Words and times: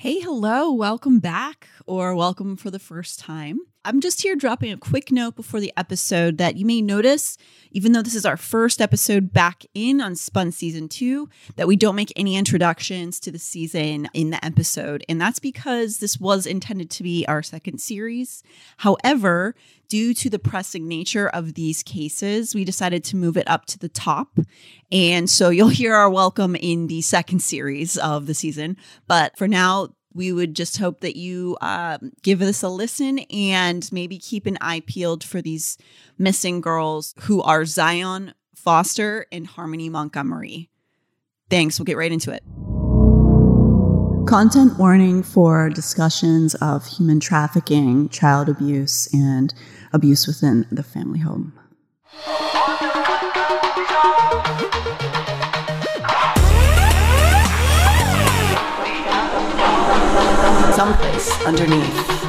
Hey, 0.00 0.20
hello, 0.20 0.72
welcome 0.72 1.18
back, 1.20 1.68
or 1.84 2.16
welcome 2.16 2.56
for 2.56 2.70
the 2.70 2.78
first 2.78 3.18
time. 3.20 3.58
I'm 3.82 4.02
just 4.02 4.20
here 4.20 4.36
dropping 4.36 4.72
a 4.72 4.76
quick 4.76 5.10
note 5.10 5.36
before 5.36 5.58
the 5.58 5.72
episode 5.74 6.36
that 6.36 6.56
you 6.56 6.66
may 6.66 6.82
notice, 6.82 7.38
even 7.70 7.92
though 7.92 8.02
this 8.02 8.14
is 8.14 8.26
our 8.26 8.36
first 8.36 8.78
episode 8.78 9.32
back 9.32 9.64
in 9.72 10.02
on 10.02 10.16
Spun 10.16 10.52
Season 10.52 10.86
2, 10.86 11.26
that 11.56 11.66
we 11.66 11.76
don't 11.76 11.96
make 11.96 12.12
any 12.14 12.36
introductions 12.36 13.18
to 13.20 13.30
the 13.30 13.38
season 13.38 14.06
in 14.12 14.30
the 14.30 14.44
episode. 14.44 15.02
And 15.08 15.18
that's 15.18 15.38
because 15.38 15.96
this 15.96 16.20
was 16.20 16.44
intended 16.44 16.90
to 16.90 17.02
be 17.02 17.24
our 17.26 17.42
second 17.42 17.80
series. 17.80 18.42
However, 18.76 19.54
due 19.88 20.12
to 20.12 20.28
the 20.28 20.38
pressing 20.38 20.86
nature 20.86 21.30
of 21.30 21.54
these 21.54 21.82
cases, 21.82 22.54
we 22.54 22.66
decided 22.66 23.02
to 23.04 23.16
move 23.16 23.38
it 23.38 23.48
up 23.48 23.64
to 23.66 23.78
the 23.78 23.88
top. 23.88 24.38
And 24.92 25.30
so 25.30 25.48
you'll 25.48 25.68
hear 25.68 25.94
our 25.94 26.10
welcome 26.10 26.54
in 26.54 26.88
the 26.88 27.00
second 27.00 27.40
series 27.40 27.96
of 27.96 28.26
the 28.26 28.34
season. 28.34 28.76
But 29.06 29.38
for 29.38 29.48
now, 29.48 29.88
we 30.12 30.32
would 30.32 30.54
just 30.54 30.78
hope 30.78 31.00
that 31.00 31.16
you 31.16 31.56
um, 31.60 32.12
give 32.22 32.38
this 32.40 32.62
a 32.62 32.68
listen 32.68 33.20
and 33.30 33.88
maybe 33.92 34.18
keep 34.18 34.46
an 34.46 34.58
eye 34.60 34.82
peeled 34.86 35.22
for 35.22 35.40
these 35.40 35.78
missing 36.18 36.60
girls 36.60 37.14
who 37.20 37.42
are 37.42 37.64
Zion 37.64 38.34
Foster 38.54 39.26
and 39.30 39.46
Harmony 39.46 39.88
Montgomery. 39.88 40.68
Thanks. 41.48 41.78
We'll 41.78 41.84
get 41.84 41.96
right 41.96 42.12
into 42.12 42.32
it. 42.32 42.42
Content 44.26 44.78
warning 44.78 45.22
for 45.22 45.68
discussions 45.70 46.54
of 46.56 46.86
human 46.86 47.18
trafficking, 47.18 48.08
child 48.10 48.48
abuse, 48.48 49.08
and 49.12 49.52
abuse 49.92 50.26
within 50.26 50.66
the 50.70 50.82
family 50.82 51.20
home. 51.20 51.52
Someplace 60.80 61.30
underneath. 61.44 62.19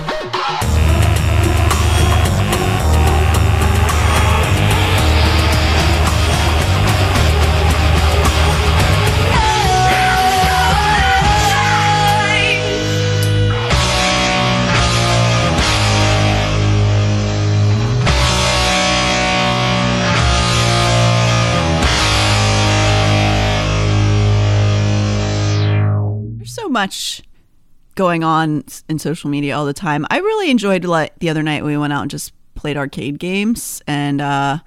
Going 28.01 28.23
on 28.23 28.63
in 28.89 28.97
social 28.97 29.29
media 29.29 29.55
all 29.55 29.63
the 29.63 29.75
time. 29.75 30.07
I 30.09 30.17
really 30.17 30.49
enjoyed 30.49 30.85
like 30.85 31.13
the 31.19 31.29
other 31.29 31.43
night 31.43 31.63
we 31.63 31.77
went 31.77 31.93
out 31.93 32.01
and 32.01 32.09
just 32.09 32.33
played 32.55 32.75
arcade 32.75 33.19
games 33.19 33.79
and 33.85 34.19
uh 34.19 34.57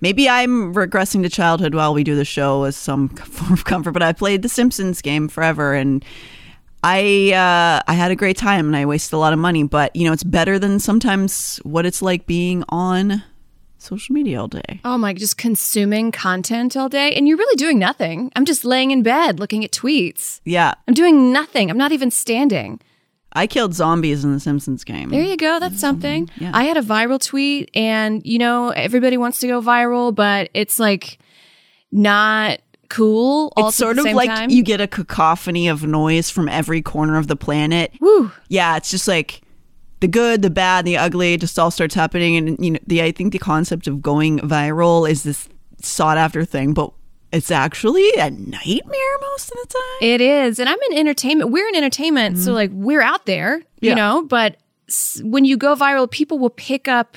maybe 0.00 0.30
I'm 0.30 0.72
regressing 0.72 1.22
to 1.24 1.28
childhood 1.28 1.74
while 1.74 1.92
we 1.92 2.04
do 2.04 2.14
the 2.14 2.24
show 2.24 2.64
as 2.64 2.76
some 2.76 3.08
form 3.36 3.52
of 3.52 3.66
comfort, 3.66 3.92
but 3.92 4.02
I 4.02 4.14
played 4.14 4.40
the 4.40 4.48
Simpsons 4.48 5.02
game 5.02 5.28
forever 5.28 5.74
and 5.74 6.02
I 6.82 7.32
uh, 7.34 7.82
I 7.86 7.92
had 7.92 8.10
a 8.10 8.16
great 8.16 8.38
time 8.38 8.68
and 8.68 8.74
I 8.74 8.86
wasted 8.86 9.12
a 9.12 9.18
lot 9.18 9.34
of 9.34 9.38
money, 9.38 9.64
but 9.64 9.94
you 9.94 10.06
know 10.06 10.14
it's 10.14 10.24
better 10.24 10.58
than 10.58 10.80
sometimes 10.80 11.58
what 11.64 11.84
it's 11.84 12.00
like 12.00 12.24
being 12.24 12.64
on 12.70 13.22
social 13.80 14.12
media 14.14 14.40
all 14.40 14.48
day. 14.48 14.80
Oh 14.84 14.98
my, 14.98 15.12
just 15.14 15.36
consuming 15.36 16.12
content 16.12 16.76
all 16.76 16.88
day. 16.88 17.12
And 17.14 17.26
you're 17.26 17.36
really 17.36 17.56
doing 17.56 17.78
nothing. 17.78 18.30
I'm 18.36 18.44
just 18.44 18.64
laying 18.64 18.90
in 18.90 19.02
bed 19.02 19.38
looking 19.38 19.64
at 19.64 19.70
tweets. 19.70 20.40
Yeah, 20.44 20.74
I'm 20.86 20.94
doing 20.94 21.32
nothing. 21.32 21.70
I'm 21.70 21.78
not 21.78 21.92
even 21.92 22.10
standing. 22.10 22.80
I 23.32 23.46
killed 23.46 23.74
zombies 23.74 24.24
in 24.24 24.32
the 24.32 24.40
Simpsons 24.40 24.82
game. 24.82 25.10
There 25.10 25.22
you 25.22 25.36
go. 25.36 25.60
That's 25.60 25.78
something. 25.78 26.28
Yeah. 26.36 26.50
I 26.52 26.64
had 26.64 26.76
a 26.76 26.82
viral 26.82 27.24
tweet, 27.24 27.70
and 27.74 28.24
you 28.26 28.38
know, 28.38 28.70
everybody 28.70 29.16
wants 29.16 29.38
to 29.40 29.46
go 29.46 29.62
viral, 29.62 30.12
but 30.14 30.50
it's 30.52 30.80
like 30.80 31.18
not 31.92 32.60
cool. 32.88 33.52
It's 33.56 33.76
sort 33.76 33.98
of 33.98 34.04
like 34.06 34.28
time. 34.28 34.50
you 34.50 34.62
get 34.62 34.80
a 34.80 34.88
cacophony 34.88 35.68
of 35.68 35.84
noise 35.84 36.28
from 36.28 36.48
every 36.48 36.82
corner 36.82 37.16
of 37.16 37.28
the 37.28 37.36
planet. 37.36 37.92
Woo. 38.00 38.32
Yeah, 38.48 38.76
it's 38.76 38.90
just 38.90 39.06
like 39.06 39.42
the 40.00 40.08
good, 40.08 40.42
the 40.42 40.50
bad, 40.50 40.84
the 40.84 40.96
ugly 40.96 41.36
just 41.36 41.58
all 41.58 41.70
starts 41.70 41.94
happening 41.94 42.36
and 42.36 42.62
you 42.64 42.72
know, 42.72 42.78
the 42.86 43.02
I 43.02 43.12
think 43.12 43.32
the 43.32 43.38
concept 43.38 43.86
of 43.86 44.00
going 44.02 44.38
viral 44.40 45.08
is 45.08 45.22
this 45.22 45.48
sought 45.82 46.18
after 46.18 46.44
thing, 46.44 46.72
but 46.74 46.92
it's 47.32 47.50
actually 47.50 48.10
a 48.18 48.30
nightmare 48.30 49.18
most 49.32 49.50
of 49.52 49.58
the 49.62 49.66
time. 49.68 50.08
It 50.08 50.20
is. 50.20 50.58
And 50.58 50.68
I'm 50.68 50.78
in 50.90 50.98
entertainment. 50.98 51.50
We're 51.50 51.68
in 51.68 51.76
entertainment. 51.76 52.38
So, 52.38 52.52
like, 52.52 52.70
we're 52.72 53.02
out 53.02 53.26
there, 53.26 53.58
you 53.58 53.62
Mm-hmm. 53.62 53.86
Yeah. 53.86 53.94
know, 53.94 54.22
but 54.24 54.56
when 55.22 55.44
you 55.44 55.56
go 55.56 55.76
viral, 55.76 56.10
people 56.10 56.38
will 56.40 56.50
pick 56.50 56.88
up 56.88 57.16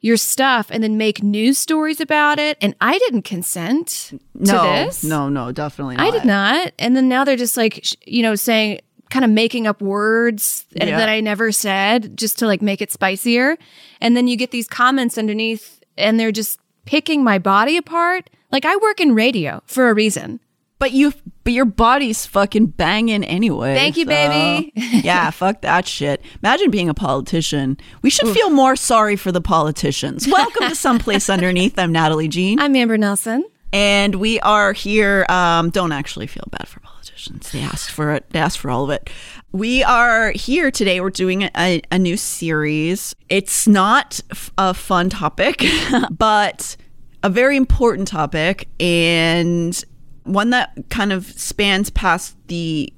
your 0.00 0.16
stuff 0.16 0.68
and 0.70 0.80
then 0.84 0.96
make 0.96 1.24
news 1.24 1.58
stories 1.58 2.00
about 2.00 2.38
it. 2.38 2.56
And 2.60 2.76
I 2.80 2.98
didn't 2.98 3.22
consent 3.22 4.12
no, 4.34 4.52
to 4.62 4.84
this. 4.86 5.02
no, 5.02 5.28
no, 5.28 5.50
definitely 5.50 5.96
not. 5.96 6.06
I 6.06 6.10
did 6.12 6.24
not. 6.24 6.72
And 6.78 6.94
then 6.96 7.08
now 7.08 7.24
they're 7.24 7.34
just 7.36 7.56
like, 7.56 7.84
you 8.06 8.22
know, 8.22 8.36
saying, 8.36 8.78
kind 9.10 9.24
of 9.24 9.30
making 9.30 9.66
up 9.66 9.80
words 9.80 10.66
Yeah. 10.72 10.96
that 10.98 11.08
I 11.08 11.20
never 11.20 11.50
said 11.52 12.16
just 12.16 12.38
to 12.40 12.46
like 12.46 12.62
make 12.62 12.80
it 12.82 12.92
spicier. 12.92 13.56
And 14.00 14.16
then 14.16 14.26
you 14.28 14.36
get 14.36 14.50
these 14.50 14.68
comments 14.68 15.16
underneath 15.18 15.80
and 15.96 16.18
they're 16.20 16.32
just 16.32 16.60
picking 16.84 17.24
my 17.24 17.38
body 17.38 17.76
apart. 17.76 18.30
Like 18.52 18.64
I 18.64 18.76
work 18.76 19.00
in 19.00 19.14
radio 19.14 19.62
for 19.66 19.88
a 19.90 19.94
reason. 19.94 20.40
But 20.80 20.92
you, 20.92 21.12
but 21.42 21.52
your 21.52 21.64
body's 21.64 22.24
fucking 22.24 22.66
banging 22.66 23.24
anyway. 23.24 23.74
Thank 23.74 23.96
you, 23.96 24.04
so- 24.04 24.10
baby. 24.10 24.72
yeah, 24.76 25.30
fuck 25.30 25.60
that 25.62 25.88
shit. 25.88 26.22
Imagine 26.40 26.70
being 26.70 26.88
a 26.88 26.94
politician. 26.94 27.76
We 28.02 28.10
should 28.10 28.28
feel 28.28 28.48
more 28.50 28.76
sorry 28.76 29.16
for 29.16 29.32
the 29.32 29.40
politicians. 29.40 30.28
Welcome 30.28 30.68
to 30.68 30.76
Someplace 30.76 31.28
Underneath. 31.36 31.76
I'm 31.78 31.90
Natalie 31.90 32.28
Jean. 32.28 32.60
I'm 32.60 32.76
Amber 32.76 32.96
Nelson. 32.96 33.44
And 33.72 34.14
we 34.16 34.40
are 34.40 34.72
here. 34.72 35.26
Um, 35.28 35.70
don't 35.70 35.92
actually 35.92 36.26
feel 36.26 36.46
bad 36.50 36.68
for 36.68 36.80
politicians. 36.80 37.50
They 37.52 37.60
asked 37.60 37.90
for 37.90 38.12
it. 38.12 38.28
They 38.30 38.38
asked 38.38 38.58
for 38.58 38.70
all 38.70 38.84
of 38.84 38.90
it. 38.90 39.10
We 39.52 39.82
are 39.84 40.30
here 40.32 40.70
today. 40.70 41.00
We're 41.00 41.10
doing 41.10 41.50
a, 41.56 41.82
a 41.90 41.98
new 41.98 42.16
series. 42.16 43.14
It's 43.28 43.66
not 43.66 44.20
a 44.56 44.74
fun 44.74 45.10
topic, 45.10 45.64
but 46.10 46.76
a 47.22 47.30
very 47.30 47.56
important 47.56 48.08
topic 48.08 48.68
and 48.78 49.84
one 50.24 50.50
that 50.50 50.72
kind 50.90 51.12
of 51.12 51.26
spans 51.26 51.90
past 51.90 52.36
the 52.48 52.92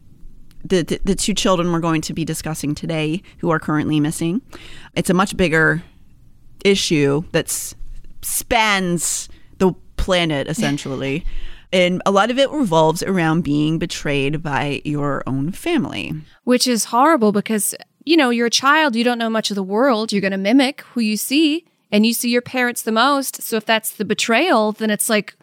the, 0.62 0.82
the, 0.82 1.00
the 1.04 1.14
two 1.14 1.32
children 1.32 1.72
we're 1.72 1.80
going 1.80 2.02
to 2.02 2.12
be 2.12 2.22
discussing 2.22 2.74
today 2.74 3.22
who 3.38 3.48
are 3.48 3.58
currently 3.58 3.98
missing. 3.98 4.42
It's 4.94 5.08
a 5.08 5.14
much 5.14 5.34
bigger 5.34 5.82
issue 6.66 7.24
that 7.32 7.48
spans 8.20 9.30
planet 10.10 10.48
essentially. 10.48 11.24
and 11.72 12.02
a 12.04 12.10
lot 12.10 12.30
of 12.32 12.38
it 12.38 12.50
revolves 12.50 13.00
around 13.04 13.42
being 13.42 13.78
betrayed 13.78 14.42
by 14.42 14.82
your 14.84 15.22
own 15.26 15.52
family. 15.52 16.12
which 16.44 16.66
is 16.66 16.86
horrible 16.86 17.30
because 17.32 17.74
you 18.04 18.16
know 18.16 18.30
you're 18.30 18.46
a 18.46 18.50
child 18.64 18.96
you 18.96 19.04
don't 19.04 19.18
know 19.18 19.30
much 19.30 19.50
of 19.50 19.54
the 19.54 19.62
world 19.76 20.12
you're 20.12 20.20
going 20.28 20.38
to 20.40 20.44
mimic 20.50 20.80
who 20.92 21.00
you 21.00 21.16
see 21.16 21.64
and 21.92 22.04
you 22.06 22.12
see 22.12 22.30
your 22.30 22.42
parents 22.42 22.82
the 22.82 22.92
most 22.92 23.42
so 23.42 23.56
if 23.56 23.64
that's 23.64 23.90
the 23.92 24.04
betrayal 24.04 24.72
then 24.72 24.90
it's 24.90 25.08
like 25.08 25.36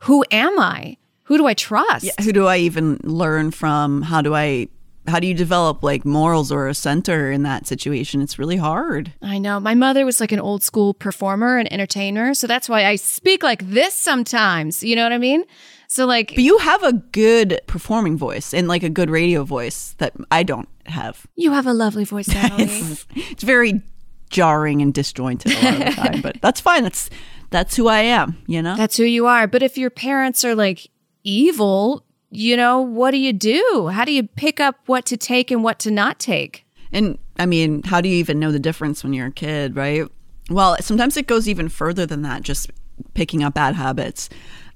who 0.00 0.24
am 0.30 0.58
i 0.58 0.96
who 1.30 1.38
do 1.38 1.46
I 1.46 1.54
trust? 1.54 2.04
Yeah, 2.04 2.24
who 2.24 2.32
do 2.32 2.48
I 2.48 2.56
even 2.56 2.98
learn 3.04 3.52
from? 3.52 4.02
How 4.02 4.20
do 4.20 4.34
I 4.34 4.66
how 5.10 5.20
do 5.20 5.26
you 5.26 5.34
develop 5.34 5.82
like 5.82 6.04
morals 6.04 6.50
or 6.50 6.68
a 6.68 6.74
center 6.74 7.30
in 7.30 7.42
that 7.42 7.66
situation? 7.66 8.22
It's 8.22 8.38
really 8.38 8.56
hard. 8.56 9.12
I 9.20 9.38
know. 9.38 9.60
My 9.60 9.74
mother 9.74 10.04
was 10.06 10.20
like 10.20 10.32
an 10.32 10.40
old 10.40 10.62
school 10.62 10.94
performer 10.94 11.58
and 11.58 11.70
entertainer, 11.72 12.32
so 12.34 12.46
that's 12.46 12.68
why 12.68 12.86
I 12.86 12.96
speak 12.96 13.42
like 13.42 13.68
this 13.70 13.94
sometimes. 13.94 14.82
You 14.82 14.96
know 14.96 15.02
what 15.02 15.12
I 15.12 15.18
mean? 15.18 15.44
So 15.88 16.06
like 16.06 16.28
But 16.36 16.44
you 16.44 16.56
have 16.58 16.82
a 16.84 16.92
good 16.92 17.60
performing 17.66 18.16
voice 18.16 18.54
and 18.54 18.68
like 18.68 18.82
a 18.84 18.88
good 18.88 19.10
radio 19.10 19.44
voice 19.44 19.94
that 19.98 20.14
I 20.30 20.44
don't 20.44 20.68
have. 20.86 21.26
you 21.36 21.52
have 21.52 21.66
a 21.66 21.72
lovely 21.74 22.04
voice, 22.04 22.28
Natalie. 22.34 22.64
It's, 22.64 23.06
it's 23.14 23.42
very 23.42 23.82
jarring 24.30 24.80
and 24.80 24.94
disjointed 24.94 25.52
a 25.52 25.64
lot 25.64 25.72
of 25.74 25.78
the 25.80 26.02
time, 26.02 26.20
but 26.22 26.40
that's 26.40 26.60
fine. 26.60 26.84
That's 26.84 27.10
that's 27.50 27.74
who 27.74 27.88
I 27.88 28.00
am, 28.00 28.38
you 28.46 28.62
know? 28.62 28.76
That's 28.76 28.96
who 28.96 29.02
you 29.02 29.26
are. 29.26 29.48
But 29.48 29.62
if 29.64 29.76
your 29.76 29.90
parents 29.90 30.44
are 30.44 30.54
like 30.54 30.88
evil, 31.24 32.04
you 32.30 32.56
know, 32.56 32.80
what 32.80 33.10
do 33.10 33.18
you 33.18 33.32
do? 33.32 33.90
How 33.92 34.04
do 34.04 34.12
you 34.12 34.24
pick 34.24 34.60
up 34.60 34.76
what 34.86 35.04
to 35.06 35.16
take 35.16 35.50
and 35.50 35.62
what 35.62 35.78
to 35.80 35.90
not 35.90 36.18
take? 36.18 36.64
And 36.92 37.18
I 37.38 37.46
mean, 37.46 37.82
how 37.82 38.00
do 38.00 38.08
you 38.08 38.16
even 38.16 38.38
know 38.38 38.52
the 38.52 38.58
difference 38.58 39.02
when 39.02 39.12
you're 39.12 39.26
a 39.26 39.32
kid, 39.32 39.76
right? 39.76 40.04
Well, 40.48 40.76
sometimes 40.80 41.16
it 41.16 41.26
goes 41.26 41.48
even 41.48 41.68
further 41.68 42.06
than 42.06 42.22
that, 42.22 42.42
just 42.42 42.70
picking 43.14 43.42
up 43.42 43.54
bad 43.54 43.74
habits. 43.74 44.28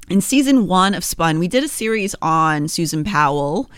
In 0.08 0.20
season 0.20 0.66
one 0.66 0.94
of 0.94 1.04
Spun, 1.04 1.38
we 1.38 1.48
did 1.48 1.64
a 1.64 1.68
series 1.68 2.14
on 2.20 2.68
Susan 2.68 3.04
Powell 3.04 3.70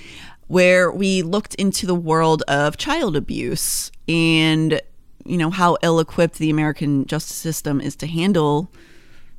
where 0.49 0.91
we 0.91 1.23
looked 1.23 1.55
into 1.57 1.87
the 1.87 1.95
world 1.95 2.43
of 2.49 2.77
child 2.77 3.17
abuse 3.17 3.91
and, 4.09 4.81
you 5.25 5.37
know, 5.37 5.51
how 5.51 5.77
ill 5.83 5.99
equipped 5.99 6.39
the 6.39 6.51
American 6.51 7.07
justice 7.07 7.37
system 7.37 7.81
is 7.81 7.97
to 7.97 8.07
handle 8.07 8.71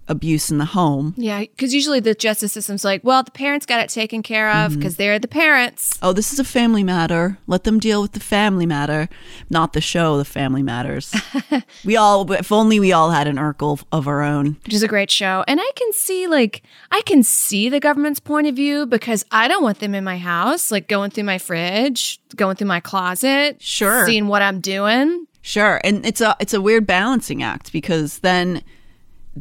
abuse 0.07 0.49
in 0.49 0.57
the 0.57 0.65
home. 0.65 1.13
Yeah, 1.17 1.41
because 1.41 1.73
usually 1.73 1.99
the 1.99 2.13
justice 2.13 2.53
system's 2.53 2.83
like, 2.83 3.03
well, 3.03 3.23
the 3.23 3.31
parents 3.31 3.65
got 3.65 3.79
it 3.79 3.89
taken 3.89 4.23
care 4.23 4.49
of 4.49 4.71
mm-hmm. 4.71 4.79
because 4.79 4.97
they're 4.97 5.19
the 5.19 5.27
parents. 5.27 5.97
Oh, 6.01 6.13
this 6.13 6.31
is 6.31 6.39
a 6.39 6.43
family 6.43 6.83
matter. 6.83 7.37
Let 7.47 7.63
them 7.63 7.79
deal 7.79 8.01
with 8.01 8.13
the 8.13 8.19
family 8.19 8.65
matter, 8.65 9.09
not 9.49 9.73
the 9.73 9.81
show, 9.81 10.17
The 10.17 10.25
Family 10.25 10.63
Matters. 10.63 11.13
we 11.85 11.95
all, 11.95 12.31
if 12.31 12.51
only 12.51 12.79
we 12.79 12.91
all 12.91 13.11
had 13.11 13.27
an 13.27 13.37
Urkel 13.37 13.83
of 13.91 14.07
our 14.07 14.21
own. 14.21 14.57
which 14.65 14.73
is 14.73 14.83
a 14.83 14.87
great 14.87 15.11
show. 15.11 15.43
And 15.47 15.59
I 15.59 15.71
can 15.75 15.91
see 15.93 16.27
like 16.27 16.63
I 16.91 17.01
can 17.01 17.23
see 17.23 17.69
the 17.69 17.79
government's 17.79 18.19
point 18.19 18.47
of 18.47 18.55
view 18.55 18.85
because 18.85 19.25
I 19.31 19.47
don't 19.47 19.63
want 19.63 19.79
them 19.79 19.95
in 19.95 20.03
my 20.03 20.17
house, 20.17 20.71
like 20.71 20.87
going 20.87 21.11
through 21.11 21.25
my 21.25 21.37
fridge, 21.37 22.19
going 22.35 22.55
through 22.55 22.67
my 22.67 22.79
closet, 22.79 23.61
Sure. 23.61 24.05
seeing 24.05 24.27
what 24.27 24.41
I'm 24.41 24.59
doing. 24.59 25.27
Sure, 25.41 25.79
and 25.83 26.05
it's 26.05 26.19
a 26.19 26.35
it's 26.39 26.53
a 26.53 26.59
weird 26.59 26.85
balancing 26.85 27.41
act 27.41 27.71
because 27.71 28.19
then 28.19 28.63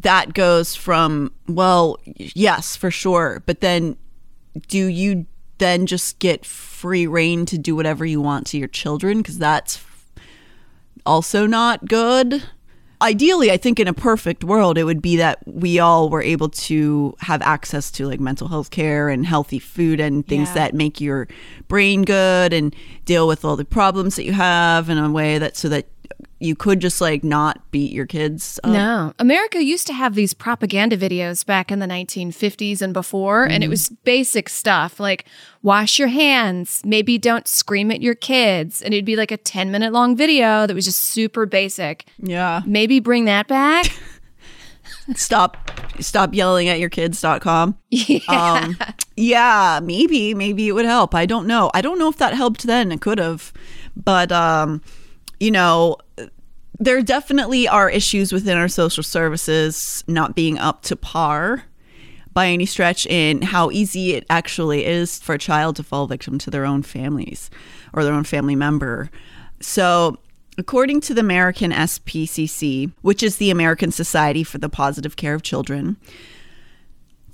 that 0.01 0.33
goes 0.33 0.75
from 0.75 1.31
well, 1.47 1.97
yes, 2.05 2.75
for 2.75 2.91
sure, 2.91 3.43
but 3.45 3.61
then 3.61 3.97
do 4.67 4.85
you 4.85 5.25
then 5.59 5.85
just 5.87 6.19
get 6.19 6.45
free 6.45 7.07
reign 7.07 7.45
to 7.47 7.57
do 7.57 7.75
whatever 7.75 8.05
you 8.05 8.21
want 8.21 8.45
to 8.47 8.57
your 8.57 8.67
children 8.67 9.17
because 9.19 9.39
that's 9.39 9.83
also 11.05 11.47
not 11.47 11.87
good. 11.87 12.43
Ideally, 12.99 13.51
I 13.51 13.57
think 13.57 13.79
in 13.79 13.87
a 13.87 13.93
perfect 13.93 14.43
world, 14.43 14.77
it 14.77 14.83
would 14.83 15.03
be 15.03 15.17
that 15.17 15.39
we 15.47 15.77
all 15.79 16.09
were 16.09 16.21
able 16.23 16.49
to 16.49 17.15
have 17.19 17.43
access 17.43 17.91
to 17.91 18.07
like 18.07 18.19
mental 18.19 18.47
health 18.47 18.71
care 18.71 19.09
and 19.09 19.23
healthy 19.25 19.59
food 19.59 19.99
and 19.99 20.27
things 20.27 20.49
Yeah. 20.49 20.53
that 20.55 20.73
make 20.73 20.99
your 20.99 21.27
brain 21.67 22.03
good 22.03 22.53
and 22.53 22.75
deal 23.05 23.27
with 23.27 23.45
all 23.45 23.55
the 23.55 23.65
problems 23.65 24.15
that 24.15 24.23
you 24.25 24.33
have 24.33 24.89
in 24.89 24.97
a 24.97 25.11
way 25.11 25.37
that 25.37 25.55
so 25.55 25.69
that 25.69 25.85
you 26.39 26.55
could 26.55 26.79
just 26.79 27.01
like 27.01 27.23
not 27.23 27.71
beat 27.71 27.91
your 27.91 28.05
kids. 28.05 28.59
up. 28.63 28.71
No. 28.71 29.13
America 29.19 29.63
used 29.63 29.87
to 29.87 29.93
have 29.93 30.15
these 30.15 30.33
propaganda 30.33 30.97
videos 30.97 31.45
back 31.45 31.71
in 31.71 31.79
the 31.79 31.87
1950s 31.87 32.81
and 32.81 32.93
before, 32.93 33.45
and 33.45 33.63
it 33.63 33.69
was 33.69 33.89
basic 33.89 34.49
stuff 34.49 34.99
like 34.99 35.25
wash 35.63 35.99
your 35.99 36.07
hands, 36.07 36.81
maybe 36.85 37.17
don't 37.17 37.47
scream 37.47 37.91
at 37.91 38.01
your 38.01 38.15
kids. 38.15 38.81
And 38.81 38.93
it'd 38.93 39.05
be 39.05 39.15
like 39.15 39.31
a 39.31 39.37
10 39.37 39.71
minute 39.71 39.91
long 39.91 40.15
video 40.15 40.67
that 40.67 40.73
was 40.73 40.85
just 40.85 40.99
super 40.99 41.45
basic. 41.45 42.05
Yeah. 42.19 42.61
Maybe 42.65 42.99
bring 42.99 43.25
that 43.25 43.47
back. 43.47 43.87
Stop 45.15 45.71
stop 45.99 46.33
yelling 46.33 46.67
at 46.67 46.79
your 46.79 46.89
kids.com. 46.89 47.77
yeah. 47.89 48.19
Um 48.27 48.77
yeah, 49.15 49.79
maybe 49.81 50.33
maybe 50.33 50.67
it 50.67 50.73
would 50.73 50.85
help. 50.85 51.15
I 51.15 51.25
don't 51.25 51.47
know. 51.47 51.71
I 51.73 51.81
don't 51.81 51.97
know 51.97 52.09
if 52.09 52.17
that 52.17 52.33
helped 52.33 52.63
then. 52.63 52.91
It 52.91 53.01
could 53.01 53.17
have. 53.17 53.53
But 53.95 54.31
um 54.31 54.81
you 55.39 55.51
know, 55.51 55.97
there 56.79 57.01
definitely 57.01 57.67
are 57.67 57.89
issues 57.89 58.31
within 58.31 58.57
our 58.57 58.67
social 58.67 59.03
services 59.03 60.03
not 60.07 60.35
being 60.35 60.57
up 60.59 60.83
to 60.83 60.95
par 60.95 61.63
by 62.33 62.47
any 62.47 62.67
stretch 62.67 63.07
in 63.07 63.41
how 63.41 63.71
easy 63.71 64.13
it 64.13 64.25
actually 64.29 64.85
is 64.85 65.19
for 65.19 65.33
a 65.33 65.39
child 65.39 65.75
to 65.75 65.83
fall 65.83 66.05
victim 66.05 66.37
to 66.37 66.51
their 66.51 66.65
own 66.65 66.83
families 66.83 67.49
or 67.93 68.03
their 68.03 68.13
own 68.13 68.23
family 68.23 68.55
member. 68.55 69.09
So, 69.59 70.19
according 70.55 71.01
to 71.01 71.15
the 71.15 71.21
American 71.21 71.71
SPCC, 71.71 72.91
which 73.01 73.23
is 73.23 73.37
the 73.37 73.49
American 73.49 73.91
Society 73.91 74.43
for 74.43 74.59
the 74.59 74.69
Positive 74.69 75.15
Care 75.15 75.33
of 75.33 75.41
Children, 75.41 75.97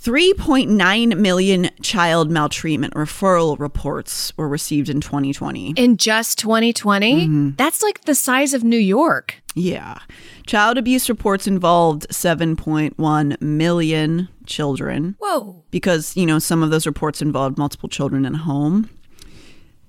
3.9 0.03 1.17
million 1.17 1.69
child 1.81 2.29
maltreatment 2.29 2.93
referral 2.93 3.57
reports 3.57 4.35
were 4.35 4.49
received 4.49 4.89
in 4.89 4.99
2020. 4.99 5.75
in 5.77 5.95
just 5.95 6.37
2020, 6.39 7.13
mm-hmm. 7.25 7.49
that's 7.55 7.81
like 7.81 8.01
the 8.01 8.13
size 8.13 8.53
of 8.53 8.65
New 8.65 8.75
York. 8.75 9.41
Yeah. 9.55 9.99
Child 10.45 10.77
abuse 10.77 11.07
reports 11.07 11.47
involved 11.47 12.05
7.1 12.09 13.41
million 13.41 14.27
children 14.45 15.15
Whoa. 15.19 15.63
because, 15.71 16.17
you 16.17 16.25
know, 16.25 16.37
some 16.37 16.63
of 16.63 16.69
those 16.69 16.85
reports 16.85 17.21
involved 17.21 17.57
multiple 17.57 17.87
children 17.87 18.25
in 18.25 18.35
a 18.35 18.39
home. 18.39 18.89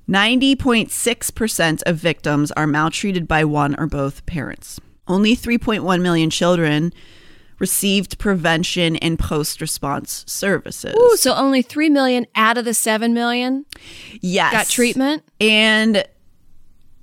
90.6% 0.08 1.82
of 1.86 1.96
victims 1.96 2.52
are 2.52 2.68
maltreated 2.68 3.26
by 3.26 3.42
one 3.42 3.74
or 3.80 3.88
both 3.88 4.24
parents. 4.26 4.78
Only 5.08 5.34
3.1 5.34 6.00
million 6.00 6.30
children 6.30 6.92
received 7.58 8.18
prevention 8.18 8.96
and 8.96 9.18
post 9.18 9.60
response 9.60 10.24
services. 10.26 10.94
Ooh, 10.96 11.16
so 11.16 11.34
only 11.34 11.62
3 11.62 11.88
million 11.90 12.26
out 12.34 12.58
of 12.58 12.64
the 12.64 12.74
7 12.74 13.14
million 13.14 13.64
yes. 14.20 14.52
got 14.52 14.68
treatment. 14.68 15.22
And 15.40 16.04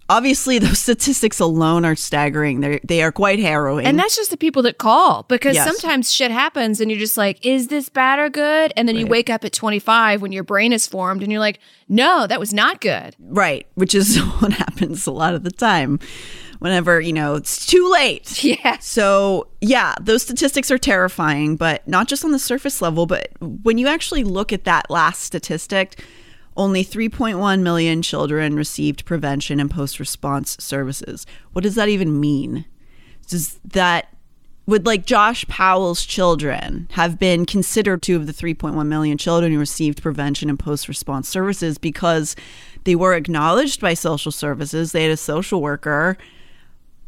obviously, 0.09 0.59
those 0.59 0.79
statistics 0.79 1.39
alone 1.39 1.85
are 1.85 1.95
staggering. 1.95 2.59
They're, 2.59 2.79
they 2.83 3.01
are 3.01 3.11
quite 3.11 3.39
harrowing. 3.39 3.85
And 3.85 3.97
that's 3.97 4.15
just 4.15 4.29
the 4.31 4.37
people 4.37 4.61
that 4.63 4.77
call 4.77 5.23
because 5.23 5.55
Yes. 5.55 5.67
sometimes 5.67 6.11
shit 6.11 6.31
happens 6.31 6.81
and 6.81 6.91
you're 6.91 6.99
just 6.99 7.17
like, 7.17 7.45
is 7.45 7.67
this 7.67 7.89
bad 7.89 8.19
or 8.19 8.29
good? 8.29 8.73
And 8.75 8.87
then 8.87 8.95
you 8.95 9.07
wake 9.07 9.29
up 9.29 9.45
at 9.45 9.53
25 9.53 10.21
when 10.21 10.31
your 10.31 10.43
brain 10.43 10.73
is 10.73 10.85
formed 10.85 11.23
and 11.23 11.31
you're 11.31 11.39
like, 11.39 11.59
no, 11.87 12.27
that 12.27 12.39
was 12.39 12.53
not 12.53 12.81
good. 12.81 13.15
Right, 13.19 13.67
which 13.75 13.95
is 13.95 14.17
what 14.39 14.53
happens 14.53 15.07
a 15.07 15.11
lot 15.11 15.33
of 15.33 15.43
the 15.43 15.51
time 15.51 15.99
whenever, 16.61 17.01
you 17.01 17.11
know, 17.11 17.33
it's 17.33 17.65
too 17.65 17.89
late. 17.91 18.43
Yeah. 18.51 18.77
So, 18.79 19.47
yeah, 19.61 19.95
those 19.99 20.21
statistics 20.21 20.69
are 20.69 20.77
terrifying, 20.77 21.55
but 21.55 21.87
not 21.87 22.07
just 22.07 22.25
on 22.25 22.31
the 22.31 22.39
surface 22.39 22.81
level, 22.81 23.05
but 23.05 23.29
when 23.39 23.77
you 23.77 23.87
actually 23.87 24.23
look 24.23 24.51
at 24.51 24.65
that 24.65 24.89
last 24.89 25.23
statistic, 25.23 26.03
only 26.57 26.83
3.1 26.83 27.61
million 27.61 28.01
children 28.01 28.55
received 28.55 29.05
prevention 29.05 29.59
and 29.59 29.71
post 29.71 29.99
response 29.99 30.57
services. 30.59 31.25
What 31.53 31.63
does 31.63 31.75
that 31.75 31.89
even 31.89 32.19
mean? 32.19 32.65
Does 33.27 33.59
that 33.63 34.09
would 34.67 34.85
like 34.85 35.05
Josh 35.05 35.47
Powell's 35.47 36.05
children 36.05 36.87
have 36.91 37.17
been 37.17 37.45
considered 37.45 38.01
two 38.01 38.15
of 38.15 38.27
the 38.27 38.33
3.1 38.33 38.87
million 38.87 39.17
children 39.17 39.51
who 39.51 39.59
received 39.59 40.03
prevention 40.03 40.49
and 40.49 40.59
post 40.59 40.87
response 40.87 41.27
services 41.27 41.77
because 41.77 42.35
they 42.83 42.95
were 42.95 43.13
acknowledged 43.13 43.81
by 43.81 43.93
social 43.93 44.31
services, 44.31 44.91
they 44.91 45.03
had 45.03 45.11
a 45.11 45.17
social 45.17 45.61
worker, 45.61 46.17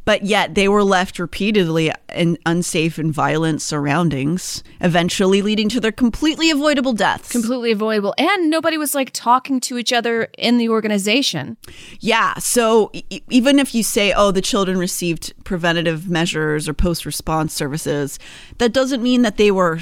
but 0.06 0.24
yet 0.24 0.56
they 0.56 0.68
were 0.68 0.84
left 0.84 1.20
repeatedly 1.20 1.92
in 2.14 2.38
unsafe 2.46 2.98
and 2.98 3.14
violent 3.14 3.62
surroundings, 3.62 4.64
eventually 4.82 5.42
leading 5.42 5.70
to 5.70 5.80
their 5.80 5.92
completely 5.92 6.50
avoidable 6.50 6.94
deaths. 6.94 7.32
Completely 7.32 7.72
avoidable. 7.72 8.14
And 8.18 8.50
nobody 8.50 8.78
was 8.78 8.94
like 8.94 9.12
talking 9.14 9.60
to 9.62 9.78
each 9.78 9.94
other 9.94 10.30
in 10.38 10.58
the 10.58 10.70
organization. 10.70 11.58
Yeah. 12.00 12.36
So 12.36 12.90
e- 12.94 13.22
even 13.30 13.60
if 13.60 13.74
you 13.74 13.84
say, 13.84 14.12
oh, 14.14 14.32
the 14.32 14.42
children 14.42 14.78
received 14.78 15.34
preventative 15.46 16.10
measures 16.10 16.68
or 16.68 16.74
post 16.74 17.06
response 17.06 17.54
services, 17.54 18.20
that 18.58 18.74
doesn't 18.74 19.02
mean 19.02 19.22
that 19.22 19.38
they 19.38 19.52
were 19.52 19.80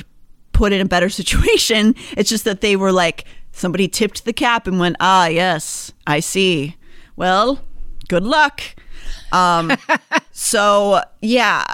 put 0.54 0.72
in 0.72 0.82
a 0.82 0.86
better 0.86 1.10
situation. 1.22 1.96
It's 2.16 2.30
just 2.30 2.46
that 2.46 2.62
they 2.62 2.76
were 2.76 2.92
like, 2.92 3.26
somebody 3.52 3.88
tipped 3.88 4.26
the 4.26 4.34
cap 4.34 4.68
and 4.68 4.80
went, 4.80 4.98
ah, 5.00 5.28
yes, 5.28 5.92
I 6.06 6.20
see. 6.20 6.78
Well, 7.16 7.64
good 8.08 8.24
luck. 8.24 8.62
Um, 9.32 9.72
so, 10.32 11.02
yeah. 11.22 11.66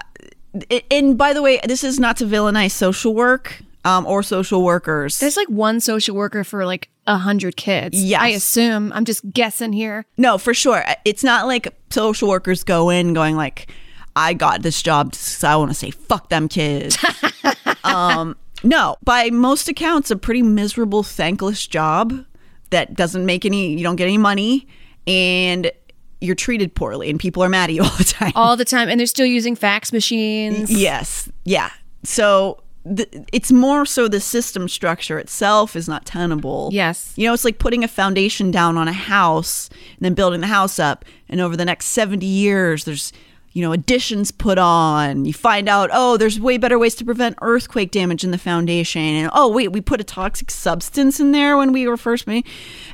And 0.91 1.17
by 1.17 1.33
the 1.33 1.41
way, 1.41 1.59
this 1.65 1.83
is 1.83 1.99
not 1.99 2.17
to 2.17 2.25
villainize 2.25 2.71
social 2.71 3.13
work 3.13 3.61
um, 3.85 4.05
or 4.05 4.23
social 4.23 4.63
workers. 4.63 5.19
There's 5.19 5.37
like 5.37 5.49
one 5.49 5.79
social 5.79 6.15
worker 6.15 6.43
for 6.43 6.65
like 6.65 6.89
a 7.05 7.17
hundred 7.17 7.55
kids. 7.55 8.01
Yes. 8.03 8.21
I 8.21 8.27
assume. 8.29 8.91
I'm 8.93 9.05
just 9.05 9.29
guessing 9.31 9.73
here. 9.73 10.05
No, 10.17 10.37
for 10.37 10.53
sure. 10.53 10.83
It's 11.05 11.23
not 11.23 11.47
like 11.47 11.73
social 11.89 12.27
workers 12.27 12.63
go 12.63 12.89
in 12.89 13.13
going 13.13 13.35
like, 13.35 13.71
I 14.15 14.33
got 14.33 14.63
this 14.63 14.81
job 14.81 15.13
so 15.13 15.47
I 15.47 15.55
want 15.55 15.69
to 15.71 15.75
say 15.75 15.91
fuck 15.91 16.29
them 16.29 16.47
kids. 16.47 16.97
um, 17.83 18.35
No, 18.63 18.97
by 19.03 19.29
most 19.29 19.69
accounts, 19.69 20.09
a 20.09 20.15
pretty 20.15 20.41
miserable, 20.41 21.03
thankless 21.03 21.67
job 21.67 22.25
that 22.71 22.95
doesn't 22.95 23.25
make 23.25 23.45
any, 23.45 23.73
you 23.77 23.83
don't 23.83 23.95
get 23.95 24.05
any 24.05 24.17
money, 24.17 24.67
and 25.05 25.71
you're 26.21 26.35
treated 26.35 26.73
poorly, 26.75 27.09
and 27.09 27.19
people 27.19 27.43
are 27.43 27.49
mad 27.49 27.69
at 27.69 27.75
you 27.75 27.83
all 27.83 27.97
the 27.97 28.03
time. 28.03 28.31
All 28.35 28.57
the 28.57 28.65
time. 28.65 28.89
And 28.89 28.99
they're 28.99 29.07
still 29.07 29.25
using 29.25 29.55
fax 29.55 29.93
machines. 29.93 30.71
Yes. 30.71 31.29
Yeah. 31.43 31.71
So 32.03 32.63
the, 32.85 33.25
it's 33.33 33.51
more 33.51 33.85
so 33.85 34.07
the 34.07 34.19
system 34.19 34.67
structure 34.67 35.19
itself 35.19 35.75
is 35.75 35.87
not 35.87 36.05
tenable. 36.05 36.69
Yes. 36.71 37.13
You 37.15 37.27
know, 37.27 37.33
it's 37.33 37.45
like 37.45 37.59
putting 37.59 37.83
a 37.83 37.87
foundation 37.87 38.51
down 38.51 38.77
on 38.77 38.87
a 38.87 38.93
house 38.93 39.69
and 39.69 39.99
then 40.01 40.13
building 40.13 40.41
the 40.41 40.47
house 40.47 40.79
up. 40.79 41.05
And 41.29 41.41
over 41.41 41.57
the 41.57 41.65
next 41.65 41.87
70 41.87 42.25
years, 42.25 42.85
there's, 42.85 43.11
you 43.51 43.61
know, 43.61 43.73
additions 43.73 44.31
put 44.31 44.57
on. 44.57 45.25
You 45.25 45.33
find 45.33 45.67
out, 45.67 45.89
oh, 45.91 46.17
there's 46.17 46.39
way 46.39 46.57
better 46.57 46.79
ways 46.79 46.95
to 46.95 47.05
prevent 47.05 47.37
earthquake 47.41 47.91
damage 47.91 48.23
in 48.23 48.31
the 48.31 48.37
foundation. 48.37 49.01
And 49.01 49.29
oh, 49.33 49.49
wait, 49.49 49.69
we 49.69 49.81
put 49.81 49.99
a 49.99 50.05
toxic 50.05 50.49
substance 50.49 51.19
in 51.19 51.31
there 51.31 51.57
when 51.57 51.71
we 51.71 51.87
were 51.87 51.97
first 51.97 52.27
made. 52.27 52.45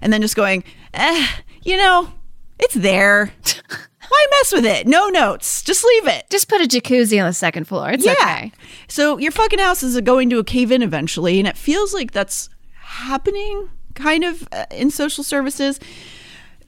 And 0.02 0.12
then 0.12 0.22
just 0.22 0.36
going, 0.36 0.64
eh, 0.94 1.28
you 1.64 1.78
know, 1.78 2.12
it's 2.60 2.76
there. 2.76 3.32
Why 4.10 4.28
mess 4.32 4.52
with 4.52 4.66
it? 4.66 4.86
No 4.86 5.10
notes. 5.10 5.64
Just 5.64 5.84
leave 5.84 6.08
it. 6.08 6.30
Just 6.30 6.48
put 6.48 6.62
a 6.62 6.66
jacuzzi 6.66 7.20
on 7.20 7.28
the 7.28 7.34
second 7.34 7.68
floor. 7.68 7.90
It's 7.90 8.06
okay. 8.06 8.52
So 8.88 9.18
your 9.18 9.32
fucking 9.32 9.60
house 9.60 9.82
is 9.82 10.00
going 10.02 10.30
to 10.30 10.40
a 10.40 10.44
cave 10.44 10.72
in 10.72 10.82
eventually, 10.84 11.40
and 11.40 11.48
it 11.48 11.58
feels 11.58 11.94
like 11.94 12.12
that's 12.12 12.50
happening 12.76 13.70
kind 13.96 14.24
of 14.24 14.48
uh, 14.52 14.66
in 14.72 14.92
social 14.92 15.24
services. 15.24 15.80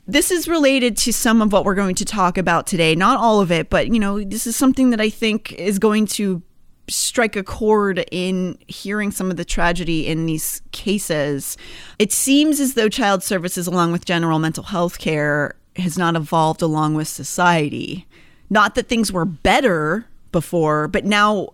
This 0.07 0.31
is 0.31 0.47
related 0.47 0.97
to 0.97 1.13
some 1.13 1.41
of 1.41 1.51
what 1.51 1.65
we're 1.65 1.75
going 1.75 1.95
to 1.95 2.05
talk 2.05 2.37
about 2.37 2.67
today. 2.67 2.95
Not 2.95 3.19
all 3.19 3.41
of 3.41 3.51
it, 3.51 3.69
but 3.69 3.87
you 3.87 3.99
know, 3.99 4.23
this 4.23 4.47
is 4.47 4.55
something 4.55 4.91
that 4.91 5.01
I 5.01 5.09
think 5.09 5.51
is 5.53 5.79
going 5.79 6.05
to 6.07 6.41
strike 6.87 7.35
a 7.35 7.43
chord 7.43 8.05
in 8.11 8.57
hearing 8.67 9.11
some 9.11 9.31
of 9.31 9.37
the 9.37 9.45
tragedy 9.45 10.05
in 10.05 10.25
these 10.25 10.61
cases. 10.71 11.57
It 11.97 12.11
seems 12.11 12.59
as 12.59 12.75
though 12.75 12.89
child 12.89 13.23
services, 13.23 13.67
along 13.67 13.91
with 13.91 14.05
general 14.05 14.37
mental 14.39 14.63
health 14.63 14.99
care, 14.99 15.55
has 15.77 15.97
not 15.97 16.15
evolved 16.15 16.61
along 16.61 16.95
with 16.95 17.07
society. 17.07 18.07
Not 18.49 18.75
that 18.75 18.87
things 18.87 19.11
were 19.11 19.25
better 19.25 20.05
before, 20.31 20.87
but 20.87 21.05
now 21.05 21.49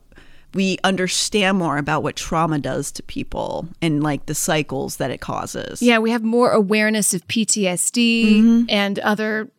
we 0.53 0.77
understand 0.83 1.57
more 1.57 1.77
about 1.77 2.03
what 2.03 2.15
trauma 2.15 2.59
does 2.59 2.91
to 2.91 3.03
people 3.03 3.67
and 3.81 4.03
like 4.03 4.25
the 4.25 4.35
cycles 4.35 4.97
that 4.97 5.11
it 5.11 5.21
causes. 5.21 5.81
Yeah, 5.81 5.99
we 5.99 6.11
have 6.11 6.23
more 6.23 6.51
awareness 6.51 7.13
of 7.13 7.25
PTSD 7.27 8.25
mm-hmm. 8.25 8.63
and 8.69 8.99
other 8.99 9.49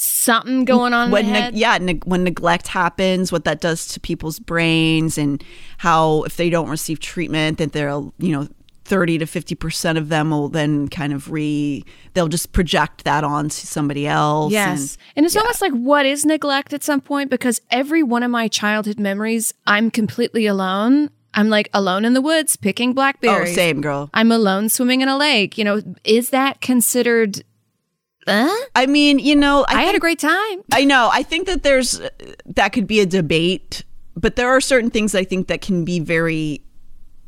something 0.00 0.64
going 0.64 0.92
on 0.92 1.10
when 1.10 1.26
in 1.26 1.32
the 1.32 1.32
neg- 1.32 1.42
head. 1.42 1.54
yeah, 1.56 1.78
neg- 1.78 2.04
when 2.04 2.22
neglect 2.22 2.68
happens, 2.68 3.32
what 3.32 3.44
that 3.44 3.60
does 3.60 3.88
to 3.88 4.00
people's 4.00 4.38
brains, 4.38 5.18
and 5.18 5.42
how 5.78 6.22
if 6.22 6.36
they 6.36 6.50
don't 6.50 6.68
receive 6.68 7.00
treatment, 7.00 7.58
that 7.58 7.72
they're 7.72 7.90
you 7.90 8.12
know 8.18 8.48
thirty 8.88 9.18
to 9.18 9.26
fifty 9.26 9.54
percent 9.54 9.98
of 9.98 10.08
them 10.08 10.30
will 10.30 10.48
then 10.48 10.88
kind 10.88 11.12
of 11.12 11.30
re 11.30 11.84
they'll 12.14 12.28
just 12.28 12.52
project 12.52 13.04
that 13.04 13.22
onto 13.22 13.50
somebody 13.66 14.06
else. 14.06 14.52
Yes. 14.52 14.96
and- 14.96 14.98
And, 15.16 15.26
it's 15.26 15.36
almost 15.36 15.60
like 15.60 15.72
what 15.72 16.06
is 16.06 16.24
neglect 16.24 16.72
at 16.72 16.82
some 16.82 17.00
point 17.00 17.30
because 17.30 17.60
every 17.70 18.02
one 18.02 18.22
of 18.22 18.30
my 18.30 18.48
childhood 18.48 18.98
memories, 18.98 19.52
I'm 19.66 19.90
completely 19.90 20.46
alone. 20.46 21.10
I'm 21.34 21.50
like 21.50 21.68
alone 21.74 22.04
in 22.04 22.14
the 22.14 22.22
woods 22.22 22.56
picking 22.56 22.94
blackberries 22.94 23.50
oh, 23.50 23.54
same 23.54 23.80
girl. 23.82 24.08
I'm 24.14 24.32
alone 24.32 24.70
swimming 24.70 25.02
in 25.02 25.08
a 25.08 25.16
lake. 25.16 25.58
You 25.58 25.64
know, 25.64 25.82
is 26.02 26.30
that 26.30 26.60
considered? 26.60 27.44
Uh? 28.26 28.54
I 28.74 28.86
mean, 28.86 29.18
you 29.18 29.36
know, 29.36 29.64
I, 29.68 29.80
I, 29.80 29.82
had 29.82 29.94
a 29.94 29.98
great 30.00 30.18
time. 30.18 30.62
I 30.72 30.84
know. 30.84 31.10
I 31.12 31.22
think 31.22 31.46
that 31.46 31.62
there's 31.62 32.00
that 32.46 32.72
could 32.72 32.86
be 32.86 33.00
a 33.00 33.06
debate, 33.06 33.84
but 34.16 34.36
there 34.36 34.48
are 34.48 34.60
certain 34.60 34.90
things 34.90 35.14
I 35.14 35.24
think 35.24 35.48
that 35.48 35.60
can 35.60 35.84
be 35.84 36.00
very 36.00 36.62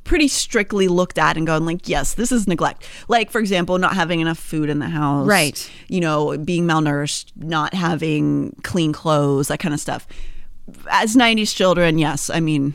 pretty 0.05 0.29
strictly 0.29 0.89
looked 0.89 1.19
at 1.19 1.37
and 1.37 1.47
going 1.47 1.65
like, 1.65 1.89
yes, 1.89 2.15
this 2.15 2.33
is 2.33 2.47
neglect. 2.49 2.87
Like 3.09 3.31
for 3.31 3.39
example, 3.41 3.79
not 3.79 3.95
having 3.95 4.21
enough 4.21 4.39
food 4.39 4.69
in 4.69 4.79
the 4.79 4.89
house. 4.89 5.27
Right. 5.27 5.71
You 5.89 6.01
know, 6.01 6.37
being 6.39 6.67
malnourished, 6.67 7.33
not 7.37 7.75
having 7.75 8.57
clean 8.63 8.93
clothes, 8.93 9.49
that 9.49 9.59
kind 9.61 9.75
of 9.75 9.81
stuff. 9.81 10.07
As 10.91 11.17
90s 11.17 11.55
children, 11.55 11.99
yes, 11.99 12.31
I 12.31 12.41
mean 12.41 12.75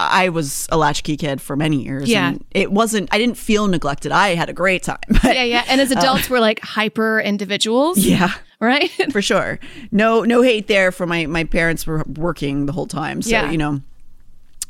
I 0.00 0.30
was 0.30 0.66
a 0.72 0.78
latchkey 0.78 1.18
kid 1.18 1.42
for 1.42 1.56
many 1.56 1.82
years. 1.84 2.08
Yeah. 2.08 2.28
and 2.28 2.44
it 2.52 2.72
wasn't. 2.72 3.10
I 3.12 3.18
didn't 3.18 3.36
feel 3.36 3.66
neglected. 3.68 4.12
I 4.12 4.34
had 4.34 4.48
a 4.48 4.52
great 4.54 4.82
time. 4.82 4.98
But, 5.08 5.24
Yeah, 5.34 5.44
yeah. 5.44 5.64
And 5.68 5.78
as 5.80 5.90
adults, 5.90 6.30
we're 6.30 6.40
like 6.40 6.60
hyper 6.60 7.20
individuals, 7.20 7.98
yeah. 7.98 8.32
right? 8.60 8.90
for 9.12 9.20
sure. 9.20 9.58
No, 9.92 10.22
no 10.24 10.40
hate 10.40 10.68
there 10.68 10.90
for 10.90 11.06
my 11.06 11.26
my 11.26 11.44
parents 11.44 11.86
were 11.86 12.02
working 12.16 12.64
the 12.66 12.72
whole 12.72 12.86
time, 12.86 13.20
so 13.20 13.30
Yeah. 13.30 13.50
you 13.50 13.58
know. 13.58 13.82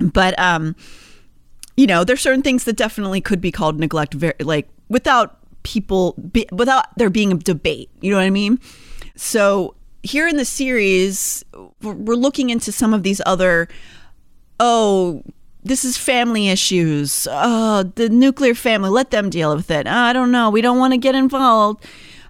But 0.00 0.36
um, 0.38 0.74
you 1.80 1.86
know, 1.86 2.04
there's 2.04 2.20
certain 2.20 2.42
things 2.42 2.64
that 2.64 2.76
definitely 2.76 3.22
could 3.22 3.40
be 3.40 3.50
called 3.50 3.80
neglect, 3.80 4.12
very 4.12 4.34
like 4.40 4.68
without 4.90 5.38
people 5.62 6.12
be, 6.30 6.46
without 6.52 6.84
there 6.98 7.08
being 7.08 7.32
a 7.32 7.36
debate. 7.36 7.88
You 8.02 8.10
know 8.10 8.18
what 8.18 8.24
I 8.24 8.30
mean? 8.30 8.60
So 9.16 9.74
here 10.02 10.28
in 10.28 10.36
the 10.36 10.44
series, 10.44 11.42
we're 11.80 11.94
we're 11.94 12.16
looking 12.16 12.50
into 12.50 12.70
some 12.70 12.92
of 12.92 13.02
these 13.02 13.22
other 13.24 13.66
oh, 14.62 15.22
this 15.62 15.82
is 15.82 15.96
family 15.96 16.50
issues. 16.50 17.26
Oh, 17.30 17.84
the 17.94 18.10
nuclear 18.10 18.54
family, 18.54 18.90
let 18.90 19.10
them 19.10 19.30
deal 19.30 19.56
with 19.56 19.70
it. 19.70 19.86
I 19.86 20.12
don't 20.12 20.30
know. 20.30 20.50
We 20.50 20.60
don't 20.60 20.78
want 20.78 20.92
to 20.92 20.98
get 20.98 21.14
involved. 21.14 21.86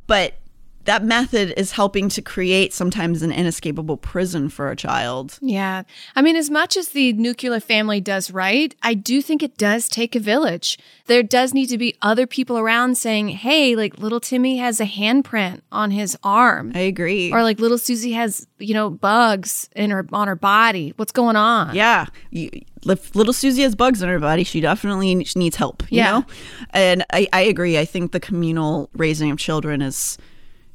But 0.07 0.35
that 0.85 1.05
method 1.05 1.53
is 1.59 1.73
helping 1.73 2.09
to 2.09 2.23
create 2.23 2.73
sometimes 2.73 3.23
an 3.23 3.31
inescapable 3.31 3.97
prison 3.99 4.49
for 4.49 4.71
a 4.71 4.77
child. 4.77 5.39
Yeah. 5.43 5.83
I 6.17 6.23
mean, 6.23 6.37
as 6.37 6.49
much 6.51 6.77
as 6.77 6.89
the 6.91 7.13
nuclear 7.13 7.61
family 7.61 8.01
does 8.01 8.31
right, 8.31 8.75
I 8.83 8.95
do 8.95 9.21
think 9.21 9.43
it 9.43 9.57
does 9.59 9.89
take 9.89 10.17
a 10.17 10.21
village. 10.21 10.79
There 11.07 11.23
does 11.23 11.53
need 11.53 11.67
to 11.67 11.79
be 11.79 11.97
other 12.01 12.27
people 12.27 12.59
around 12.59 12.97
saying, 12.97 13.29
hey, 13.29 13.77
like 13.77 13.99
little 13.99 14.21
Timmy 14.21 14.57
has 14.57 14.81
a 14.81 14.87
handprint 14.87 15.61
on 15.71 15.91
his 15.91 16.17
arm. 16.25 16.73
I 16.75 16.81
agree. 16.81 17.31
Or 17.33 17.43
like 17.43 17.61
little 17.61 17.79
Susie 17.79 18.13
has, 18.13 18.47
you 18.59 18.73
know, 18.75 18.89
bugs 18.91 19.69
in 19.77 19.91
her 19.91 20.07
on 20.13 20.29
her 20.29 20.37
body. 20.37 20.95
What's 20.97 21.13
going 21.13 21.37
on? 21.37 21.75
yeah. 21.75 22.07
You, 22.31 22.51
if 22.87 23.15
little 23.15 23.35
Susie 23.35 23.61
has 23.63 23.75
bugs 23.75 24.03
on 24.03 24.09
her 24.09 24.19
body, 24.19 24.43
she 24.43 24.63
definitely 24.63 25.15
needs 25.37 25.57
help, 25.57 25.83
you 25.91 25.99
Yeah. 25.99 26.11
know? 26.21 26.27
And 26.71 27.05
I, 27.13 27.29
I 27.31 27.43
agree. 27.43 27.79
I 27.79 27.85
think 27.85 28.13
the 28.13 28.21
communal 28.21 28.89
raising 28.95 29.31
of 29.31 29.37
children 29.37 29.83
is 29.83 30.17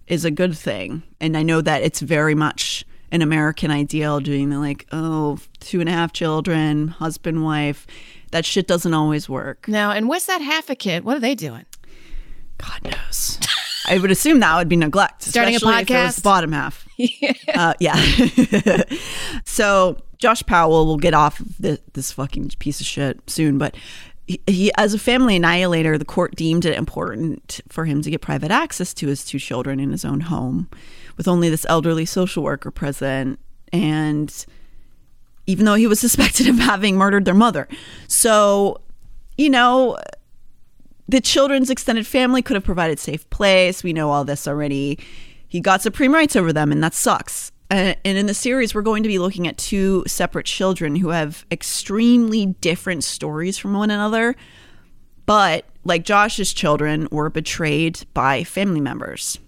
is 0.07 0.25
a 0.25 0.31
good 0.31 0.57
thing. 0.57 1.03
And 1.19 1.35
I 1.38 1.43
know 1.43 1.62
that 1.62 1.81
it's 1.81 2.00
very 2.00 2.35
much 2.35 2.85
an 3.12 3.21
American 3.21 3.71
ideal 3.71 4.19
doing 4.19 4.50
the 4.50 4.59
like, 4.59 4.85
oh, 4.91 5.39
two 5.59 5.79
and 5.79 5.89
a 5.89 5.91
half 5.91 6.13
children, 6.13 6.89
husband, 6.89 7.43
wife. 7.43 7.88
That 8.31 8.45
shit 8.45 8.67
doesn't 8.67 8.93
always 8.93 9.29
work. 9.29 9.67
No, 9.67 9.91
and 9.91 10.09
what's 10.09 10.25
that 10.25 10.41
half 10.41 10.69
a 10.69 10.75
kid? 10.75 11.03
What 11.03 11.17
are 11.17 11.21
they 11.21 11.35
doing? 11.35 11.65
God 12.57 12.83
knows. 12.83 13.39
I 13.88 14.00
would 14.00 14.12
assume 14.12 14.39
that 14.39 14.57
would 14.57 14.67
be 14.67 14.75
neglect. 14.75 15.21
Starting 15.21 15.53
a 15.53 15.57
especially 15.57 15.81
if 15.83 15.89
it 15.89 15.93
was 15.93 16.19
podcast? 16.19 16.24
bottom 16.24 16.51
half. 16.51 16.88
Uh, 17.53 17.74
yeah. 17.79 17.95
so 19.45 19.97
Josh 20.17 20.43
Powell 20.43 20.85
will 20.85 20.97
get 20.97 21.13
off 21.13 21.39
of 21.39 21.47
this 21.93 22.12
fucking 22.12 22.50
piece 22.59 22.79
of 22.81 22.85
shit 22.85 23.19
soon, 23.29 23.57
but 23.57 23.75
he, 24.27 24.72
as 24.75 24.94
a 24.94 25.00
family 25.00 25.36
annihilator, 25.36 25.98
the 25.98 26.05
court 26.05 26.36
deemed 26.36 26.65
it 26.65 26.75
important 26.75 27.62
for 27.70 27.86
him 27.86 28.01
to 28.01 28.10
get 28.10 28.22
private 28.22 28.51
access 28.51 28.94
to 28.96 29.08
his 29.08 29.24
two 29.24 29.39
children 29.39 29.79
in 29.79 29.91
his 29.91 30.03
own 30.03 30.22
home, 30.22 30.70
with 31.17 31.27
only 31.27 31.50
this 31.50 31.65
elderly 31.70 32.05
social 32.05 32.44
worker 32.44 32.72
present, 32.72 33.39
and 33.72 34.46
even 35.46 35.65
though 35.65 35.75
he 35.75 35.88
was 35.88 36.00
suspected 36.05 36.48
of 36.48 36.58
having 36.58 36.98
murdered 36.98 37.25
their 37.25 37.34
mother, 37.34 37.67
so 38.08 38.82
you 39.38 39.50
know 39.50 39.98
the 41.08 41.22
children's 41.22 41.70
extended 41.70 42.08
family 42.08 42.41
could 42.41 42.55
have 42.55 42.63
provided 42.63 43.00
safe 43.00 43.29
place. 43.29 43.84
We 43.84 43.94
know 43.94 44.10
all 44.10 44.25
this 44.25 44.48
already. 44.48 44.98
He 45.48 45.60
got 45.62 45.82
supreme 45.82 46.13
rights 46.13 46.36
over 46.36 46.51
them, 46.51 46.72
and 46.72 46.84
that 46.84 46.96
sucks. 46.96 47.51
Uh, 47.72 47.95
and 48.05 48.17
in 48.17 48.27
the 48.27 48.34
series, 48.34 48.75
we're 48.75 48.81
going 48.81 49.03
to 49.03 49.10
be 49.10 49.19
looking 49.19 49.48
at 49.48 49.57
two 49.57 50.03
separate 50.07 50.45
children 50.45 50.95
who 50.95 51.10
have 51.10 51.45
extremely 51.51 52.45
different 52.45 53.03
stories 53.03 53.57
from 53.57 53.74
one 53.74 53.89
another. 53.89 54.36
But 55.25 55.65
like 55.86 56.03
Josh's 56.03 56.51
children, 56.51 57.07
were 57.12 57.29
betrayed 57.29 58.05
by 58.13 58.43
family 58.43 58.81
members. 58.81 59.39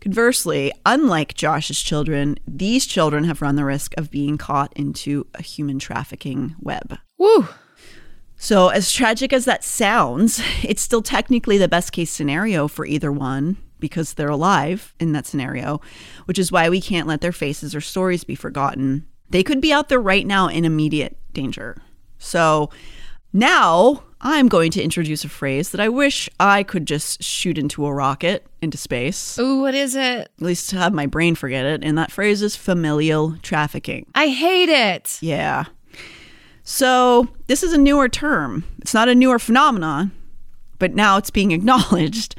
Conversely, 0.00 0.72
unlike 0.84 1.34
Josh's 1.34 1.80
children, 1.80 2.38
these 2.46 2.86
children 2.86 3.24
have 3.24 3.42
run 3.42 3.56
the 3.56 3.64
risk 3.64 3.92
of 3.98 4.10
being 4.10 4.38
caught 4.38 4.72
into 4.74 5.26
a 5.34 5.42
human 5.42 5.78
trafficking 5.78 6.54
web. 6.60 6.98
Woo. 7.18 7.48
So, 8.38 8.68
as 8.68 8.92
tragic 8.92 9.32
as 9.32 9.44
that 9.46 9.64
sounds, 9.64 10.40
it's 10.62 10.82
still 10.82 11.02
technically 11.02 11.58
the 11.58 11.68
best 11.68 11.92
case 11.92 12.10
scenario 12.10 12.68
for 12.68 12.86
either 12.86 13.12
one 13.12 13.56
because 13.78 14.14
they're 14.14 14.28
alive 14.28 14.94
in 15.00 15.12
that 15.12 15.26
scenario, 15.26 15.80
which 16.26 16.38
is 16.38 16.50
why 16.52 16.68
we 16.68 16.80
can't 16.80 17.08
let 17.08 17.20
their 17.20 17.32
faces 17.32 17.74
or 17.74 17.80
stories 17.80 18.24
be 18.24 18.34
forgotten. 18.34 19.06
They 19.30 19.42
could 19.42 19.60
be 19.60 19.72
out 19.72 19.88
there 19.88 20.00
right 20.00 20.26
now 20.26 20.48
in 20.48 20.64
immediate 20.64 21.16
danger. 21.32 21.76
So, 22.18 22.70
now 23.32 24.04
I'm 24.20 24.48
going 24.48 24.70
to 24.72 24.82
introduce 24.82 25.24
a 25.24 25.28
phrase 25.28 25.70
that 25.70 25.80
I 25.80 25.88
wish 25.90 26.28
I 26.40 26.62
could 26.62 26.86
just 26.86 27.22
shoot 27.22 27.58
into 27.58 27.84
a 27.84 27.92
rocket 27.92 28.46
into 28.62 28.78
space, 28.78 29.38
Ooh, 29.38 29.60
what 29.60 29.74
is 29.74 29.94
it? 29.94 30.02
at 30.20 30.30
least 30.40 30.70
to 30.70 30.76
have 30.78 30.94
my 30.94 31.06
brain 31.06 31.34
forget 31.34 31.66
it. 31.66 31.84
And 31.84 31.98
that 31.98 32.10
phrase 32.10 32.40
is 32.40 32.56
familial 32.56 33.36
trafficking. 33.42 34.06
I 34.14 34.28
hate 34.28 34.70
it. 34.70 35.18
Yeah. 35.20 35.64
So, 36.64 37.28
this 37.46 37.62
is 37.62 37.72
a 37.72 37.78
newer 37.78 38.08
term. 38.08 38.64
It's 38.78 38.94
not 38.94 39.08
a 39.08 39.14
newer 39.14 39.38
phenomenon, 39.38 40.12
but 40.78 40.94
now 40.94 41.16
it's 41.18 41.30
being 41.30 41.52
acknowledged 41.52 42.34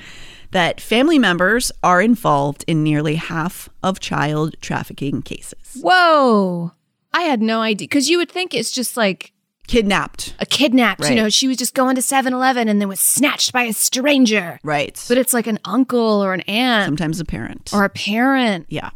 that 0.57 0.81
family 0.81 1.19
members 1.19 1.71
are 1.83 2.01
involved 2.01 2.63
in 2.67 2.81
nearly 2.83 3.13
half 3.15 3.69
of 3.83 3.99
child 3.99 4.55
trafficking 4.59 5.21
cases. 5.21 5.77
Whoa. 5.81 6.71
I 7.13 7.21
had 7.21 7.43
no 7.43 7.61
idea. 7.61 7.85
Because 7.87 8.09
you 8.09 8.17
would 8.17 8.31
think 8.31 8.55
it's 8.55 8.71
just 8.71 8.97
like 8.97 9.33
Kidnapped. 9.67 10.33
a 10.39 10.47
kidnapped, 10.47 11.01
Right. 11.01 11.11
you 11.11 11.15
know, 11.21 11.29
she 11.29 11.47
was 11.47 11.57
just 11.57 11.75
going 11.75 11.95
to 11.95 12.01
7 12.01 12.33
Eleven 12.33 12.67
and 12.67 12.81
then 12.81 12.87
was 12.89 12.99
snatched 12.99 13.53
by 13.53 13.63
a 13.63 13.73
stranger. 13.73 14.59
Right. 14.63 14.99
But 15.07 15.19
it's 15.19 15.31
like 15.33 15.45
an 15.45 15.59
uncle 15.63 16.23
or 16.23 16.33
an 16.33 16.41
aunt 16.41 16.87
sometimes 16.87 17.19
a 17.19 17.25
parent. 17.25 17.69
or 17.71 17.83
a 17.83 17.89
parent. 17.89 18.65
Yeah. 18.69 18.89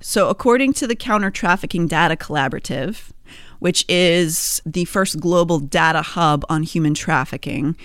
So, 0.00 0.28
according 0.28 0.74
to 0.74 0.86
the 0.86 0.96
Counter 0.96 1.30
Trafficking 1.30 1.86
Data 1.86 2.16
Collaborative, 2.16 3.10
which 3.58 3.84
is 3.88 4.60
the 4.66 4.84
first 4.86 5.18
global 5.20 5.60
data 5.60 6.02
hub 6.02 6.44
on 6.50 6.62
human 6.62 6.92
trafficking, 6.94 7.76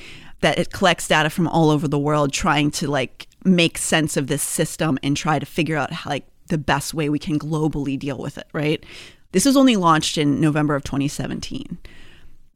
that 0.41 0.59
it 0.59 0.71
collects 0.71 1.07
data 1.07 1.29
from 1.29 1.47
all 1.47 1.69
over 1.69 1.87
the 1.87 1.99
world, 1.99 2.33
trying 2.33 2.71
to 2.71 2.89
like 2.89 3.27
make 3.43 3.77
sense 3.77 4.17
of 4.17 4.27
this 4.27 4.43
system 4.43 4.97
and 5.03 5.15
try 5.15 5.39
to 5.39 5.45
figure 5.45 5.77
out 5.77 5.91
how, 5.91 6.09
like 6.09 6.25
the 6.47 6.57
best 6.57 6.93
way 6.93 7.09
we 7.09 7.19
can 7.19 7.39
globally 7.39 7.97
deal 7.97 8.17
with 8.17 8.37
it. 8.37 8.47
Right. 8.53 8.83
This 9.31 9.45
was 9.45 9.57
only 9.57 9.75
launched 9.75 10.17
in 10.17 10.39
November 10.39 10.75
of 10.75 10.83
2017 10.83 11.77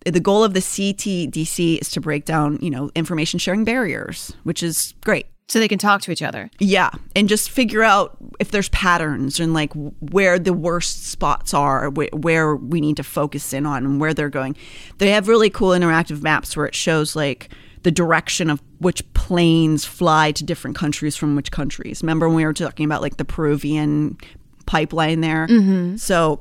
the 0.06 0.20
goal 0.20 0.44
of 0.44 0.54
the 0.54 0.60
CTDC 0.60 1.82
is 1.82 1.90
to 1.92 2.02
break 2.02 2.26
down, 2.26 2.58
you 2.62 2.70
know, 2.70 2.90
information 2.96 3.40
sharing 3.40 3.64
barriers, 3.64 4.34
which 4.44 4.64
is 4.64 4.94
great. 5.02 5.28
So 5.48 5.58
they 5.60 5.68
can 5.68 5.80
talk 5.80 6.02
to 6.02 6.12
each 6.12 6.22
other. 6.22 6.52
Yeah, 6.60 6.92
and 7.16 7.28
just 7.28 7.50
figure 7.50 7.82
out 7.82 8.18
if 8.40 8.52
there's 8.52 8.70
patterns 8.70 9.40
and 9.40 9.52
like 9.52 9.74
where 9.74 10.38
the 10.38 10.54
worst 10.54 11.08
spots 11.08 11.56
are, 11.56 11.90
wh- 11.90 12.14
where 12.14 12.56
we 12.56 12.80
need 12.80 12.98
to 12.98 13.04
focus 13.04 13.52
in 13.52 13.66
on, 13.66 13.84
and 13.84 14.00
where 14.00 14.14
they're 14.14 14.30
going. 14.30 14.56
They 15.00 15.10
have 15.10 15.28
really 15.28 15.50
cool 15.50 15.70
interactive 15.70 16.22
maps 16.22 16.56
where 16.56 16.68
it 16.68 16.76
shows 16.76 17.16
like 17.16 17.50
the 17.84 17.92
direction 17.92 18.50
of 18.50 18.62
which 18.80 19.12
planes 19.14 19.86
fly 19.86 20.32
to 20.34 20.44
different 20.44 20.76
countries 20.76 21.16
from 21.16 21.36
which 21.36 21.52
countries. 21.52 22.02
Remember 22.04 22.28
when 22.28 22.36
we 22.36 22.46
were 22.46 22.54
talking 22.54 22.86
about 22.86 23.02
like 23.02 23.18
the 23.18 23.26
Peruvian 23.26 24.18
pipeline 24.66 25.22
there? 25.22 25.48
Mm-hmm. 25.48 25.96
So 25.98 26.40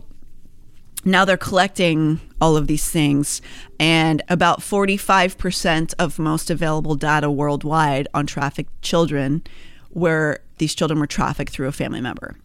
now 1.04 1.24
they're 1.24 1.36
collecting 1.36 2.20
all 2.40 2.56
of 2.56 2.66
these 2.66 2.88
things 2.90 3.40
and 3.78 4.22
about 4.28 4.60
45% 4.60 5.94
of 5.98 6.18
most 6.18 6.50
available 6.50 6.94
data 6.94 7.30
worldwide 7.30 8.08
on 8.14 8.26
trafficked 8.26 8.82
children 8.82 9.42
where 9.90 10.40
these 10.58 10.74
children 10.74 10.98
were 11.00 11.06
trafficked 11.06 11.52
through 11.52 11.68
a 11.68 11.72
family 11.72 12.00
member 12.00 12.36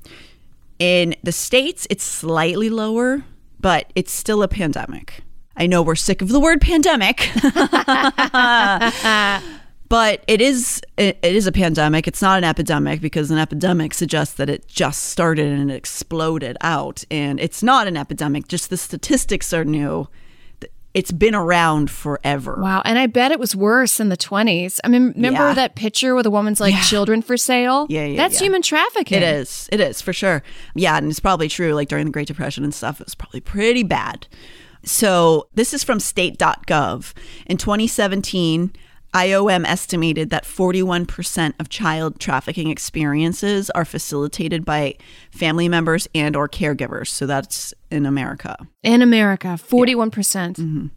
in 0.80 1.16
the 1.24 1.32
states 1.32 1.86
it's 1.90 2.04
slightly 2.04 2.70
lower 2.70 3.24
but 3.60 3.92
it's 3.96 4.12
still 4.12 4.42
a 4.44 4.48
pandemic 4.48 5.22
i 5.58 5.66
know 5.68 5.82
we're 5.82 5.96
sick 5.96 6.22
of 6.22 6.30
the 6.30 6.40
word 6.40 6.60
pandemic 6.62 7.30
but 9.90 10.24
it 10.28 10.42
is 10.42 10.82
it, 10.98 11.18
is 11.24 11.48
a 11.48 11.52
pandemic 11.52 12.08
it's 12.08 12.22
not 12.22 12.38
an 12.38 12.44
epidemic 12.44 13.02
because 13.02 13.30
an 13.32 13.38
epidemic 13.38 13.94
suggests 13.94 14.36
that 14.36 14.50
it 14.50 14.68
just 14.68 15.04
started 15.06 15.48
and 15.48 15.70
it 15.72 15.76
exploded 15.76 16.58
out 16.62 17.04
and 17.12 17.40
it's 17.40 17.62
not 17.64 17.88
an 17.88 17.98
epidemic 17.98 18.48
just 18.48 18.70
the 18.70 18.78
statistics 18.78 19.54
are 19.54 19.66
new 19.66 20.08
it's 20.94 21.12
been 21.12 21.34
around 21.34 21.90
forever 21.90 22.56
Wow. 22.62 22.84
And 22.86 23.00
I 23.00 23.08
bet 23.08 23.32
it 23.32 23.40
was 23.40 23.56
worse 23.56 24.00
in 24.00 24.10
the 24.10 24.16
20s. 24.18 24.80
I 24.84 24.90
mean, 24.90 25.12
remember 25.16 25.48
Yeah. 25.48 25.54
that 25.56 25.74
picture 25.74 26.14
where 26.14 26.22
the 26.22 26.30
woman's 26.30 26.60
like 26.62 26.76
children 26.84 27.24
for 27.24 27.36
sale? 27.36 27.88
Yeah, 27.90 28.06
yeah, 28.06 28.16
That's 28.16 28.36
yeah. 28.36 28.46
human 28.46 28.62
trafficking. 28.62 29.18
It 29.18 29.24
is. 29.24 29.68
It 29.72 29.80
is 29.80 30.02
for 30.04 30.14
sure. 30.14 30.44
Yeah, 30.76 30.96
and 30.98 31.10
it's 31.10 31.20
probably 31.20 31.48
true. 31.48 31.74
Like 31.74 31.88
during 31.88 32.06
the 32.06 32.12
Great 32.12 32.28
Depression 32.28 32.64
and 32.64 32.76
stuff, 32.76 33.02
it 33.02 33.08
was 33.08 33.16
probably 33.16 33.40
pretty 33.42 33.82
bad. 33.82 34.28
So 34.84 35.48
this 35.54 35.74
is 35.74 35.84
from 35.84 36.00
state.gov. 36.00 37.14
In 37.46 37.58
2017, 37.58 38.74
IOM 39.14 39.64
estimated 39.66 40.32
that 40.32 40.44
41% 40.44 41.54
of 41.60 41.70
child 41.70 42.20
trafficking 42.20 42.70
experiences 42.70 43.70
are 43.72 43.86
facilitated 43.86 44.66
by 44.66 44.96
family 45.32 45.70
members 45.70 46.08
and 46.16 46.36
or 46.36 46.50
caregivers. 46.50 47.10
So 47.10 47.28
that's 47.28 47.74
in 47.92 48.06
America. 48.08 48.58
In 48.82 49.02
America, 49.02 49.50
41%. 49.50 50.12
percent 50.12 50.58
Mm-hmm. 50.58 50.88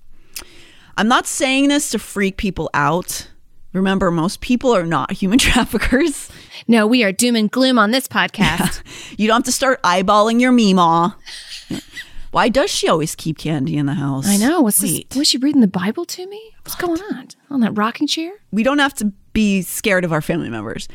I'm 0.98 1.08
not 1.08 1.26
saying 1.26 1.68
this 1.68 1.90
to 1.90 1.98
freak 1.98 2.38
people 2.38 2.70
out. 2.72 3.28
Remember, 3.74 4.10
most 4.10 4.40
people 4.40 4.74
are 4.74 4.86
not 4.86 5.12
human 5.20 5.38
traffickers. 5.38 6.30
No, 6.66 6.86
we 6.86 7.04
are 7.04 7.12
doom 7.12 7.36
and 7.36 7.50
gloom 7.50 7.78
on 7.78 7.90
this 7.90 8.08
podcast. 8.18 8.82
You 9.18 9.26
don't 9.26 9.38
have 9.38 9.44
to 9.44 9.52
start 9.52 9.82
eyeballing 9.82 10.40
your 10.40 10.52
meemaw. 10.52 11.14
Why 12.36 12.50
does 12.50 12.68
she 12.68 12.86
always 12.86 13.14
keep 13.14 13.38
candy 13.38 13.78
in 13.78 13.86
the 13.86 13.94
house? 13.94 14.28
I 14.28 14.36
know. 14.36 14.60
What's 14.60 14.82
Wait. 14.82 15.08
this? 15.08 15.16
Was 15.16 15.26
she 15.26 15.38
reading 15.38 15.62
the 15.62 15.66
Bible 15.66 16.04
to 16.04 16.26
me? 16.26 16.54
What's 16.64 16.74
going 16.74 17.00
on? 17.14 17.28
On 17.48 17.60
that 17.60 17.72
rocking 17.72 18.06
chair? 18.06 18.30
We 18.50 18.62
don't 18.62 18.78
have 18.78 18.92
to 18.96 19.06
be 19.32 19.62
scared 19.62 20.04
of 20.04 20.12
our 20.12 20.20
family 20.20 20.50
members. 20.50 20.86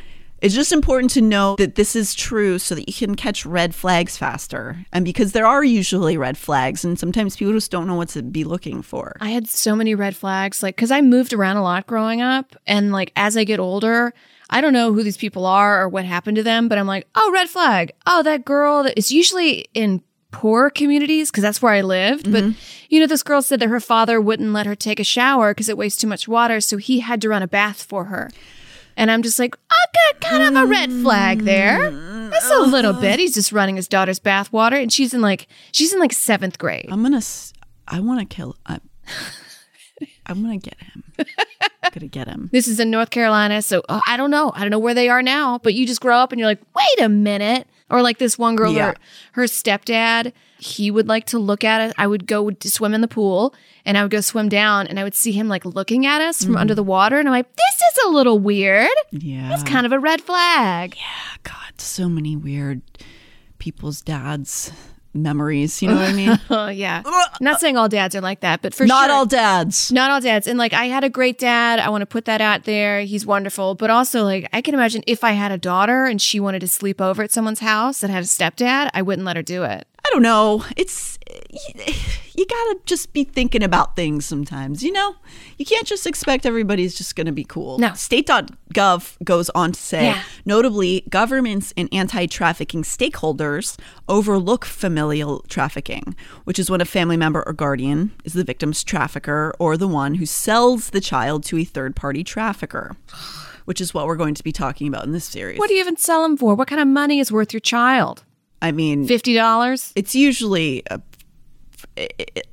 It's 0.43 0.53
just 0.53 0.71
important 0.71 1.09
to 1.13 1.21
know 1.21 1.55
that 1.55 1.73
this 1.73 1.95
is 1.95 2.13
true 2.13 2.59
so 2.59 2.75
that 2.75 2.87
you 2.87 2.93
can 2.93 3.15
catch 3.15 3.43
red 3.43 3.73
flags 3.73 4.17
faster. 4.17 4.85
And 4.93 5.03
because 5.03 5.31
there 5.31 5.47
are 5.47 5.63
usually 5.63 6.15
red 6.15 6.37
flags, 6.37 6.85
and 6.85 6.99
sometimes 6.99 7.35
people 7.35 7.53
just 7.53 7.71
don't 7.71 7.87
know 7.87 7.95
what 7.95 8.09
to 8.09 8.21
be 8.21 8.43
looking 8.43 8.83
for. 8.83 9.17
I 9.19 9.29
had 9.29 9.47
so 9.47 9.75
many 9.75 9.95
red 9.95 10.15
flags, 10.15 10.61
like, 10.61 10.75
because 10.75 10.91
I 10.91 11.01
moved 11.01 11.33
around 11.33 11.57
a 11.57 11.63
lot 11.63 11.87
growing 11.87 12.21
up. 12.21 12.55
And, 12.67 12.91
like, 12.91 13.11
as 13.15 13.35
I 13.35 13.45
get 13.45 13.59
older, 13.59 14.13
I 14.51 14.61
don't 14.61 14.73
know 14.73 14.93
who 14.93 15.01
these 15.01 15.17
people 15.17 15.47
are 15.47 15.81
or 15.81 15.89
what 15.89 16.05
happened 16.05 16.37
to 16.37 16.43
them, 16.43 16.67
but 16.67 16.77
I'm 16.77 16.85
like, 16.85 17.07
oh, 17.15 17.31
red 17.33 17.49
flag. 17.49 17.93
Oh, 18.05 18.21
that 18.21 18.45
girl. 18.45 18.83
that 18.83 18.95
is 18.95 19.11
usually 19.11 19.65
in 19.73 20.03
poor 20.31 20.69
communities 20.69 21.29
because 21.29 21.43
that's 21.43 21.61
where 21.61 21.73
I 21.73 21.81
lived. 21.81 22.31
But, 22.31 22.43
mm-hmm. 22.43 22.59
you 22.89 22.99
know, 22.99 23.07
this 23.07 23.23
girl 23.23 23.41
said 23.41 23.59
that 23.59 23.69
her 23.69 23.79
father 23.79 24.19
wouldn't 24.19 24.53
let 24.53 24.65
her 24.65 24.75
take 24.75 24.99
a 24.99 25.03
shower 25.03 25.53
because 25.53 25.69
it 25.69 25.77
wastes 25.77 26.01
too 26.01 26.07
much 26.07 26.27
water. 26.27 26.61
So 26.61 26.77
he 26.77 27.01
had 27.01 27.21
to 27.21 27.29
run 27.29 27.43
a 27.43 27.47
bath 27.47 27.83
for 27.83 28.05
her. 28.05 28.31
And 28.97 29.09
I'm 29.09 29.21
just 29.21 29.39
like, 29.39 29.55
I 29.69 29.85
got 29.93 30.21
kind 30.21 30.43
of 30.43 30.63
a 30.63 30.65
red 30.65 30.91
flag 30.91 31.41
there. 31.41 31.91
Mm. 31.91 32.29
That's 32.31 32.49
a 32.49 32.59
little 32.59 32.91
uh-huh. 32.91 33.01
bit. 33.01 33.19
He's 33.19 33.33
just 33.33 33.51
running 33.51 33.75
his 33.75 33.87
daughter's 33.87 34.19
bath 34.19 34.51
water, 34.51 34.75
and 34.77 34.91
she's 34.91 35.13
in 35.13 35.21
like 35.21 35.47
she's 35.71 35.93
in 35.93 35.99
like 35.99 36.13
seventh 36.13 36.57
grade. 36.57 36.87
I'm 36.89 37.01
gonna. 37.01 37.17
s- 37.17 37.53
I 37.87 37.99
want 37.99 38.19
to 38.19 38.25
kill. 38.25 38.55
I, 38.65 38.79
I'm 40.25 40.41
gonna 40.41 40.57
get 40.57 40.77
him. 40.81 41.03
I'm 41.19 41.91
gonna 41.91 42.07
get 42.07 42.27
him. 42.27 42.49
This 42.51 42.67
is 42.67 42.79
in 42.79 42.89
North 42.89 43.09
Carolina, 43.09 43.61
so 43.61 43.81
uh, 43.89 43.99
I 44.07 44.17
don't 44.17 44.31
know. 44.31 44.51
I 44.55 44.61
don't 44.61 44.71
know 44.71 44.79
where 44.79 44.93
they 44.93 45.09
are 45.09 45.21
now, 45.21 45.57
but 45.57 45.73
you 45.73 45.85
just 45.85 46.01
grow 46.01 46.17
up 46.17 46.31
and 46.31 46.39
you're 46.39 46.47
like, 46.47 46.61
wait 46.75 47.05
a 47.05 47.09
minute. 47.09 47.67
Or 47.91 48.01
like 48.01 48.17
this 48.17 48.37
one 48.37 48.55
girl, 48.55 48.73
Yeah. 48.73 48.85
her, 48.87 48.95
her 49.33 49.43
stepdad, 49.43 50.33
he 50.57 50.91
would 50.91 51.07
like 51.07 51.25
to 51.27 51.39
look 51.39 51.63
at 51.63 51.81
us. 51.81 51.93
I 51.97 52.07
would 52.07 52.27
go 52.27 52.49
swim 52.63 52.93
in 52.93 53.01
the 53.01 53.07
pool 53.07 53.53
and 53.85 53.97
I 53.97 54.03
would 54.03 54.11
go 54.11 54.21
swim 54.21 54.49
down 54.49 54.87
and 54.87 54.99
I 54.99 55.03
would 55.03 55.15
see 55.15 55.31
him 55.31 55.47
like 55.47 55.65
looking 55.65 56.05
at 56.05 56.21
us 56.21 56.43
from 56.43 56.53
mm. 56.53 56.59
under 56.59 56.75
the 56.75 56.83
water. 56.83 57.19
And 57.19 57.27
I'm 57.27 57.33
like, 57.33 57.53
this 57.55 57.75
is 57.75 58.05
a 58.05 58.09
little 58.09 58.39
weird. 58.39 58.89
Yeah. 59.11 59.49
That's 59.49 59.63
kind 59.63 59.85
of 59.85 59.91
a 59.91 59.99
red 59.99 60.21
flag. 60.21 60.95
Yeah. 60.95 61.37
God, 61.43 61.79
so 61.79 62.07
many 62.07 62.35
weird 62.35 62.81
people's 63.57 64.01
dads 64.01 64.71
memories. 65.13 65.81
You 65.81 65.89
know 65.89 65.95
what 65.95 66.09
I 66.09 66.13
mean? 66.13 66.39
Oh, 66.49 66.67
yeah. 66.67 67.01
Not 67.39 67.59
saying 67.59 67.77
all 67.77 67.87
dads 67.89 68.15
are 68.15 68.21
like 68.21 68.41
that, 68.41 68.61
but 68.61 68.73
for 68.73 68.85
Not 68.85 69.05
sure. 69.07 69.15
all 69.15 69.25
dads. 69.25 69.91
Not 69.91 70.11
all 70.11 70.19
dads. 70.21 70.47
And 70.47 70.57
like, 70.59 70.73
I 70.73 70.85
had 70.85 71.03
a 71.03 71.09
great 71.09 71.37
dad. 71.37 71.79
I 71.79 71.89
want 71.89 72.01
to 72.01 72.05
put 72.05 72.25
that 72.25 72.41
out 72.41 72.63
there. 72.65 73.01
He's 73.01 73.25
wonderful. 73.25 73.75
But 73.75 73.89
also, 73.89 74.23
like, 74.23 74.49
I 74.53 74.61
can 74.61 74.73
imagine 74.73 75.03
if 75.07 75.23
I 75.23 75.31
had 75.31 75.51
a 75.51 75.57
daughter 75.57 76.05
and 76.05 76.21
she 76.21 76.39
wanted 76.39 76.59
to 76.61 76.67
sleep 76.67 76.99
over 77.01 77.23
at 77.23 77.31
someone's 77.31 77.59
house 77.59 77.99
that 78.01 78.09
had 78.09 78.23
a 78.23 78.25
stepdad, 78.25 78.89
I 78.93 79.01
wouldn't 79.01 79.25
let 79.25 79.35
her 79.37 79.43
do 79.43 79.63
it. 79.63 79.87
I 80.11 80.13
don't 80.15 80.23
know. 80.23 80.65
It's 80.75 81.17
you 82.35 82.45
gotta 82.45 82.79
just 82.85 83.13
be 83.13 83.23
thinking 83.23 83.63
about 83.63 83.95
things 83.95 84.25
sometimes. 84.25 84.83
You 84.83 84.91
know, 84.91 85.15
you 85.57 85.63
can't 85.65 85.87
just 85.87 86.05
expect 86.05 86.45
everybody's 86.45 86.95
just 86.95 87.15
gonna 87.15 87.31
be 87.31 87.45
cool. 87.45 87.77
No. 87.77 87.93
State.gov 87.93 89.15
goes 89.23 89.49
on 89.51 89.71
to 89.71 89.79
say, 89.79 90.07
Yeah. 90.07 90.23
notably, 90.43 91.05
governments 91.09 91.73
and 91.77 91.87
anti-trafficking 91.93 92.83
stakeholders 92.83 93.77
overlook 94.09 94.65
familial 94.65 95.45
trafficking, 95.47 96.13
which 96.43 96.59
is 96.59 96.69
when 96.69 96.81
a 96.81 96.85
family 96.85 97.15
member 97.15 97.41
or 97.47 97.53
guardian 97.53 98.11
is 98.25 98.33
the 98.33 98.43
victim's 98.43 98.83
trafficker 98.83 99.53
or 99.59 99.77
the 99.77 99.87
one 99.87 100.15
who 100.15 100.25
sells 100.25 100.89
the 100.89 100.99
child 100.99 101.45
to 101.45 101.57
a 101.57 101.63
third-party 101.63 102.25
trafficker. 102.25 102.97
Which 103.63 103.79
is 103.79 103.93
what 103.93 104.07
we're 104.07 104.17
going 104.17 104.33
to 104.33 104.43
be 104.43 104.51
talking 104.51 104.87
about 104.87 105.05
in 105.05 105.11
this 105.13 105.23
series. 105.23 105.57
What 105.59 105.67
do 105.69 105.75
you 105.75 105.79
even 105.79 105.95
sell 105.95 106.23
them 106.23 106.35
for? 106.35 106.55
What 106.55 106.67
kind 106.67 106.81
of 106.81 106.87
money 106.87 107.19
is 107.19 107.31
worth 107.31 107.53
your 107.53 107.59
child? 107.61 108.23
I 108.61 108.71
mean, 108.71 109.07
$50? 109.07 109.93
it's 109.95 110.13
usually 110.15 110.83
a, 110.89 111.01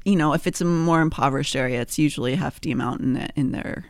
you 0.04 0.16
know 0.16 0.32
if 0.32 0.46
it's 0.46 0.60
a 0.60 0.64
more 0.64 1.00
impoverished 1.00 1.54
area 1.54 1.80
it's 1.80 1.98
usually 1.98 2.32
a 2.32 2.36
hefty 2.36 2.70
amount 2.70 3.00
in, 3.02 3.12
the, 3.12 3.28
in 3.36 3.52
their 3.52 3.84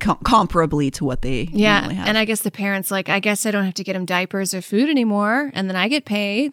com- 0.00 0.18
comparably 0.24 0.90
to 0.94 1.04
what 1.04 1.22
they 1.22 1.48
Yeah. 1.52 1.78
normally 1.80 1.94
have. 1.96 2.08
And 2.08 2.18
I 2.18 2.24
guess 2.24 2.40
the 2.40 2.50
parents, 2.50 2.90
like, 2.90 3.08
I 3.08 3.20
guess 3.20 3.46
I 3.46 3.50
don't 3.50 3.64
have 3.64 3.74
to 3.74 3.84
get 3.84 3.92
them 3.92 4.04
diapers 4.06 4.52
or 4.54 4.60
food 4.62 4.88
anymore. 4.90 5.50
And 5.54 5.68
then 5.68 5.76
I 5.76 5.86
get 5.88 6.04
paid. 6.04 6.52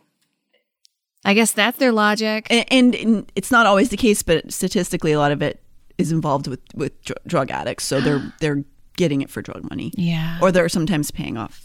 I 1.23 1.33
guess 1.33 1.51
that's 1.51 1.79
their 1.79 1.91
logic. 1.91 2.45
and, 2.51 2.65
and, 2.69 2.95
and 2.95 3.31
it's 3.35 3.49
not 3.49 3.65
always 3.65 3.89
the 3.89 3.97
case 3.97 4.21
but 4.21 4.53
statistically 4.53 5.11
a 5.11 5.17
lot 5.19 5.31
of 5.31 5.41
it 5.41 5.59
is 5.97 6.11
involved 6.11 6.47
with 6.47 6.59
with 6.75 7.01
dr- 7.03 7.17
drug 7.25 7.49
addicts 7.49 7.85
so 7.85 7.99
they're 8.01 8.31
they're 8.41 8.63
getting 8.97 9.21
it 9.21 9.29
for 9.31 9.41
drug 9.41 9.67
money 9.69 9.91
Yeah. 9.95 10.37
or 10.41 10.51
they're 10.51 10.69
sometimes 10.69 11.09
paying 11.11 11.35
off 11.37 11.64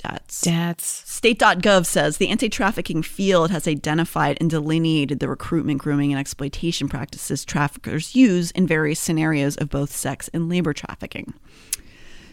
That's 0.00 0.40
That's 0.40 0.84
State.gov 1.10 1.86
says 1.86 2.16
the 2.16 2.28
anti 2.28 2.48
trafficking 2.48 3.02
field 3.02 3.50
has 3.50 3.68
identified 3.68 4.38
and 4.40 4.48
delineated 4.48 5.20
the 5.20 5.28
recruitment, 5.28 5.80
grooming, 5.80 6.12
and 6.12 6.18
exploitation 6.18 6.88
practices 6.88 7.44
traffickers 7.44 8.14
use 8.14 8.50
in 8.52 8.66
various 8.66 8.98
scenarios 8.98 9.56
of 9.56 9.68
both 9.68 9.90
sex 9.90 10.28
and 10.32 10.48
labor 10.48 10.72
trafficking. 10.72 11.34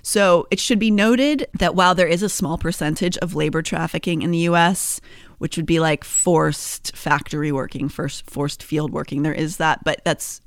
So 0.01 0.47
it 0.49 0.59
should 0.59 0.79
be 0.79 0.91
noted 0.91 1.47
that 1.59 1.75
while 1.75 1.93
there 1.93 2.07
is 2.07 2.23
a 2.23 2.29
small 2.29 2.57
percentage 2.57 3.17
of 3.17 3.35
labor 3.35 3.61
trafficking 3.61 4.21
in 4.21 4.31
the 4.31 4.47
US, 4.49 5.01
which 5.39 5.57
would 5.57 5.65
be 5.65 5.79
like 5.79 6.03
forced 6.03 6.95
factory 6.95 7.51
working, 7.51 7.89
first 7.89 8.29
forced 8.29 8.63
field 8.63 8.91
working, 8.91 9.23
there 9.23 9.33
is 9.33 9.57
that, 9.57 9.83
but 9.83 10.01
that's 10.05 10.41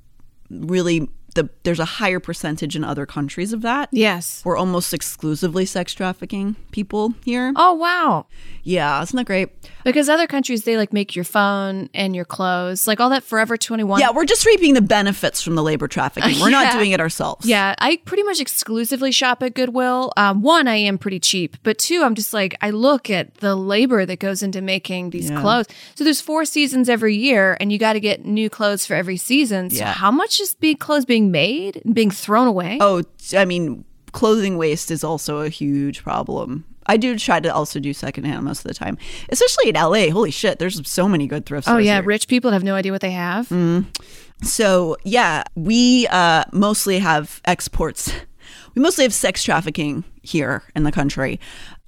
really 0.51 1.09
the 1.35 1.49
there's 1.62 1.81
a 1.81 1.85
higher 1.85 2.21
percentage 2.21 2.77
in 2.77 2.85
other 2.85 3.07
countries 3.07 3.53
of 3.53 3.62
that. 3.62 3.88
yes. 3.92 4.42
We're 4.45 4.57
almost 4.57 4.92
exclusively 4.95 5.64
sex 5.66 5.95
trafficking 5.95 6.57
people 6.73 7.14
here. 7.25 7.53
Oh 7.57 7.73
wow. 7.75 8.27
Yeah, 8.64 9.03
isn't 9.03 9.16
that 9.16 9.25
great? 9.27 9.49
Because 9.85 10.09
other 10.09 10.27
countries 10.27 10.64
they 10.64 10.77
like 10.77 10.92
make 10.92 11.16
your 11.16 11.25
phone 11.25 11.88
and 11.95 12.14
your 12.14 12.25
clothes, 12.25 12.87
like 12.87 13.01
all 13.01 13.11
that 13.11 13.25
Forever 13.25 13.57
21. 13.57 14.01
Yeah, 14.01 14.11
we're 14.14 14.25
just 14.25 14.47
reaping 14.47 14.75
the 14.75 14.83
benefits 14.83 15.42
from 15.42 15.55
the 15.57 15.62
labor 15.62 15.88
trafficking. 15.88 16.38
We're 16.40 16.51
not 16.51 16.73
doing 16.79 16.92
it 16.92 17.01
ourselves. 17.01 17.47
Yeah, 17.47 17.75
I 17.79 17.97
pretty 18.05 18.23
much 18.23 18.40
exclusively 18.40 19.11
shop 19.11 19.42
at 19.42 19.55
Goodwill. 19.55 20.12
Um, 20.16 20.42
one, 20.42 20.68
I 20.68 20.77
am 20.77 20.99
pretty 20.99 21.18
cheap, 21.18 21.57
but 21.62 21.79
two, 21.79 22.03
I'm 22.03 22.14
just 22.14 22.33
like 22.33 22.57
I 22.61 22.71
look 22.71 23.11
at 23.11 23.35
the 23.37 23.57
labor 23.57 24.07
that 24.07 24.18
goes 24.21 24.42
into 24.42 24.61
making 24.61 25.11
these 25.11 25.31
Yeah. 25.31 25.40
clothes. 25.40 25.66
So 25.95 26.05
there's 26.05 26.21
four 26.21 26.45
seasons 26.45 26.88
every 26.88 27.16
year, 27.16 27.57
and 27.61 27.73
you 27.73 27.79
got 27.79 27.95
to 27.95 28.01
get 28.01 28.25
new 28.25 28.49
clothes 28.51 28.87
for 28.87 28.95
every 28.95 29.16
season. 29.16 29.71
So 29.71 29.79
Yeah. 29.79 29.92
how 29.92 30.11
much 30.11 30.40
is 30.40 30.55
being 30.55 30.77
clothes 30.77 31.05
being 31.05 31.22
made 31.31 31.81
and 31.85 31.95
being 31.95 32.11
thrown 32.11 32.49
away? 32.49 32.79
Oh, 32.81 33.03
I 33.37 33.45
mean, 33.45 33.85
clothing 34.13 34.57
waste 34.59 34.91
is 34.91 35.05
also 35.05 35.39
a 35.41 35.49
huge 35.49 36.03
problem. 36.03 36.65
I 36.87 36.97
do 36.97 37.17
try 37.17 37.39
to 37.39 37.49
also 37.55 37.79
do 37.79 37.93
secondhand 37.93 38.43
most 38.45 38.59
of 38.59 38.65
the 38.65 38.75
time, 38.75 38.99
especially 39.29 39.69
in 39.69 39.77
LA. 39.77 40.11
Holy 40.11 40.33
shit, 40.33 40.59
there's 40.59 40.85
so 40.89 41.09
many 41.09 41.29
good 41.29 41.47
thrift 41.47 41.69
Oh 41.69 41.79
yeah, 41.79 41.95
here. 41.97 42.03
rich 42.03 42.27
people 42.27 42.51
have 42.51 42.65
no 42.65 42.75
idea 42.75 42.91
what 42.91 43.01
they 43.03 43.13
have. 43.13 43.47
So 44.43 44.97
yeah, 45.05 45.45
we 45.55 46.09
uh, 46.09 46.45
mostly 46.53 46.99
have 46.99 47.41
exports. 47.45 48.13
We 48.75 48.81
mostly 48.81 49.05
have 49.05 49.13
sex 49.13 49.45
trafficking 49.45 50.03
here 50.23 50.63
in 50.75 50.85
the 50.85 50.93
country, 50.93 51.39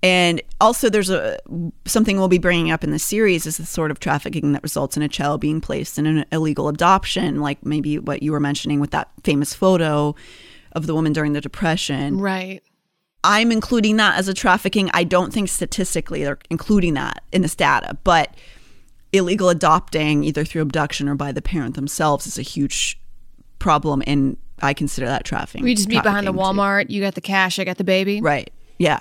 and 0.05 0.43
also 0.61 0.91
there's 0.91 1.09
a 1.09 1.39
something 1.87 2.19
we'll 2.19 2.29
be 2.29 2.37
bringing 2.37 2.71
up 2.71 2.85
in 2.85 2.91
the 2.91 2.99
series 2.99 3.47
is 3.47 3.57
the 3.57 3.65
sort 3.65 3.91
of 3.91 3.99
trafficking 4.01 4.53
that 4.53 4.63
results 4.63 4.99
in 4.99 5.03
a 5.03 5.09
child 5.09 5.41
being 5.41 5.63
placed 5.63 5.99
in 5.99 6.05
an 6.05 6.27
illegal 6.31 6.69
adoption, 6.69 7.41
like 7.41 7.65
maybe 7.65 7.99
what 7.99 8.23
you 8.23 8.31
were 8.31 8.39
mentioning 8.39 8.81
with 8.81 8.91
that 8.91 9.09
famous 9.23 9.55
photo 9.55 10.15
of 10.73 10.87
the 10.87 10.95
woman 10.95 11.15
during 11.15 11.33
the 11.33 11.41
depression. 11.41 12.19
Right. 12.19 12.63
I'm 13.25 13.51
including 13.51 13.97
that 13.97 14.19
as 14.19 14.29
a 14.29 14.35
trafficking. 14.35 14.91
I 14.93 15.05
don't 15.05 15.33
think 15.33 15.49
statistically 15.49 16.23
they're 16.23 16.39
including 16.51 16.93
that 16.95 17.25
in 17.33 17.41
this 17.41 17.55
data, 17.55 17.97
but 18.05 18.37
illegal 19.15 19.49
adopting, 19.49 20.23
either 20.23 20.45
through 20.45 20.61
abduction 20.61 21.09
or 21.09 21.15
by 21.15 21.33
the 21.33 21.41
parent 21.41 21.77
themselves, 21.77 22.27
is 22.27 22.37
a 22.37 22.43
huge 22.43 23.01
problem, 23.59 24.03
and 24.07 24.37
I 24.61 24.75
consider 24.75 25.07
that 25.07 25.25
trafficking. 25.25 25.65
We 25.65 25.75
just 25.75 25.89
meet 25.89 26.03
behind 26.03 26.27
the 26.27 26.33
trafficking, 26.33 26.55
too. 26.57 26.61
Walmart. 26.61 26.91
You 26.91 27.01
got 27.01 27.15
the 27.15 27.23
cash. 27.23 27.59
I 27.59 27.65
got 27.65 27.79
the 27.79 27.85
baby. 27.85 28.21
right? 28.21 28.51
Yeah. 28.79 29.01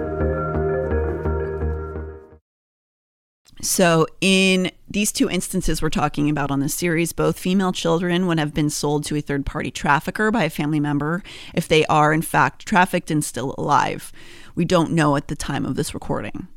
So, 3.63 4.07
in 4.21 4.71
these 4.89 5.11
two 5.11 5.29
instances 5.29 5.83
we're 5.83 5.91
talking 5.91 6.31
about 6.31 6.49
on 6.49 6.61
this 6.61 6.73
series, 6.73 7.13
both 7.13 7.37
female 7.37 7.71
children 7.71 8.25
would 8.25 8.39
have 8.39 8.55
been 8.55 8.71
sold 8.71 9.05
to 9.05 9.15
a 9.15 9.21
third 9.21 9.45
party 9.45 9.69
trafficker 9.69 10.31
by 10.31 10.45
a 10.45 10.49
family 10.49 10.79
member 10.79 11.21
if 11.53 11.67
they 11.67 11.85
are, 11.85 12.11
in 12.11 12.23
fact, 12.23 12.65
trafficked 12.65 13.11
and 13.11 13.23
still 13.23 13.53
alive. 13.59 14.11
We 14.55 14.65
don't 14.65 14.93
know 14.93 15.15
at 15.15 15.27
the 15.27 15.35
time 15.35 15.63
of 15.63 15.75
this 15.75 15.93
recording. 15.93 16.47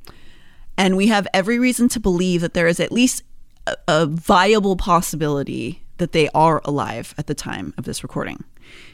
And 0.78 0.96
we 0.96 1.08
have 1.08 1.28
every 1.34 1.58
reason 1.58 1.90
to 1.90 2.00
believe 2.00 2.40
that 2.40 2.54
there 2.54 2.66
is 2.66 2.80
at 2.80 2.90
least 2.90 3.22
a, 3.66 3.76
a 3.86 4.06
viable 4.06 4.76
possibility 4.76 5.82
that 5.98 6.12
they 6.12 6.30
are 6.30 6.62
alive 6.64 7.14
at 7.18 7.26
the 7.26 7.34
time 7.34 7.74
of 7.76 7.84
this 7.84 8.02
recording. 8.02 8.44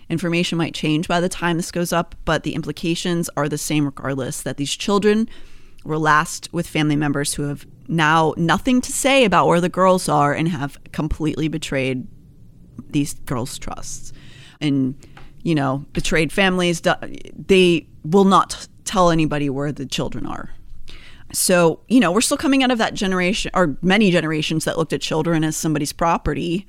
Information 0.09 0.59
might 0.59 0.75
change 0.75 1.07
by 1.07 1.21
the 1.21 1.29
time 1.29 1.57
this 1.57 1.71
goes 1.71 1.93
up, 1.93 2.17
but 2.25 2.43
the 2.43 2.57
implications 2.57 3.31
are 3.37 3.49
the 3.49 3.57
same 3.57 3.85
regardless 3.85 4.43
that 4.43 4.57
these 4.57 4.75
children 4.75 5.29
were 5.85 5.97
last 5.97 6.53
with 6.53 6.67
family 6.67 6.97
members 6.97 7.35
who 7.35 7.45
have 7.45 7.65
now 7.91 8.33
nothing 8.37 8.81
to 8.81 8.93
say 8.93 9.25
about 9.25 9.47
where 9.49 9.61
the 9.61 9.69
girls 9.69 10.09
are 10.09 10.33
and 10.33 10.49
have 10.49 10.79
completely 10.93 11.49
betrayed 11.49 12.07
these 12.89 13.15
girls' 13.15 13.59
trusts. 13.59 14.13
And, 14.61 14.95
you 15.43 15.55
know, 15.55 15.85
betrayed 15.93 16.33
families, 16.33 16.83
they 16.83 17.87
will 18.05 18.25
not 18.25 18.69
tell 18.85 19.11
anybody 19.11 19.51
where 19.51 19.73
the 19.73 19.87
children 19.87 20.25
are. 20.25 20.51
So, 21.33 21.81
you 21.89 22.01
know, 22.01 22.11
we're 22.11 22.21
still 22.21 22.37
coming 22.37 22.63
out 22.63 22.71
of 22.71 22.79
that 22.79 22.95
generation, 22.95 23.51
or 23.55 23.77
many 23.83 24.11
generations 24.11 24.65
that 24.65 24.77
looked 24.79 24.93
at 24.93 25.01
children 25.01 25.45
as 25.45 25.57
somebody's 25.57 25.93
property, 25.93 26.67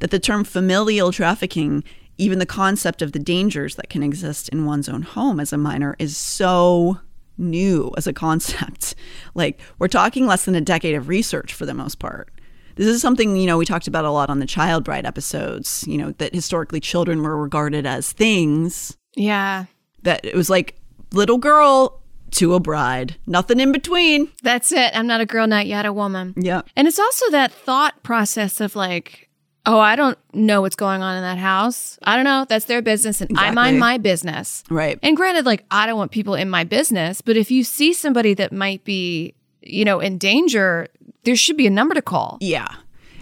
that 0.00 0.10
the 0.10 0.18
term 0.18 0.44
familial 0.44 1.12
trafficking, 1.12 1.82
even 2.18 2.38
the 2.38 2.46
concept 2.46 3.00
of 3.00 3.12
the 3.12 3.18
dangers 3.18 3.76
that 3.76 3.88
can 3.88 4.02
exist 4.02 4.48
in 4.50 4.66
one's 4.66 4.88
own 4.88 5.02
home 5.02 5.40
as 5.40 5.52
a 5.52 5.58
minor, 5.58 5.96
is 5.98 6.16
so 6.16 6.98
new 7.38 7.92
as 7.96 8.06
a 8.06 8.12
concept. 8.12 8.94
Like, 9.34 9.60
we're 9.78 9.88
talking 9.88 10.26
less 10.26 10.44
than 10.44 10.54
a 10.54 10.60
decade 10.60 10.94
of 10.94 11.08
research 11.08 11.54
for 11.54 11.64
the 11.64 11.72
most 11.74 11.98
part. 11.98 12.30
This 12.76 12.86
is 12.86 13.00
something, 13.00 13.36
you 13.36 13.46
know, 13.46 13.56
we 13.56 13.64
talked 13.64 13.86
about 13.88 14.04
a 14.04 14.10
lot 14.10 14.28
on 14.30 14.40
the 14.40 14.46
child 14.46 14.84
bride 14.84 15.06
episodes, 15.06 15.84
you 15.88 15.96
know, 15.96 16.10
that 16.18 16.34
historically 16.34 16.80
children 16.80 17.22
were 17.22 17.36
regarded 17.36 17.86
as 17.86 18.12
things 18.12 18.96
Yeah. 19.16 19.64
that 20.02 20.24
it 20.24 20.34
was 20.34 20.50
like 20.50 20.76
little 21.12 21.38
girl 21.38 22.02
to 22.32 22.54
a 22.54 22.60
bride, 22.60 23.16
nothing 23.26 23.58
in 23.60 23.72
between. 23.72 24.30
That's 24.42 24.70
it. 24.72 24.90
I'm 24.94 25.06
not 25.06 25.20
a 25.22 25.26
girl, 25.26 25.46
not 25.46 25.66
yet 25.66 25.86
a 25.86 25.92
woman. 25.92 26.34
Yeah. 26.36 26.62
And 26.76 26.86
it's 26.86 26.98
also 26.98 27.30
that 27.30 27.52
thought 27.52 28.02
process 28.02 28.60
of 28.60 28.76
like, 28.76 29.28
oh, 29.66 29.78
I 29.78 29.96
don't 29.96 30.18
know 30.32 30.60
what's 30.60 30.76
going 30.76 31.02
on 31.02 31.16
in 31.16 31.22
that 31.22 31.38
house. 31.38 31.98
I 32.02 32.16
don't 32.16 32.24
know. 32.24 32.44
That's 32.48 32.64
their 32.64 32.82
business 32.82 33.20
and 33.20 33.38
I 33.38 33.50
mind 33.52 33.78
my 33.78 33.98
business. 33.98 34.64
Right. 34.68 34.98
And 35.02 35.16
granted, 35.16 35.46
like, 35.46 35.64
I 35.70 35.86
don't 35.86 35.96
want 35.96 36.10
people 36.10 36.34
in 36.34 36.50
my 36.50 36.64
business, 36.64 37.20
but 37.20 37.36
if 37.36 37.50
you 37.50 37.62
see 37.62 37.92
somebody 37.92 38.34
that 38.34 38.52
might 38.52 38.84
be, 38.84 39.34
you 39.60 39.84
know, 39.84 40.00
in 40.00 40.18
danger, 40.18 40.88
there 41.24 41.36
should 41.36 41.56
be 41.56 41.66
a 41.66 41.70
number 41.70 41.94
to 41.94 42.02
call. 42.02 42.38
Yeah. 42.40 42.68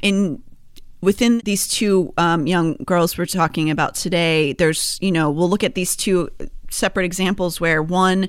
And 0.02 0.42
within 1.02 1.42
these 1.44 1.68
two 1.68 2.12
um, 2.16 2.46
young 2.46 2.76
girls 2.84 3.18
we're 3.18 3.26
talking 3.26 3.70
about 3.70 3.94
today, 3.94 4.54
there's, 4.54 4.98
you 5.02 5.12
know, 5.12 5.30
we'll 5.30 5.48
look 5.48 5.64
at 5.64 5.74
these 5.74 5.94
two 5.96 6.30
separate 6.70 7.04
examples 7.04 7.60
where 7.60 7.82
one, 7.82 8.28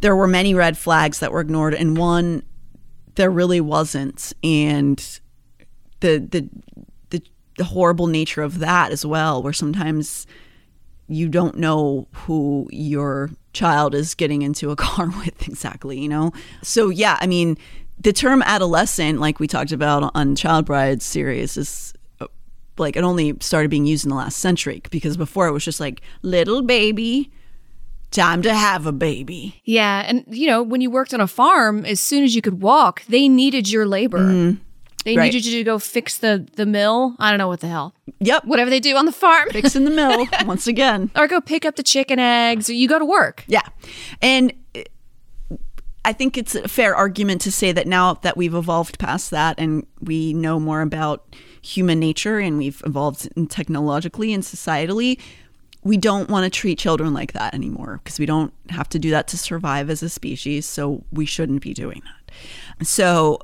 there 0.00 0.16
were 0.16 0.26
many 0.26 0.54
red 0.54 0.76
flags 0.76 1.20
that 1.20 1.32
were 1.32 1.40
ignored, 1.40 1.74
and 1.74 1.96
one, 1.96 2.42
there 3.14 3.30
really 3.30 3.60
wasn't. 3.60 4.32
And 4.42 4.98
the, 6.00 6.18
the, 6.18 6.48
the, 7.56 7.64
horrible 7.64 8.06
nature 8.06 8.42
of 8.42 8.58
that 8.60 8.92
as 8.92 9.04
well, 9.04 9.42
where 9.42 9.52
sometimes 9.52 10.26
you 11.08 11.28
don't 11.28 11.56
know 11.56 12.08
who 12.12 12.68
your 12.70 13.30
child 13.52 13.94
is 13.94 14.14
getting 14.14 14.42
into 14.42 14.70
a 14.70 14.76
car 14.86 15.08
with 15.18 15.48
exactly, 15.48 15.98
you 15.98 16.08
know? 16.08 16.32
So, 16.62 16.88
yeah, 16.88 17.18
I 17.20 17.26
mean, 17.26 17.56
the 17.98 18.12
term 18.12 18.42
adolescent, 18.42 19.20
like 19.20 19.40
we 19.40 19.46
talked 19.46 19.72
about 19.72 20.10
on 20.14 20.36
Child 20.36 20.66
Bride 20.66 21.02
series, 21.02 21.56
is 21.56 21.94
uh, 22.20 22.26
like 22.78 22.96
it 22.96 23.04
only 23.04 23.36
started 23.40 23.70
being 23.70 23.86
used 23.86 24.04
in 24.04 24.10
the 24.10 24.16
last 24.16 24.38
century 24.38 24.82
because 24.90 25.16
before 25.16 25.46
it 25.46 25.52
was 25.52 25.64
just 25.64 25.80
like 25.80 26.02
little 26.22 26.62
baby 26.62 27.30
Time 28.10 28.40
to 28.42 28.54
have 28.54 28.86
a 28.86 28.92
baby. 28.92 29.60
Yeah. 29.64 30.04
And, 30.06 30.24
you 30.28 30.46
know, 30.46 30.62
when 30.62 30.80
you 30.80 30.90
worked 30.90 31.12
on 31.12 31.20
a 31.20 31.26
farm, 31.26 31.84
as 31.84 32.00
soon 32.00 32.24
as 32.24 32.34
you 32.34 32.40
could 32.40 32.62
walk, 32.62 33.02
they 33.06 33.28
needed 33.28 33.68
your 33.68 33.84
labor. 33.84 34.56
They 35.06 35.16
Right. 35.16 35.26
needed 35.32 35.46
you 35.46 35.58
to 35.58 35.64
go 35.64 35.78
fix 35.78 36.18
the, 36.18 36.46
the 36.56 36.66
mill. 36.66 37.14
I 37.20 37.30
don't 37.30 37.38
know 37.38 37.46
what 37.46 37.60
the 37.60 37.68
hell. 37.68 37.94
Yep. 38.18 38.44
Whatever 38.44 38.70
they 38.70 38.80
do 38.80 38.96
on 38.96 39.06
the 39.06 39.12
farm. 39.12 39.48
Fixing 39.52 39.84
the 39.84 39.90
mill 39.92 40.26
once 40.46 40.66
again. 40.66 41.12
or 41.14 41.28
go 41.28 41.40
pick 41.40 41.64
up 41.64 41.76
the 41.76 41.84
chicken 41.84 42.18
eggs. 42.18 42.68
Or 42.68 42.72
you 42.72 42.88
go 42.88 42.98
to 42.98 43.04
work. 43.04 43.44
Yeah. 43.46 43.62
And 44.20 44.52
uh, 44.74 44.80
I 46.04 46.12
think 46.12 46.36
it's 46.36 46.56
a 46.56 46.66
fair 46.66 46.96
argument 46.96 47.40
to 47.42 47.52
say 47.52 47.70
that 47.70 47.86
now 47.86 48.14
that 48.14 48.36
we've 48.36 48.54
evolved 48.54 48.98
past 48.98 49.30
that 49.30 49.54
and 49.58 49.86
we 50.00 50.32
know 50.34 50.58
more 50.58 50.80
about 50.82 51.36
human 51.62 52.00
nature 52.00 52.38
and 52.40 52.58
we've 52.58 52.82
evolved 52.84 53.28
technologically 53.48 54.32
and 54.32 54.42
societally, 54.42 55.20
we 55.84 55.96
don't 55.96 56.28
want 56.28 56.42
to 56.44 56.50
treat 56.50 56.78
children 56.80 57.14
like 57.14 57.32
that 57.32 57.54
anymore 57.54 58.00
because 58.02 58.18
we 58.18 58.26
don't 58.26 58.52
have 58.70 58.88
to 58.88 58.98
do 58.98 59.10
that 59.10 59.28
to 59.28 59.38
survive 59.38 59.88
as 59.88 60.02
a 60.02 60.08
species. 60.08 60.66
So 60.66 61.04
we 61.12 61.26
shouldn't 61.26 61.62
be 61.62 61.72
doing 61.74 62.02
that. 62.04 62.86
So 62.86 63.38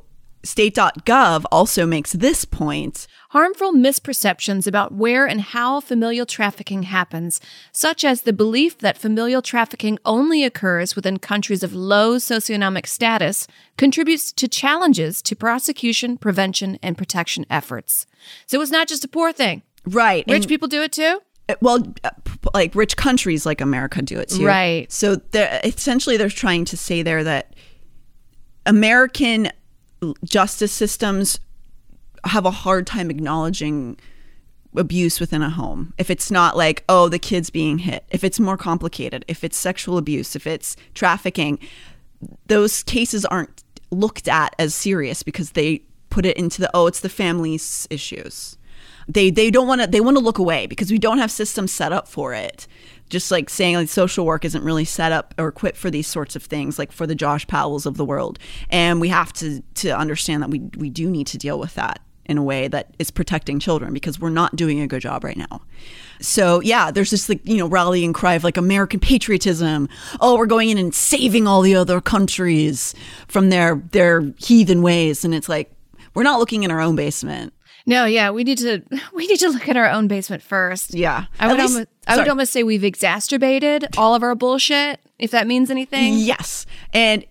state.gov 0.44 1.44
also 1.52 1.86
makes 1.86 2.12
this 2.12 2.44
point 2.44 3.06
Harmful 3.30 3.72
misperceptions 3.72 4.66
about 4.66 4.92
where 4.92 5.24
and 5.26 5.40
how 5.40 5.80
familial 5.80 6.26
trafficking 6.26 6.82
happens, 6.82 7.40
such 7.72 8.04
as 8.04 8.22
the 8.22 8.32
belief 8.34 8.76
that 8.78 8.98
familial 8.98 9.40
trafficking 9.40 9.98
only 10.04 10.44
occurs 10.44 10.94
within 10.94 11.18
countries 11.18 11.62
of 11.62 11.72
low 11.72 12.16
socioeconomic 12.16 12.86
status, 12.86 13.46
contributes 13.78 14.32
to 14.32 14.48
challenges 14.48 15.22
to 15.22 15.34
prosecution, 15.34 16.18
prevention, 16.18 16.78
and 16.82 16.98
protection 16.98 17.46
efforts. 17.48 18.04
So 18.46 18.60
it's 18.60 18.70
not 18.70 18.86
just 18.86 19.02
a 19.04 19.08
poor 19.08 19.32
thing. 19.32 19.62
right. 19.86 20.24
Rich 20.28 20.42
and- 20.42 20.48
people 20.50 20.68
do 20.68 20.82
it 20.82 20.92
too. 20.92 21.20
well 21.62 21.82
uh, 22.04 22.10
like 22.52 22.74
rich 22.74 22.96
countries 22.98 23.44
like 23.46 23.60
america 23.62 24.00
do 24.02 24.18
it 24.20 24.28
too 24.28 24.46
Right. 24.46 24.90
so 24.92 25.16
they're 25.16 25.60
essentially 25.64 26.16
they're 26.18 26.28
trying 26.28 26.64
to 26.66 26.76
say 26.76 27.02
there 27.02 27.24
that 27.24 27.54
american 28.66 29.50
justice 30.24 30.72
systems 30.72 31.38
have 32.24 32.46
a 32.46 32.50
hard 32.50 32.86
time 32.86 33.10
acknowledging 33.10 33.98
abuse 34.76 35.20
within 35.20 35.42
a 35.42 35.50
home. 35.50 35.92
If 35.98 36.10
it's 36.10 36.30
not 36.30 36.56
like 36.56 36.84
oh 36.88 37.08
the 37.08 37.18
kid's 37.18 37.50
being 37.50 37.78
hit 37.78 38.04
if 38.10 38.24
it's 38.24 38.40
more 38.40 38.56
complicated 38.56 39.24
if 39.28 39.44
it's 39.44 39.56
sexual 39.56 39.98
abuse 39.98 40.34
if 40.34 40.46
it's 40.46 40.76
trafficking 40.94 41.58
those 42.46 42.82
cases 42.82 43.24
aren't 43.24 43.62
looked 43.90 44.28
at 44.28 44.54
as 44.58 44.74
serious 44.74 45.22
because 45.22 45.50
they 45.52 45.82
put 46.10 46.24
it 46.24 46.36
into 46.36 46.60
the 46.60 46.70
oh 46.74 46.86
it's 46.86 47.00
the 47.00 47.08
family's 47.08 47.86
issues. 47.90 48.56
They 49.08 49.30
they 49.30 49.50
don't 49.50 49.66
want 49.66 49.82
to 49.82 49.86
they 49.86 50.00
want 50.00 50.16
to 50.16 50.22
look 50.22 50.38
away 50.38 50.66
because 50.66 50.90
we 50.90 50.98
don't 50.98 51.18
have 51.18 51.30
systems 51.30 51.72
set 51.72 51.92
up 51.92 52.08
for 52.08 52.32
it 52.32 52.66
just 53.12 53.30
like 53.30 53.48
saying 53.48 53.76
like 53.76 53.88
social 53.88 54.26
work 54.26 54.44
isn't 54.44 54.64
really 54.64 54.84
set 54.84 55.12
up 55.12 55.34
or 55.38 55.48
equipped 55.48 55.76
for 55.76 55.90
these 55.90 56.06
sorts 56.06 56.34
of 56.34 56.42
things 56.42 56.78
like 56.78 56.90
for 56.90 57.06
the 57.06 57.14
josh 57.14 57.46
powells 57.46 57.86
of 57.86 57.96
the 57.96 58.04
world 58.04 58.38
and 58.70 59.00
we 59.00 59.08
have 59.08 59.32
to 59.32 59.62
to 59.74 59.96
understand 59.96 60.42
that 60.42 60.50
we 60.50 60.60
we 60.76 60.90
do 60.90 61.08
need 61.08 61.26
to 61.26 61.38
deal 61.38 61.58
with 61.58 61.74
that 61.74 62.00
in 62.24 62.38
a 62.38 62.42
way 62.42 62.68
that 62.68 62.94
is 62.98 63.10
protecting 63.10 63.58
children 63.58 63.92
because 63.92 64.20
we're 64.20 64.30
not 64.30 64.54
doing 64.54 64.80
a 64.80 64.86
good 64.86 65.02
job 65.02 65.24
right 65.24 65.36
now. 65.36 65.60
So 66.20 66.60
yeah, 66.60 66.90
there's 66.90 67.10
this 67.10 67.28
like 67.28 67.46
you 67.46 67.56
know 67.56 67.66
rallying 67.66 68.12
cry 68.12 68.34
of 68.34 68.44
like 68.44 68.56
American 68.56 69.00
patriotism. 69.00 69.88
Oh, 70.20 70.36
we're 70.38 70.46
going 70.46 70.70
in 70.70 70.78
and 70.78 70.94
saving 70.94 71.46
all 71.46 71.62
the 71.62 71.74
other 71.74 72.00
countries 72.00 72.94
from 73.28 73.50
their 73.50 73.82
their 73.90 74.32
heathen 74.38 74.82
ways, 74.82 75.24
and 75.24 75.34
it's 75.34 75.48
like 75.48 75.72
we're 76.14 76.22
not 76.22 76.38
looking 76.38 76.62
in 76.62 76.70
our 76.70 76.80
own 76.80 76.96
basement. 76.96 77.52
No, 77.86 78.04
yeah, 78.04 78.30
we 78.30 78.44
need 78.44 78.58
to 78.58 78.82
we 79.14 79.26
need 79.26 79.38
to 79.38 79.48
look 79.48 79.68
at 79.68 79.76
our 79.76 79.90
own 79.90 80.08
basement 80.08 80.42
first. 80.42 80.94
Yeah, 80.94 81.26
I 81.40 81.48
would 81.48 81.58
least- 81.58 81.72
almost 81.72 81.88
I 82.06 82.16
would 82.16 82.28
almost 82.28 82.52
say 82.52 82.62
we've 82.62 82.84
exacerbated 82.84 83.86
all 83.96 84.14
of 84.14 84.22
our 84.22 84.34
bullshit, 84.34 85.00
if 85.18 85.30
that 85.30 85.46
means 85.46 85.70
anything. 85.70 86.14
Yes. 86.18 86.66
And 86.92 87.24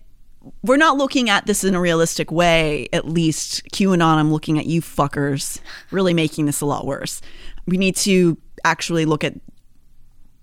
we're 0.62 0.76
not 0.76 0.96
looking 0.96 1.30
at 1.30 1.46
this 1.46 1.62
in 1.62 1.74
a 1.74 1.80
realistic 1.80 2.32
way, 2.32 2.88
at 2.92 3.06
least 3.06 3.62
QAnon, 3.72 4.16
I'm 4.16 4.32
looking 4.32 4.58
at 4.58 4.66
you 4.66 4.80
fuckers, 4.80 5.60
really 5.90 6.14
making 6.14 6.46
this 6.46 6.60
a 6.60 6.66
lot 6.66 6.84
worse. 6.86 7.20
We 7.66 7.76
need 7.76 7.94
to 7.96 8.36
actually 8.64 9.04
look 9.04 9.22
at 9.22 9.34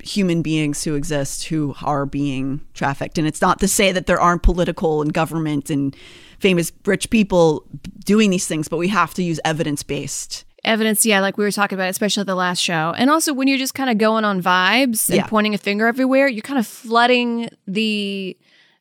human 0.02 0.42
beings 0.42 0.84
who 0.84 0.96
exist 0.96 1.46
who 1.46 1.76
are 1.84 2.06
being 2.06 2.62
trafficked. 2.74 3.18
And 3.18 3.28
it's 3.28 3.42
not 3.42 3.60
to 3.60 3.68
say 3.68 3.92
that 3.92 4.06
there 4.06 4.20
aren't 4.20 4.44
political 4.44 5.02
and 5.02 5.14
government 5.14 5.70
and 5.70 5.96
famous 6.40 6.72
rich 6.86 7.10
people 7.10 7.66
doing 8.06 8.30
these 8.30 8.48
things, 8.48 8.68
but 8.68 8.78
we 8.78 8.88
have 8.88 9.14
to 9.16 9.24
use 9.24 9.40
evidence 9.46 9.84
based. 9.84 10.46
Evidence, 10.66 11.06
yeah, 11.06 11.22
like 11.22 11.38
we 11.38 11.44
were 11.46 11.52
talking 11.52 11.78
about, 11.78 11.90
especially 11.90 12.24
the 12.26 12.36
last 12.36 12.60
show. 12.60 12.94
And 12.98 13.10
also 13.10 13.34
when 13.34 13.48
you're 13.48 13.58
just 13.58 13.74
kind 13.76 13.90
of 13.90 13.98
going 13.98 14.26
on 14.26 14.42
vibes 14.42 15.08
and 15.10 15.18
Yeah. 15.18 15.28
pointing 15.28 15.54
a 15.54 15.58
finger 15.58 15.88
everywhere, 15.88 16.28
you're 16.28 16.42
kind 16.42 16.60
of 16.60 16.68
flooding 16.68 17.50
the 17.68 18.36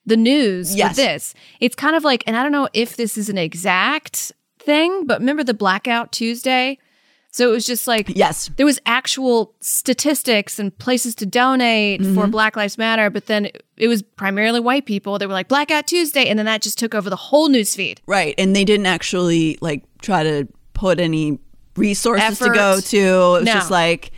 the 0.06 0.16
news 0.16 0.74
Yes. 0.74 0.96
with 0.96 0.96
this. 1.06 1.34
It's 1.60 1.76
kind 1.76 1.94
of 1.94 2.02
like, 2.02 2.24
and 2.26 2.34
I 2.34 2.42
don't 2.42 2.50
know 2.50 2.66
if 2.72 2.96
this 2.96 3.18
is 3.18 3.28
an 3.28 3.36
exact 3.36 4.32
thing, 4.58 5.04
but 5.04 5.20
remember 5.20 5.44
the 5.44 5.52
blackout 5.52 6.12
Tuesday? 6.12 6.78
So 7.38 7.48
it 7.48 7.52
was 7.52 7.64
just 7.66 7.86
like 7.86 8.10
Yes. 8.16 8.50
there 8.56 8.66
was 8.66 8.80
actual 8.84 9.54
statistics 9.60 10.58
and 10.58 10.76
places 10.78 11.14
to 11.14 11.24
donate 11.26 12.00
for 12.00 12.06
Mm-hmm. 12.06 12.30
Black 12.32 12.56
Lives 12.56 12.76
Matter, 12.76 13.10
but 13.10 13.26
then 13.26 13.46
it, 13.46 13.62
it 13.76 13.86
was 13.86 14.02
primarily 14.02 14.58
white 14.58 14.86
people. 14.86 15.18
They 15.20 15.26
were 15.26 15.32
like 15.32 15.46
Blackout 15.46 15.86
Tuesday, 15.86 16.26
and 16.28 16.36
then 16.36 16.46
that 16.46 16.62
just 16.62 16.78
took 16.78 16.96
over 16.96 17.08
the 17.08 17.14
whole 17.16 17.48
news 17.48 17.76
feed. 17.76 18.00
Right. 18.06 18.34
And 18.38 18.56
they 18.56 18.64
didn't 18.64 18.86
actually 18.86 19.56
like 19.60 19.84
try 20.02 20.24
to 20.24 20.48
put 20.74 20.98
any 20.98 21.38
resources 21.76 22.40
to 22.40 22.50
go 22.50 22.80
to. 22.80 22.96
It 22.98 23.38
was 23.38 23.44
No. 23.44 23.52
just 23.52 23.70
like, 23.70 24.10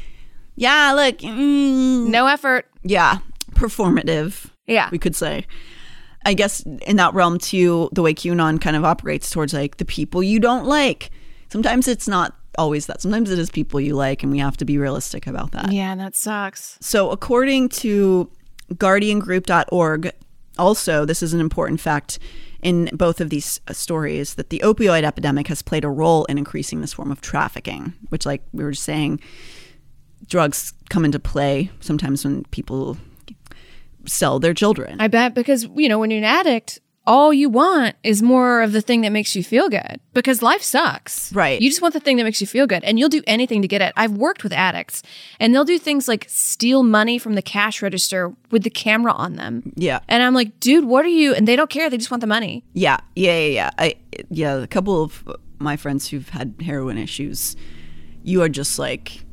yeah, 0.56 0.92
look, 0.94 1.18
mm, 1.18 2.06
No 2.06 2.26
effort. 2.26 2.68
yeah, 2.84 3.18
performative. 3.52 4.46
Yeah. 4.66 4.88
we 4.90 4.98
could 4.98 5.14
say. 5.14 5.44
I 6.24 6.32
guess 6.32 6.60
in 6.86 6.96
that 6.96 7.12
realm 7.12 7.38
too, 7.38 7.90
the 7.92 8.00
way 8.02 8.14
QAnon 8.14 8.60
kind 8.62 8.76
of 8.76 8.84
operates 8.84 9.28
towards 9.30 9.52
like 9.52 9.76
the 9.76 9.84
people 9.84 10.22
you 10.22 10.38
don't 10.40 10.64
like. 10.64 11.10
Sometimes 11.50 11.86
it's 11.88 12.08
not 12.08 12.34
always 12.58 12.86
that. 12.86 13.00
Sometimes 13.00 13.30
it 13.30 13.38
is 13.38 13.50
people 13.50 13.80
you 13.80 13.94
like, 13.94 14.22
and 14.22 14.32
we 14.32 14.38
have 14.38 14.56
to 14.58 14.64
be 14.64 14.78
realistic 14.78 15.26
about 15.26 15.52
that. 15.52 15.72
Yeah, 15.72 15.94
that 15.96 16.16
sucks. 16.16 16.78
So, 16.80 17.10
according 17.10 17.68
to 17.70 18.30
guardiangroup.org, 18.74 20.12
also, 20.58 21.04
this 21.04 21.22
is 21.22 21.32
an 21.32 21.40
important 21.40 21.80
fact 21.80 22.18
in 22.62 22.90
both 22.92 23.20
of 23.20 23.30
these 23.30 23.60
uh, 23.68 23.72
stories 23.72 24.34
that 24.34 24.50
the 24.50 24.60
opioid 24.64 25.02
epidemic 25.04 25.48
has 25.48 25.62
played 25.62 25.84
a 25.84 25.88
role 25.88 26.24
in 26.26 26.36
increasing 26.36 26.80
this 26.80 26.92
form 26.92 27.10
of 27.10 27.20
trafficking, 27.20 27.94
which, 28.10 28.26
like 28.26 28.42
we 28.52 28.62
were 28.62 28.72
just 28.72 28.84
saying, 28.84 29.20
drugs 30.26 30.74
come 30.90 31.04
into 31.04 31.18
play 31.18 31.70
sometimes 31.80 32.24
when 32.24 32.44
people 32.46 32.98
sell 34.06 34.38
their 34.38 34.54
children. 34.54 35.00
I 35.00 35.08
bet 35.08 35.34
because, 35.34 35.68
you 35.74 35.88
know, 35.88 35.98
when 35.98 36.10
you're 36.10 36.18
an 36.18 36.24
addict, 36.24 36.80
all 37.06 37.32
you 37.32 37.48
want 37.48 37.96
is 38.04 38.22
more 38.22 38.62
of 38.62 38.72
the 38.72 38.80
thing 38.80 39.00
that 39.00 39.10
makes 39.10 39.34
you 39.34 39.42
feel 39.42 39.68
good 39.68 40.00
because 40.12 40.42
life 40.42 40.62
sucks. 40.62 41.32
Right. 41.32 41.60
You 41.60 41.68
just 41.68 41.80
want 41.82 41.94
the 41.94 42.00
thing 42.00 42.18
that 42.18 42.24
makes 42.24 42.40
you 42.40 42.46
feel 42.46 42.66
good 42.66 42.84
and 42.84 42.98
you'll 42.98 43.08
do 43.08 43.22
anything 43.26 43.62
to 43.62 43.68
get 43.68 43.80
it. 43.80 43.92
I've 43.96 44.12
worked 44.12 44.44
with 44.44 44.52
addicts 44.52 45.02
and 45.40 45.54
they'll 45.54 45.64
do 45.64 45.78
things 45.78 46.06
like 46.08 46.26
steal 46.28 46.82
money 46.82 47.18
from 47.18 47.34
the 47.34 47.42
cash 47.42 47.82
register 47.82 48.34
with 48.50 48.62
the 48.64 48.70
camera 48.70 49.12
on 49.12 49.36
them. 49.36 49.72
yeah. 49.76 50.00
And 50.08 50.22
I'm 50.22 50.34
like, 50.34 50.60
dude, 50.60 50.84
what 50.84 51.04
are 51.04 51.08
you? 51.08 51.34
And 51.34 51.48
they 51.48 51.56
don't 51.56 51.70
care. 51.70 51.88
They 51.88 51.96
just 51.96 52.10
want 52.10 52.20
the 52.20 52.26
money. 52.26 52.64
Yeah, 52.74 52.98
yeah, 53.16 53.38
yeah, 53.38 53.46
yeah. 53.46 53.70
I, 53.78 53.96
yeah, 54.28 54.54
a 54.56 54.66
couple 54.66 55.02
of 55.02 55.24
my 55.58 55.76
friends 55.76 56.08
who've 56.08 56.28
had 56.28 56.54
heroin 56.60 56.98
issues, 56.98 57.56
you 58.22 58.42
are 58.42 58.48
just 58.48 58.78
like, 58.78 59.24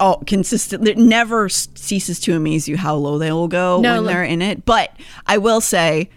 oh, 0.00 0.20
consistent. 0.26 0.86
It 0.86 0.98
never 0.98 1.48
ceases 1.48 2.18
to 2.20 2.34
amaze 2.34 2.68
you 2.68 2.76
how 2.76 2.96
low 2.96 3.18
they 3.18 3.32
will 3.32 3.48
go 3.48 3.80
No, 3.80 4.02
when 4.02 4.06
they're 4.06 4.24
in 4.24 4.42
it. 4.42 4.64
But 4.64 4.90
I 5.26 5.38
will 5.38 5.60
say, 5.60 6.10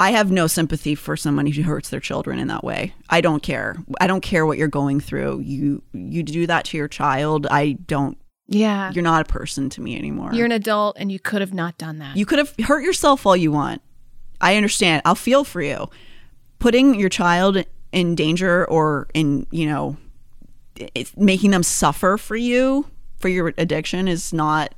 I 0.00 0.12
have 0.12 0.30
no 0.30 0.46
sympathy 0.46 0.94
for 0.94 1.16
somebody 1.16 1.50
who 1.50 1.62
hurts 1.62 1.88
their 1.90 2.00
children 2.00 2.38
in 2.38 2.48
that 2.48 2.62
way. 2.62 2.94
I 3.10 3.20
don't 3.20 3.42
care. 3.42 3.76
I 4.00 4.06
don't 4.06 4.20
care 4.20 4.46
what 4.46 4.58
you're 4.58 4.68
going 4.68 5.00
through. 5.00 5.40
You 5.40 5.82
you 5.92 6.22
do 6.22 6.46
that 6.46 6.64
to 6.66 6.76
your 6.76 6.88
child. 6.88 7.46
I 7.50 7.72
don't. 7.72 8.16
Yeah. 8.46 8.92
You're 8.92 9.02
not 9.04 9.22
a 9.22 9.24
person 9.32 9.68
to 9.70 9.80
me 9.80 9.96
anymore. 9.96 10.32
You're 10.32 10.46
an 10.46 10.52
adult 10.52 10.96
and 10.98 11.10
you 11.10 11.18
could 11.18 11.40
have 11.40 11.52
not 11.52 11.76
done 11.78 11.98
that. 11.98 12.16
You 12.16 12.24
could 12.24 12.38
have 12.38 12.54
hurt 12.64 12.82
yourself 12.82 13.26
all 13.26 13.36
you 13.36 13.52
want. 13.52 13.82
I 14.40 14.56
understand. 14.56 15.02
I'll 15.04 15.14
feel 15.14 15.44
for 15.44 15.60
you. 15.60 15.90
Putting 16.58 16.94
your 16.94 17.08
child 17.08 17.64
in 17.92 18.14
danger 18.14 18.64
or 18.66 19.08
in, 19.14 19.46
you 19.50 19.66
know, 19.66 19.96
it's 20.94 21.16
making 21.16 21.50
them 21.50 21.62
suffer 21.62 22.16
for 22.16 22.36
you 22.36 22.86
for 23.18 23.28
your 23.28 23.52
addiction 23.58 24.08
is 24.08 24.32
not 24.32 24.74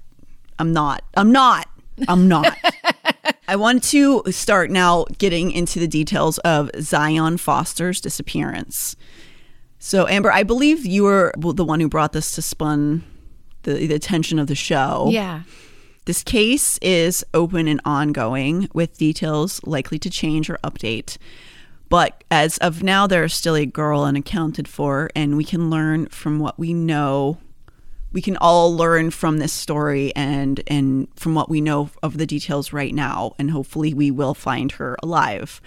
I'm 0.61 0.75
not. 0.75 1.03
I'm 1.15 1.33
not. 1.33 1.69
I'm 2.07 2.29
not. 2.29 2.55
I 3.49 3.57
want 3.57 3.83
to 3.85 4.23
start 4.31 4.71
now 4.71 5.07
getting 5.19 5.51
into 5.51 5.79
the 5.79 5.89
details 5.89 6.39
of 6.39 6.71
Zion 6.81 7.37
Foster's 7.37 8.01
disappearance. 8.01 8.97
So, 9.79 10.07
Amber, 10.07 10.31
I 10.31 10.43
believe 10.43 10.85
you 10.85 11.05
were 11.05 11.33
the 11.37 11.65
one 11.65 11.81
who 11.81 11.89
brought 11.89 12.13
this 12.13 12.33
to 12.33 12.43
spun 12.43 13.05
the, 13.63 13.87
the 13.87 13.95
attention 13.95 14.39
of 14.39 14.47
the 14.47 14.55
show. 14.55 15.09
yeah. 15.11 15.43
This 16.07 16.23
case 16.23 16.79
is 16.79 17.25
open 17.35 17.69
and 17.69 17.81
ongoing 17.85 18.69
with 18.73 18.97
details 18.97 19.61
likely 19.65 19.99
to 20.01 20.11
change 20.11 20.49
or 20.49 20.59
update. 20.65 21.19
But 21.89 22.25
as 22.31 22.57
of 22.59 22.83
now, 22.83 23.07
there 23.07 23.25
is 23.25 23.35
still 23.35 23.55
a 23.55 23.67
girl 23.67 24.03
unaccounted 24.03 24.67
for, 24.67 25.11
and 25.15 25.37
we 25.37 25.45
can 25.45 25.71
learn 25.71 26.07
from 26.07 26.39
what 26.39 26.59
we 26.59 26.73
know 26.73 27.39
we 28.13 28.21
can 28.21 28.37
all 28.39 28.75
learn 28.75 29.11
from 29.11 29.39
this 29.39 29.53
story 29.53 30.15
and 30.17 30.63
and 30.67 31.09
from 31.17 31.35
what 31.35 31.49
we 31.49 31.61
know 31.61 31.91
of 32.03 32.19
the 32.19 32.27
details 32.27 32.73
right 32.73 32.95
now 32.95 33.35
and 33.39 33.51
hopefully 33.51 33.95
we 33.95 34.11
will 34.11 34.35
find 34.35 34.73
her 34.73 34.97
alive. 35.03 35.61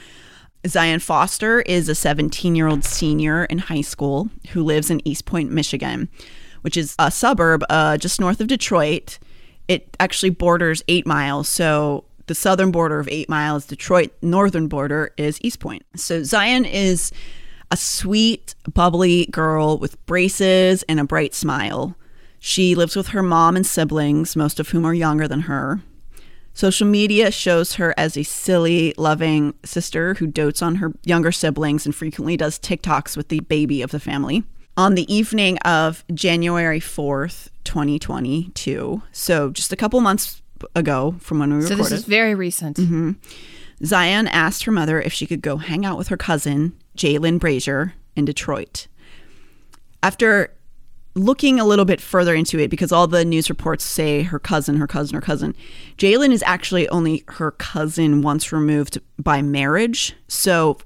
Zion 0.66 1.00
Foster 1.00 1.62
is 1.62 1.90
a 1.90 1.94
17-year-old 1.94 2.86
senior 2.86 3.44
in 3.46 3.58
high 3.58 3.82
school 3.82 4.30
who 4.52 4.64
lives 4.64 4.90
in 4.90 5.02
Eastpointe, 5.02 5.50
Michigan, 5.50 6.08
which 6.62 6.78
is 6.78 6.96
a 6.98 7.12
suburb 7.12 7.66
uh, 7.70 7.98
just 7.98 8.22
north 8.22 8.40
of 8.40 8.48
Detroit. 8.48 9.20
It 9.68 9.98
actually 10.00 10.30
borders 10.30 10.82
8 10.88 11.06
miles, 11.06 11.50
so 11.50 12.06
the 12.28 12.36
southern 12.36 12.72
border 12.72 13.00
of 13.00 13.10
8 13.10 13.28
miles, 13.28 13.66
Detroit 13.66 14.14
northern 14.22 14.68
border 14.68 15.12
is 15.18 15.38
Eastpointe. 15.40 15.84
So 15.98 16.24
Zion 16.24 16.64
is 16.64 17.12
a 17.70 17.76
sweet, 17.76 18.56
bubbly 18.74 19.26
girl 19.28 19.78
with 19.78 20.04
braces 20.06 20.84
and 20.84 20.98
a 20.98 21.04
bright 21.04 21.34
smile. 21.34 21.98
She 22.46 22.76
lives 22.76 22.98
with 22.98 23.08
her 23.08 23.24
mom 23.24 23.56
and 23.56 23.66
siblings, 23.66 24.36
most 24.36 24.60
of 24.60 24.68
whom 24.68 24.84
are 24.84 24.94
younger 24.94 25.30
than 25.30 25.44
her. 25.44 25.80
Social 26.54 26.86
media 26.86 27.32
shows 27.32 27.76
her 27.76 27.94
as 27.98 28.18
a 28.18 28.24
silly, 28.24 28.94
loving 28.98 29.54
sister 29.64 30.16
who 30.16 30.28
dotes 30.28 30.62
on 30.62 30.76
her 30.76 30.92
younger 31.06 31.32
siblings 31.32 31.86
and 31.86 31.96
frequently 31.96 32.36
does 32.36 32.60
TikToks 32.60 33.16
with 33.16 33.30
the 33.30 33.40
baby 33.40 33.82
of 33.82 33.92
the 33.92 34.00
family. 34.00 34.44
On 34.76 34.96
the 34.96 35.12
evening 35.12 35.58
of 35.60 36.04
January 36.14 36.82
4th, 36.82 37.48
2022, 37.64 39.02
so 39.14 39.50
just 39.50 39.72
a 39.72 39.78
couple 39.78 40.02
months 40.02 40.42
ago 40.76 41.16
from 41.20 41.40
when 41.40 41.54
we 41.54 41.62
So 41.62 41.70
recorded, 41.70 41.86
this 41.86 41.92
is 41.94 42.04
very 42.04 42.36
recent. 42.36 42.76
Mm-hmm. 42.76 43.12
Zion 43.86 44.28
asked 44.28 44.66
her 44.66 44.72
mother 44.74 45.02
if 45.02 45.14
she 45.14 45.26
could 45.26 45.42
go 45.42 45.56
hang 45.56 45.86
out 45.86 45.98
with 45.98 46.10
her 46.10 46.18
cousin, 46.18 46.78
Jalen 46.98 47.40
Brazier, 47.40 47.94
in 48.18 48.26
Detroit. 48.26 48.88
After 50.04 50.54
looking 51.16 51.60
a 51.60 51.66
little 51.66 51.86
bit 51.86 52.02
further 52.02 52.34
into 52.34 52.60
it, 52.60 52.70
because 52.70 52.92
all 52.92 53.08
the 53.08 53.26
news 53.26 53.50
reports 53.50 53.84
say 53.84 54.24
her 54.24 54.40
cousin, 54.40 54.78
her 54.78 54.88
cousin, 54.88 55.16
her 55.16 55.22
cousin, 55.22 55.56
Jalen 55.98 56.32
is 56.32 56.44
actually 56.46 56.90
only 56.90 57.24
her 57.28 57.52
cousin 57.52 58.22
once 58.22 58.52
removed 58.52 59.00
by 59.20 59.42
marriage. 59.42 60.16
So, 60.28 60.78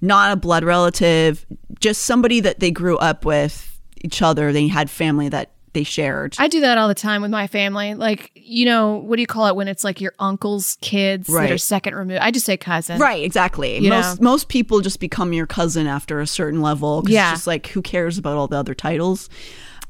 not 0.00 0.32
a 0.32 0.36
blood 0.36 0.62
relative, 0.64 1.44
just 1.80 2.02
somebody 2.02 2.40
that 2.40 2.60
they 2.60 2.70
grew 2.70 2.96
up 2.98 3.24
with 3.24 3.80
each 4.02 4.22
other. 4.22 4.52
They 4.52 4.68
had 4.68 4.90
family 4.90 5.28
that 5.30 5.52
they 5.76 5.84
shared. 5.84 6.34
I 6.38 6.48
do 6.48 6.60
that 6.62 6.78
all 6.78 6.88
the 6.88 6.94
time 6.94 7.20
with 7.20 7.30
my 7.30 7.46
family. 7.46 7.94
Like, 7.94 8.32
you 8.34 8.64
know, 8.64 8.94
what 8.96 9.16
do 9.16 9.20
you 9.20 9.26
call 9.26 9.46
it 9.46 9.54
when 9.54 9.68
it's 9.68 9.84
like 9.84 10.00
your 10.00 10.14
uncle's 10.18 10.78
kids 10.80 11.26
that 11.28 11.50
are 11.50 11.58
second 11.58 11.94
removed? 11.94 12.20
I 12.20 12.30
just 12.30 12.46
say 12.46 12.56
cousin. 12.56 12.98
Right, 12.98 13.22
exactly. 13.22 13.76
You 13.78 13.90
most 13.90 14.20
know? 14.20 14.24
most 14.24 14.48
people 14.48 14.80
just 14.80 15.00
become 15.00 15.34
your 15.34 15.46
cousin 15.46 15.86
after 15.86 16.18
a 16.20 16.26
certain 16.26 16.62
level. 16.62 17.04
Yeah. 17.06 17.30
It's 17.30 17.40
just 17.40 17.46
like 17.46 17.66
who 17.66 17.82
cares 17.82 18.16
about 18.16 18.38
all 18.38 18.48
the 18.48 18.56
other 18.56 18.74
titles? 18.74 19.28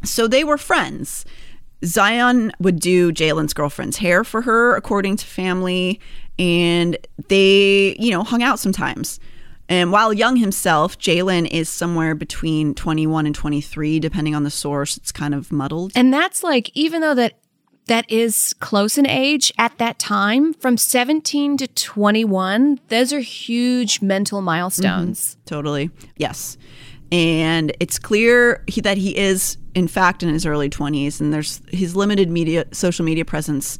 So 0.02 0.26
they 0.26 0.42
were 0.42 0.58
friends. 0.58 1.24
Zion 1.84 2.50
would 2.58 2.80
do 2.80 3.12
Jalen's 3.12 3.54
girlfriend's 3.54 3.98
hair 3.98 4.24
for 4.24 4.42
her, 4.42 4.74
according 4.74 5.18
to 5.18 5.26
family, 5.26 6.00
and 6.36 6.96
they, 7.28 7.94
you 8.00 8.10
know, 8.10 8.24
hung 8.24 8.42
out 8.42 8.58
sometimes. 8.58 9.20
And 9.68 9.90
while 9.90 10.12
young 10.12 10.36
himself, 10.36 10.98
Jalen 10.98 11.48
is 11.50 11.68
somewhere 11.68 12.14
between 12.14 12.74
21 12.74 13.26
and 13.26 13.34
23, 13.34 13.98
depending 13.98 14.34
on 14.34 14.44
the 14.44 14.50
source. 14.50 14.96
It's 14.96 15.10
kind 15.10 15.34
of 15.34 15.50
muddled. 15.50 15.92
And 15.94 16.12
that's 16.12 16.42
like, 16.42 16.70
even 16.74 17.00
though 17.00 17.14
that 17.14 17.34
that 17.86 18.10
is 18.10 18.54
close 18.54 18.98
in 18.98 19.06
age 19.06 19.52
at 19.58 19.78
that 19.78 19.98
time, 19.98 20.52
from 20.54 20.76
17 20.76 21.56
to 21.58 21.66
21, 21.68 22.80
those 22.88 23.12
are 23.12 23.20
huge 23.20 24.02
mental 24.02 24.40
milestones. 24.40 25.34
Mm-hmm. 25.34 25.40
Totally. 25.46 25.90
Yes. 26.16 26.58
And 27.12 27.72
it's 27.78 27.98
clear 27.98 28.64
he, 28.66 28.80
that 28.80 28.98
he 28.98 29.16
is, 29.16 29.56
in 29.74 29.86
fact, 29.86 30.22
in 30.22 30.28
his 30.30 30.44
early 30.44 30.68
20s, 30.68 31.20
and 31.20 31.32
there's 31.32 31.62
his 31.68 31.94
limited 31.94 32.28
media, 32.28 32.66
social 32.72 33.04
media 33.04 33.24
presence. 33.24 33.78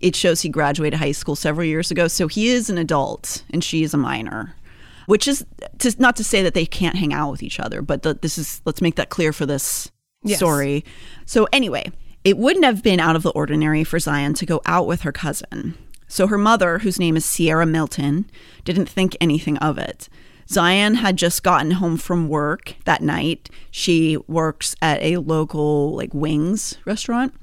It 0.00 0.14
shows 0.14 0.42
he 0.42 0.48
graduated 0.48 0.98
high 0.98 1.12
school 1.12 1.36
several 1.36 1.66
years 1.66 1.90
ago. 1.90 2.08
So 2.08 2.28
he 2.28 2.48
is 2.48 2.70
an 2.70 2.78
adult 2.78 3.44
and 3.50 3.62
she 3.62 3.82
is 3.82 3.92
a 3.94 3.98
minor, 3.98 4.54
which 5.06 5.28
is 5.28 5.44
to, 5.78 5.94
not 5.98 6.16
to 6.16 6.24
say 6.24 6.42
that 6.42 6.54
they 6.54 6.66
can't 6.66 6.96
hang 6.96 7.12
out 7.12 7.30
with 7.30 7.42
each 7.42 7.60
other, 7.60 7.82
but 7.82 8.02
the, 8.02 8.14
this 8.14 8.38
is, 8.38 8.60
let's 8.64 8.80
make 8.80 8.96
that 8.96 9.10
clear 9.10 9.32
for 9.32 9.46
this 9.46 9.90
Yes. 10.26 10.38
story. 10.38 10.84
So, 11.26 11.46
anyway, 11.52 11.92
it 12.24 12.38
wouldn't 12.38 12.64
have 12.64 12.82
been 12.82 12.98
out 12.98 13.14
of 13.14 13.22
the 13.22 13.30
ordinary 13.32 13.84
for 13.84 13.98
Zion 13.98 14.32
to 14.34 14.46
go 14.46 14.62
out 14.64 14.86
with 14.86 15.02
her 15.02 15.12
cousin. 15.12 15.74
So, 16.08 16.26
her 16.28 16.38
mother, 16.38 16.78
whose 16.78 16.98
name 16.98 17.14
is 17.16 17.26
Sierra 17.26 17.66
Milton, 17.66 18.30
didn't 18.64 18.88
think 18.88 19.16
anything 19.20 19.58
of 19.58 19.76
it. 19.76 20.08
Zion 20.48 20.94
had 20.94 21.16
just 21.16 21.42
gotten 21.42 21.72
home 21.72 21.98
from 21.98 22.28
work 22.28 22.74
that 22.86 23.02
night. 23.02 23.50
She 23.70 24.16
works 24.26 24.74
at 24.80 25.02
a 25.02 25.18
local, 25.18 25.94
like, 25.94 26.14
wings 26.14 26.78
restaurant. 26.86 27.34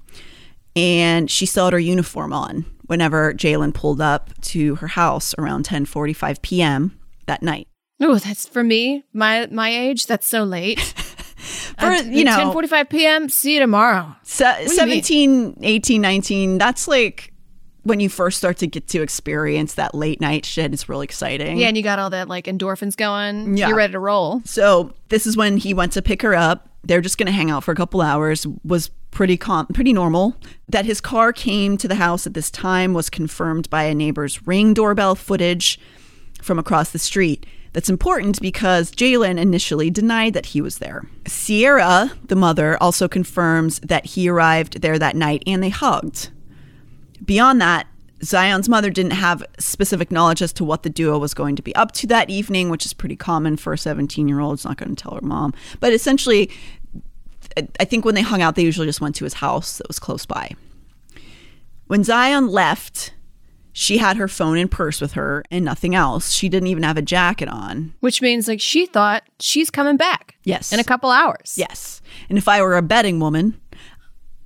And 0.75 1.29
she 1.29 1.45
still 1.45 1.65
had 1.65 1.73
her 1.73 1.79
uniform 1.79 2.31
on 2.33 2.65
whenever 2.87 3.33
Jalen 3.33 3.73
pulled 3.73 4.01
up 4.01 4.29
to 4.41 4.75
her 4.75 4.87
house 4.87 5.35
around 5.37 5.65
10:45 5.67 6.41
p.m. 6.41 6.97
that 7.27 7.41
night. 7.41 7.67
Oh, 8.01 8.17
that's 8.17 8.47
for 8.47 8.63
me, 8.63 9.03
my 9.13 9.47
my 9.51 9.69
age. 9.69 10.07
That's 10.07 10.27
so 10.27 10.43
late. 10.43 10.79
For, 11.79 11.91
you 11.93 12.23
know, 12.23 12.53
10:45 12.53 12.89
p.m. 12.89 13.29
See 13.29 13.55
you 13.55 13.59
tomorrow. 13.59 14.15
Se- 14.23 14.57
do 14.57 14.63
you 14.63 14.69
17, 14.69 15.57
18, 15.63 16.01
19, 16.01 16.57
that's 16.59 16.87
like 16.87 17.33
when 17.83 17.99
you 17.99 18.09
first 18.09 18.37
start 18.37 18.57
to 18.57 18.67
get 18.67 18.87
to 18.89 19.01
experience 19.01 19.73
that 19.73 19.95
late 19.95 20.21
night 20.21 20.45
shit. 20.45 20.71
It's 20.73 20.87
really 20.87 21.05
exciting. 21.05 21.57
Yeah, 21.57 21.67
and 21.67 21.77
you 21.77 21.83
got 21.83 21.97
all 21.97 22.11
that 22.11 22.27
like 22.27 22.45
endorphins 22.45 22.95
going. 22.95 23.57
Yeah. 23.57 23.69
You're 23.69 23.77
ready 23.77 23.93
to 23.93 23.99
roll. 23.99 24.41
So 24.45 24.93
this 25.09 25.25
is 25.25 25.35
when 25.35 25.57
he 25.57 25.73
went 25.73 25.93
to 25.93 26.01
pick 26.01 26.21
her 26.21 26.35
up. 26.35 26.69
They're 26.83 27.01
just 27.01 27.17
going 27.17 27.27
to 27.27 27.31
hang 27.31 27.49
out 27.51 27.63
for 27.63 27.71
a 27.71 27.75
couple 27.75 28.01
hours. 28.01 28.45
Was 28.63 28.89
pretty 29.11 29.37
com- 29.37 29.67
pretty 29.67 29.93
normal. 29.93 30.35
That 30.69 30.85
his 30.85 31.01
car 31.01 31.33
came 31.33 31.77
to 31.77 31.87
the 31.87 31.95
house 31.95 32.27
at 32.27 32.33
this 32.33 32.51
time 32.51 32.93
was 32.93 33.09
confirmed 33.09 33.69
by 33.69 33.83
a 33.83 33.95
neighbor's 33.95 34.45
ring 34.45 34.73
doorbell 34.73 35.15
footage 35.15 35.79
from 36.41 36.59
across 36.59 36.91
the 36.91 36.99
street. 36.99 37.45
That's 37.73 37.89
important 37.89 38.41
because 38.41 38.91
Jalen 38.91 39.37
initially 39.39 39.89
denied 39.89 40.33
that 40.33 40.47
he 40.47 40.61
was 40.61 40.79
there. 40.79 41.03
Sierra, 41.25 42.11
the 42.25 42.35
mother, 42.35 42.77
also 42.81 43.07
confirms 43.07 43.79
that 43.79 44.05
he 44.05 44.27
arrived 44.27 44.81
there 44.81 44.99
that 44.99 45.15
night 45.15 45.41
and 45.47 45.63
they 45.63 45.69
hugged. 45.69 46.29
Beyond 47.23 47.61
that, 47.61 47.87
Zion's 48.23 48.67
mother 48.67 48.89
didn't 48.89 49.11
have 49.13 49.43
specific 49.57 50.11
knowledge 50.11 50.41
as 50.41 50.51
to 50.53 50.63
what 50.65 50.83
the 50.83 50.89
duo 50.89 51.17
was 51.17 51.33
going 51.33 51.55
to 51.55 51.61
be 51.61 51.73
up 51.75 51.91
to 51.93 52.07
that 52.07 52.29
evening, 52.29 52.69
which 52.69 52.85
is 52.85 52.93
pretty 52.93 53.15
common 53.15 53.55
for 53.57 53.73
a 53.73 53.77
17 53.77 54.27
year 54.27 54.39
old. 54.41 54.55
It's 54.55 54.65
not 54.65 54.77
going 54.77 54.93
to 54.93 55.01
tell 55.01 55.15
her 55.15 55.21
mom. 55.21 55.53
But 55.79 55.93
essentially, 55.93 56.49
I- 57.57 57.67
I 57.79 57.85
think 57.85 58.03
when 58.05 58.15
they 58.15 58.21
hung 58.21 58.41
out, 58.41 58.55
they 58.55 58.63
usually 58.63 58.85
just 58.87 59.01
went 59.01 59.15
to 59.15 59.23
his 59.23 59.35
house 59.35 59.77
that 59.77 59.87
was 59.87 59.97
close 59.97 60.25
by. 60.25 60.51
When 61.87 62.03
Zion 62.03 62.47
left, 62.47 63.13
she 63.73 63.97
had 63.97 64.17
her 64.17 64.27
phone 64.27 64.57
and 64.57 64.69
purse 64.69 64.99
with 64.99 65.13
her 65.13 65.43
and 65.49 65.63
nothing 65.63 65.95
else. 65.95 66.31
She 66.31 66.49
didn't 66.49 66.67
even 66.67 66.83
have 66.83 66.97
a 66.97 67.01
jacket 67.01 67.47
on. 67.47 67.93
Which 67.99 68.21
means 68.21 68.47
like 68.47 68.61
she 68.61 68.85
thought 68.85 69.23
she's 69.39 69.69
coming 69.69 69.97
back. 69.97 70.35
Yes. 70.43 70.73
In 70.73 70.79
a 70.79 70.83
couple 70.83 71.09
hours. 71.09 71.53
Yes. 71.57 72.01
And 72.29 72.37
if 72.37 72.47
I 72.47 72.61
were 72.61 72.75
a 72.75 72.81
betting 72.81 73.19
woman, 73.19 73.59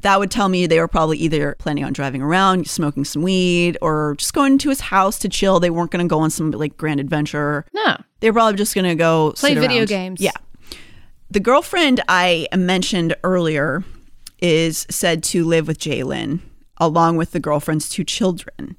that 0.02 0.20
would 0.20 0.30
tell 0.30 0.50
me 0.50 0.68
they 0.68 0.80
were 0.80 0.88
probably 0.88 1.18
either 1.18 1.56
planning 1.58 1.84
on 1.84 1.92
driving 1.94 2.22
around, 2.22 2.68
smoking 2.70 3.04
some 3.06 3.24
weed, 3.24 3.78
or 3.82 4.16
just 4.20 4.34
going 4.34 4.60
to 4.60 4.70
his 4.70 4.80
house 4.82 5.18
to 5.20 5.30
chill. 5.30 5.60
They 5.60 5.72
weren't 5.72 5.90
going 5.90 6.06
to 6.06 6.10
go 6.10 6.20
on 6.20 6.30
some 6.30 6.52
like 6.52 6.78
grand 6.78 7.00
adventure. 7.00 7.66
No. 7.74 7.98
They 8.20 8.30
were 8.30 8.36
probably 8.36 8.58
just 8.58 8.76
going 8.76 8.86
to 8.86 8.96
go 8.96 9.34
Play 9.36 9.56
video 9.56 9.80
around. 9.80 9.88
games. 9.88 10.22
Yeah. 10.22 10.32
The 11.32 11.40
girlfriend 11.40 12.02
I 12.08 12.48
mentioned 12.56 13.16
earlier 13.24 13.84
is 14.40 14.86
said 14.92 15.24
to 15.24 15.44
live 15.44 15.68
with 15.68 15.80
Jalen 15.80 16.42
along 16.78 17.18
with 17.18 17.32
the 17.32 17.40
girlfriend's 17.40 17.90
two 17.90 18.04
children. 18.04 18.78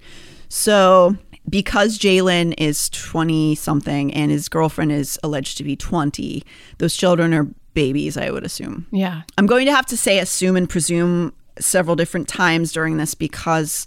So, 0.49 1.17
because 1.49 1.99
Jalen 1.99 2.55
is 2.59 2.89
20 2.91 3.55
something 3.55 4.13
and 4.13 4.31
his 4.31 4.49
girlfriend 4.49 4.93
is 4.93 5.19
alleged 5.23 5.59
to 5.59 5.65
be 5.65 5.77
20, 5.77 6.43
those 6.79 6.97
children 6.97 7.33
are 7.35 7.49
babies, 7.75 8.17
I 8.17 8.31
would 8.31 8.45
assume. 8.45 8.87
Yeah. 8.91 9.23
I'm 9.39 9.47
going 9.47 9.67
to 9.67 9.75
have 9.75 9.87
to 9.87 9.97
say 9.97 10.19
assume 10.19 10.57
and 10.57 10.69
presume 10.69 11.33
several 11.59 11.97
different 11.97 12.29
times 12.29 12.73
during 12.73 12.97
this 12.97 13.15
because, 13.15 13.87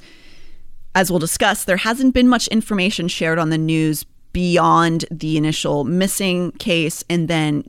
as 0.95 1.09
we'll 1.09 1.19
discuss, 1.19 1.65
there 1.65 1.77
hasn't 1.77 2.13
been 2.13 2.27
much 2.27 2.47
information 2.47 3.07
shared 3.07 3.39
on 3.39 3.49
the 3.49 3.57
news 3.57 4.05
beyond 4.31 5.05
the 5.11 5.37
initial 5.37 5.83
missing 5.83 6.51
case 6.53 7.03
and 7.09 7.27
then 7.27 7.63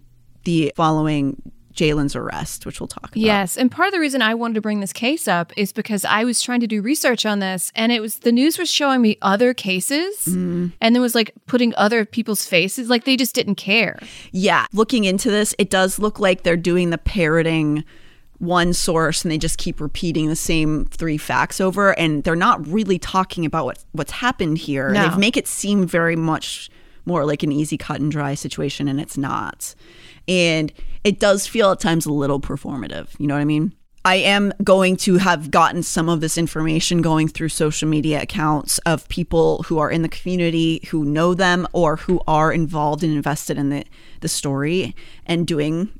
the 0.45 0.73
following 0.77 1.41
Jalen's 1.75 2.17
arrest, 2.17 2.67
which 2.67 2.81
we'll 2.81 2.89
talk 2.89 3.05
about. 3.05 3.17
Yes. 3.17 3.57
And 3.57 3.71
part 3.71 3.89
of 3.89 3.93
the 3.93 4.01
reason 4.01 4.23
I 4.23 4.35
wanted 4.35 4.55
to 4.55 4.61
bring 4.61 4.81
this 4.81 4.93
case 4.93 5.29
up 5.29 5.53
is 5.57 5.73
because 5.73 6.05
I 6.05 6.25
was 6.25 6.43
trying 6.43 6.61
to 6.61 6.67
do 6.67 6.83
research 6.83 7.25
on 7.25 7.39
this 7.39 7.73
and 7.75 7.93
it 7.93 8.01
was 8.01 8.21
the 8.21 8.33
news 8.33 8.59
was 8.59 8.71
showing 8.71 9.01
me 9.01 9.17
other 9.23 9.55
cases 9.55 10.17
mm-hmm. 10.27 10.69
and 10.81 10.95
then 10.95 11.01
was 11.01 11.15
like 11.15 11.33
putting 11.47 11.75
other 11.77 12.05
people's 12.05 12.45
faces. 12.45 12.89
Like 12.89 13.05
they 13.05 13.17
just 13.17 13.35
didn't 13.35 13.55
care. 13.55 13.99
Yeah. 14.33 14.67
Looking 14.73 15.05
into 15.05 15.31
this, 15.31 15.55
it 15.59 15.71
does 15.71 15.99
look 15.99 16.19
like 16.19 16.43
they're 16.43 16.57
doing 16.57 16.91
the 16.91 16.99
parroting 16.99 17.85
one 18.39 18.73
source 18.73 19.23
and 19.23 19.31
they 19.31 19.39
just 19.39 19.59
keep 19.59 19.81
repeating 19.81 20.29
the 20.29 20.37
same 20.37 20.87
three 20.87 21.19
facts 21.19 21.61
over 21.61 21.97
and 21.99 22.25
they're 22.25 22.35
not 22.35 22.67
really 22.67 22.99
talking 22.99 23.45
about 23.45 23.67
what, 23.67 23.85
what's 23.93 24.13
happened 24.13 24.59
here. 24.59 24.91
No. 24.91 25.11
They 25.11 25.17
make 25.17 25.37
it 25.37 25.47
seem 25.47 25.87
very 25.87 26.17
much 26.17 26.71
more 27.05 27.25
like 27.25 27.43
an 27.43 27.53
easy 27.53 27.77
cut 27.77 28.01
and 28.01 28.11
dry 28.11 28.35
situation 28.35 28.89
and 28.89 29.01
it's 29.01 29.19
not. 29.19 29.75
And 30.31 30.73
it 31.05 31.19
does 31.19 31.47
feel 31.47 31.73
at 31.73 31.81
times 31.81 32.07
a 32.07 32.13
little 32.13 32.41
performative. 32.41 33.09
You 33.19 33.27
know 33.27 33.35
what 33.35 33.41
I 33.41 33.45
mean? 33.45 33.75
I 34.05 34.17
am 34.17 34.53
going 34.65 34.97
to 34.99 35.19
have 35.19 35.51
gotten 35.51 35.83
some 35.83 36.09
of 36.09 36.23
this 36.23 36.39
information 36.39 37.03
going 37.03 37.29
through 37.29 37.51
social 37.51 37.87
media 37.87 38.23
accounts 38.23 38.79
of 38.79 39.07
people 39.09 39.63
who 39.65 39.79
are 39.79 39.91
in 39.91 40.01
the 40.01 40.09
community 40.09 40.81
who 40.91 41.05
know 41.05 41.35
them 41.35 41.67
or 41.75 41.97
who 41.97 42.23
are 42.27 42.51
involved 42.51 43.05
and 43.05 43.15
invested 43.15 43.59
in 43.59 43.69
the, 43.69 43.85
the 44.21 44.29
story 44.29 44.95
and 45.27 45.47
doing 45.47 45.91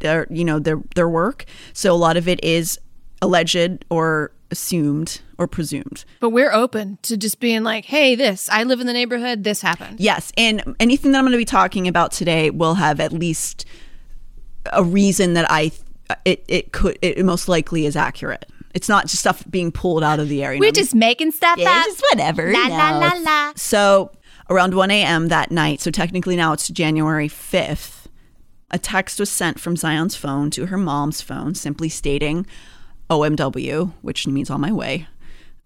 their 0.00 0.26
you 0.30 0.44
know 0.44 0.58
their 0.58 0.80
their 0.94 1.08
work. 1.08 1.46
So 1.72 1.92
a 1.92 1.96
lot 1.96 2.16
of 2.16 2.28
it 2.28 2.42
is 2.44 2.78
alleged 3.22 3.84
or 3.90 4.32
assumed 4.50 5.20
or 5.36 5.46
presumed. 5.46 6.04
But 6.20 6.30
we're 6.30 6.52
open 6.52 6.98
to 7.02 7.16
just 7.16 7.38
being 7.40 7.62
like, 7.62 7.84
hey, 7.86 8.14
this, 8.14 8.48
I 8.50 8.64
live 8.64 8.80
in 8.80 8.86
the 8.86 8.92
neighborhood, 8.92 9.44
this 9.44 9.60
happened. 9.62 10.00
Yes, 10.00 10.32
and 10.36 10.76
anything 10.80 11.12
that 11.12 11.18
I'm 11.18 11.24
going 11.24 11.32
to 11.32 11.38
be 11.38 11.44
talking 11.44 11.86
about 11.88 12.12
today 12.12 12.50
will 12.50 12.74
have 12.74 13.00
at 13.00 13.12
least 13.12 13.64
a 14.72 14.82
reason 14.84 15.34
that 15.34 15.46
I 15.50 15.70
it 16.24 16.44
it 16.48 16.72
could 16.72 16.98
it 17.02 17.24
most 17.24 17.48
likely 17.48 17.86
is 17.86 17.96
accurate. 17.96 18.46
It's 18.74 18.88
not 18.88 19.04
just 19.06 19.20
stuff 19.20 19.44
being 19.50 19.72
pulled 19.72 20.02
out 20.04 20.20
of 20.20 20.28
the 20.28 20.44
air. 20.44 20.56
We're 20.58 20.72
just 20.72 20.94
making 20.94 21.32
stuff 21.32 21.58
Yeah, 21.58 21.70
up. 21.70 21.84
just 21.86 22.02
whatever. 22.10 22.52
La 22.52 22.66
la 22.66 22.98
la 22.98 23.12
la. 23.18 23.52
So 23.56 24.10
around 24.50 24.74
1 24.74 24.90
a.m. 24.90 25.28
that 25.28 25.50
night, 25.50 25.80
so 25.80 25.90
technically 25.90 26.36
now 26.36 26.52
it's 26.52 26.68
January 26.68 27.28
5th, 27.28 28.06
a 28.70 28.78
text 28.78 29.18
was 29.20 29.30
sent 29.30 29.58
from 29.58 29.76
Zion's 29.76 30.16
phone 30.16 30.50
to 30.50 30.66
her 30.66 30.76
mom's 30.78 31.20
phone 31.22 31.54
simply 31.54 31.88
stating 31.88 32.46
OMW, 33.10 33.92
which 34.02 34.26
means 34.26 34.50
on 34.50 34.60
my 34.60 34.72
way, 34.72 35.06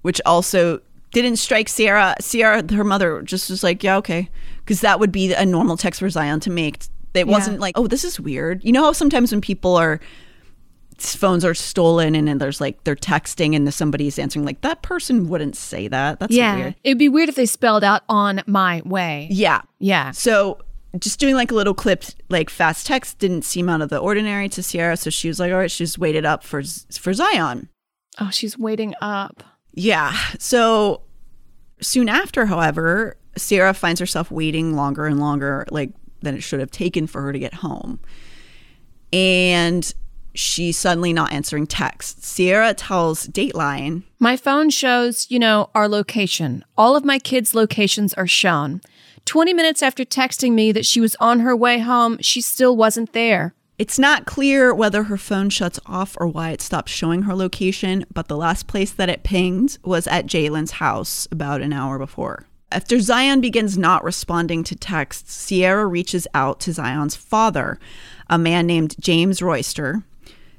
which 0.03 0.21
also 0.25 0.81
didn't 1.13 1.37
strike 1.37 1.69
Sierra. 1.69 2.15
Sierra, 2.21 2.65
her 2.73 2.85
mother, 2.85 3.23
just 3.23 3.51
was 3.51 3.63
like, 3.63 3.83
yeah, 3.83 3.97
okay. 3.97 4.29
Because 4.59 4.81
that 4.81 5.01
would 5.01 5.13
be 5.13 5.33
a 5.33 5.45
normal 5.45 5.77
text 5.77 6.01
for 6.01 6.09
Zion 6.09 6.41
to 6.41 6.51
make. 6.51 6.85
It 7.15 7.27
wasn't 7.27 7.61
like, 7.61 7.77
oh, 7.77 7.87
this 7.87 8.05
is 8.05 8.19
weird. 8.19 8.65
You 8.65 8.73
know 8.73 8.85
how 8.85 8.93
sometimes 8.93 9.33
when 9.33 9.43
people 9.43 9.77
are 9.77 10.01
phones 10.99 11.45
are 11.45 11.55
stolen 11.55 12.15
and 12.15 12.29
then 12.29 12.39
there's 12.39 12.61
like 12.61 12.83
they're 12.85 12.95
texting 12.95 13.57
and 13.57 13.73
somebody's 13.73 14.19
answering 14.19 14.45
like 14.45 14.61
that 14.61 14.83
person 14.83 15.29
wouldn't 15.29 15.57
say 15.57 15.89
that. 15.89 16.21
That's 16.21 16.33
yeah. 16.33 16.57
weird. 16.57 16.75
It'd 16.85 16.99
be 16.99 17.09
weird 17.09 17.29
if 17.29 17.35
they 17.35 17.47
spelled 17.47 17.85
out 17.85 18.03
on 18.09 18.43
my 18.47 18.83
way. 18.85 19.29
Yeah. 19.31 19.63
Yeah. 19.79 20.13
So 20.13 20.59
just 20.99 21.19
doing 21.19 21.35
like 21.35 21.51
a 21.51 21.55
little 21.55 21.75
clip, 21.75 22.05
like 22.29 22.51
fast 22.51 22.87
text, 22.87 23.19
didn't 23.19 23.43
seem 23.43 23.69
out 23.69 23.81
of 23.81 23.89
the 23.89 23.99
ordinary 23.99 24.49
to 24.51 24.63
Sierra. 24.63 24.97
So 24.97 25.11
she 25.11 25.29
was 25.29 25.41
like, 25.41 25.53
all 25.53 25.59
right, 25.59 25.71
she's 25.71 25.99
waited 25.99 26.25
up 26.25 26.45
for 26.45 26.63
for 26.63 27.13
Zion. 27.13 27.69
Oh, 28.21 28.31
she's 28.31 28.59
waiting 28.59 28.95
up. 29.01 29.43
Yeah. 29.73 30.13
So 30.39 31.03
soon 31.81 32.09
after, 32.09 32.47
however, 32.47 33.17
Sierra 33.37 33.73
finds 33.75 34.01
herself 34.01 34.31
waiting 34.31 34.77
longer 34.77 35.07
and 35.07 35.19
longer, 35.19 35.67
like 35.71 35.93
than 36.21 36.37
it 36.37 36.43
should 36.43 36.61
have 36.61 36.71
taken 36.71 37.07
for 37.07 37.23
her 37.23 37.33
to 37.33 37.39
get 37.39 37.55
home. 37.55 38.01
And 39.13 39.93
she's 40.35 40.79
suddenly 40.79 41.13
not 41.13 41.33
answering 41.33 41.67
texts. 41.67 42.29
Sierra 42.29 42.75
tells 42.75 43.27
Dateline, 43.29 44.03
My 44.19 44.37
phone 44.37 44.71
shows, 44.71 45.31
you 45.31 45.39
know, 45.39 45.71
our 45.75 45.89
location. 45.89 46.65
All 46.77 46.97
of 46.97 47.05
my 47.05 47.19
kids' 47.19 47.55
locations 47.55 48.15
are 48.15 48.27
shown. 48.27 48.81
20 49.25 49.55
minutes 49.55 49.83
after 49.83 50.05
texting 50.05 50.53
me 50.53 50.73
that 50.73 50.87
she 50.87 51.01
was 51.01 51.17
on 51.21 51.41
her 51.41 51.57
way 51.57 51.79
home, 51.79 52.19
she 52.21 52.41
still 52.41 52.77
wasn't 52.77 53.13
there. 53.13 53.55
It's 53.79 53.99
not 53.99 54.27
clear 54.27 54.75
whether 54.75 55.05
her 55.05 55.17
phone 55.17 55.51
shuts 55.51 55.81
off 55.87 56.17
or 56.21 56.27
why 56.27 56.51
it 56.51 56.61
stopped 56.61 56.89
showing 56.89 57.23
her 57.23 57.35
location, 57.35 58.05
but 58.13 58.29
the 58.29 58.37
last 58.37 58.67
place 58.67 58.93
that 58.93 59.09
it 59.09 59.25
pinged 59.25 59.79
was 59.85 60.07
at 60.07 60.27
Jalen's 60.27 60.73
house 60.73 61.27
about 61.33 61.63
an 61.63 61.73
hour 61.73 61.99
before. 61.99 62.47
After 62.71 63.01
Zion 63.01 63.41
begins 63.41 63.77
not 63.77 64.05
responding 64.05 64.65
to 64.65 64.77
texts, 64.77 65.35
Sierra 65.35 65.87
reaches 65.87 66.27
out 66.33 66.61
to 66.61 66.73
Zion's 66.73 67.17
father, 67.17 67.79
a 68.31 68.39
man 68.39 68.67
named 68.67 68.97
James 69.01 69.43
Royster, 69.43 70.03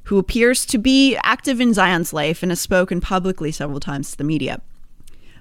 who 0.03 0.17
appears 0.17 0.65
to 0.65 0.77
be 0.77 1.15
active 1.23 1.61
in 1.61 1.73
Zion's 1.73 2.13
life 2.13 2.43
and 2.43 2.51
has 2.51 2.61
spoken 2.61 2.99
publicly 2.99 3.51
several 3.51 3.79
times 3.79 4.11
to 4.11 4.17
the 4.17 4.23
media. 4.23 4.61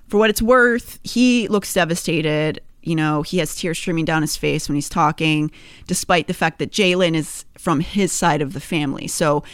For 0.08 0.18
what 0.18 0.30
it's 0.30 0.42
worth, 0.42 0.98
he 1.02 1.48
looks 1.48 1.74
devastated. 1.74 2.60
You 2.82 2.96
know, 2.96 3.22
he 3.22 3.38
has 3.38 3.54
tears 3.54 3.78
streaming 3.78 4.04
down 4.04 4.22
his 4.22 4.36
face 4.36 4.68
when 4.68 4.74
he's 4.74 4.88
talking, 4.88 5.50
despite 5.86 6.26
the 6.26 6.34
fact 6.34 6.58
that 6.58 6.70
Jalen 6.70 7.14
is 7.14 7.44
from 7.56 7.80
his 7.80 8.12
side 8.12 8.42
of 8.42 8.52
the 8.52 8.60
family. 8.60 9.06
So 9.06 9.44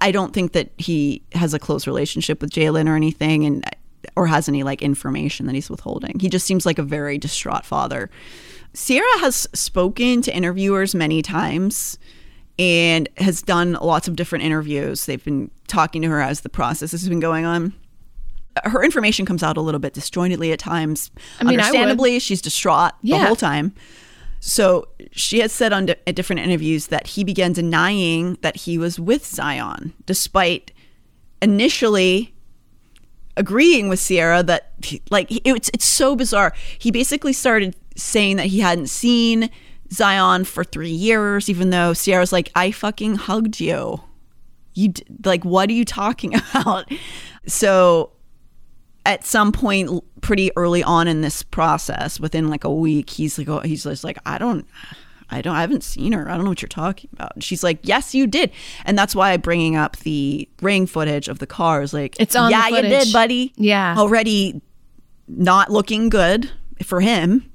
I, 0.00 0.10
don't 0.10 0.34
think 0.34 0.52
that 0.52 0.70
he 0.78 1.22
has 1.32 1.54
a 1.54 1.58
close 1.58 1.86
relationship 1.86 2.40
with 2.40 2.50
Jalen 2.50 2.88
or 2.88 2.96
anything, 2.96 3.44
and 3.44 3.64
or 4.16 4.26
has 4.26 4.48
any 4.48 4.62
like 4.62 4.82
information 4.82 5.46
that 5.46 5.54
he's 5.54 5.70
withholding. 5.70 6.18
He 6.18 6.28
just 6.28 6.46
seems 6.46 6.66
like 6.66 6.78
a 6.78 6.82
very 6.82 7.18
distraught 7.18 7.64
father. 7.64 8.10
Sierra 8.74 9.18
has 9.20 9.46
spoken 9.52 10.22
to 10.22 10.34
interviewers 10.34 10.94
many 10.94 11.22
times 11.22 11.98
and 12.58 13.08
has 13.18 13.42
done 13.42 13.72
lots 13.80 14.08
of 14.08 14.16
different 14.16 14.44
interviews. 14.44 15.06
They've 15.06 15.24
been 15.24 15.50
talking 15.68 16.02
to 16.02 16.08
her 16.08 16.20
as 16.20 16.40
the 16.40 16.48
process 16.48 16.90
has 16.92 17.08
been 17.08 17.20
going 17.20 17.44
on 17.44 17.74
her 18.64 18.84
information 18.84 19.26
comes 19.26 19.42
out 19.42 19.56
a 19.56 19.60
little 19.60 19.80
bit 19.80 19.94
disjointedly 19.94 20.52
at 20.52 20.58
times. 20.58 21.10
I 21.40 21.44
mean, 21.44 21.60
I. 21.60 21.64
Understandably, 21.66 22.18
she's 22.18 22.42
distraught 22.42 22.92
the 23.02 23.18
whole 23.18 23.36
time. 23.36 23.74
So 24.40 24.88
she 25.12 25.38
has 25.38 25.52
said 25.52 25.72
on 25.72 25.86
di- 25.86 25.96
at 26.06 26.16
different 26.16 26.40
interviews 26.42 26.88
that 26.88 27.06
he 27.06 27.22
began 27.22 27.52
denying 27.52 28.38
that 28.42 28.56
he 28.56 28.76
was 28.76 28.98
with 28.98 29.24
Zion, 29.24 29.92
despite 30.04 30.72
initially 31.40 32.34
agreeing 33.36 33.88
with 33.88 33.98
Sierra 33.98 34.42
that 34.42 34.72
like 35.10 35.28
it's 35.30 35.70
it's 35.72 35.84
so 35.84 36.16
bizarre. 36.16 36.52
He 36.78 36.90
basically 36.90 37.32
started 37.32 37.76
saying 37.96 38.36
that 38.36 38.46
he 38.46 38.60
hadn't 38.60 38.88
seen 38.88 39.48
Zion 39.92 40.44
for 40.44 40.64
3 40.64 40.88
years 40.90 41.48
even 41.48 41.70
though 41.70 41.92
Sierra's 41.92 42.32
like 42.32 42.50
I 42.54 42.70
fucking 42.72 43.14
hugged 43.16 43.60
you. 43.60 44.00
You 44.74 44.88
d- 44.88 45.04
like 45.24 45.44
what 45.44 45.68
are 45.70 45.74
you 45.74 45.84
talking 45.84 46.34
about? 46.54 46.90
So 47.46 48.10
at 49.04 49.24
some 49.24 49.52
point 49.52 49.90
pretty 50.20 50.50
early 50.56 50.82
on 50.82 51.08
in 51.08 51.20
this 51.20 51.42
process 51.42 52.20
within 52.20 52.48
like 52.48 52.64
a 52.64 52.72
week 52.72 53.10
he's 53.10 53.36
like 53.38 53.48
oh, 53.48 53.60
he's 53.60 53.82
just 53.82 54.04
like 54.04 54.18
I 54.24 54.38
don't 54.38 54.66
I 55.32 55.40
don't 55.40 55.56
I 55.56 55.62
haven't 55.62 55.82
seen 55.82 56.12
her. 56.12 56.28
I 56.28 56.34
don't 56.34 56.44
know 56.44 56.50
what 56.50 56.60
you're 56.60 56.68
talking 56.68 57.08
about. 57.14 57.34
And 57.34 57.42
she's 57.42 57.64
like, 57.64 57.78
"Yes, 57.82 58.14
you 58.14 58.26
did." 58.26 58.52
And 58.84 58.98
that's 58.98 59.14
why 59.14 59.32
I'm 59.32 59.40
bringing 59.40 59.76
up 59.76 59.96
the 59.98 60.46
ring 60.60 60.86
footage 60.86 61.26
of 61.26 61.38
the 61.38 61.46
cars 61.46 61.94
like 61.94 62.20
It's 62.20 62.36
on 62.36 62.50
Yeah, 62.50 62.68
you 62.68 62.82
did, 62.82 63.12
buddy. 63.12 63.52
Yeah. 63.56 63.94
Already 63.96 64.60
not 65.26 65.70
looking 65.70 66.10
good 66.10 66.50
for 66.84 67.00
him. 67.00 67.50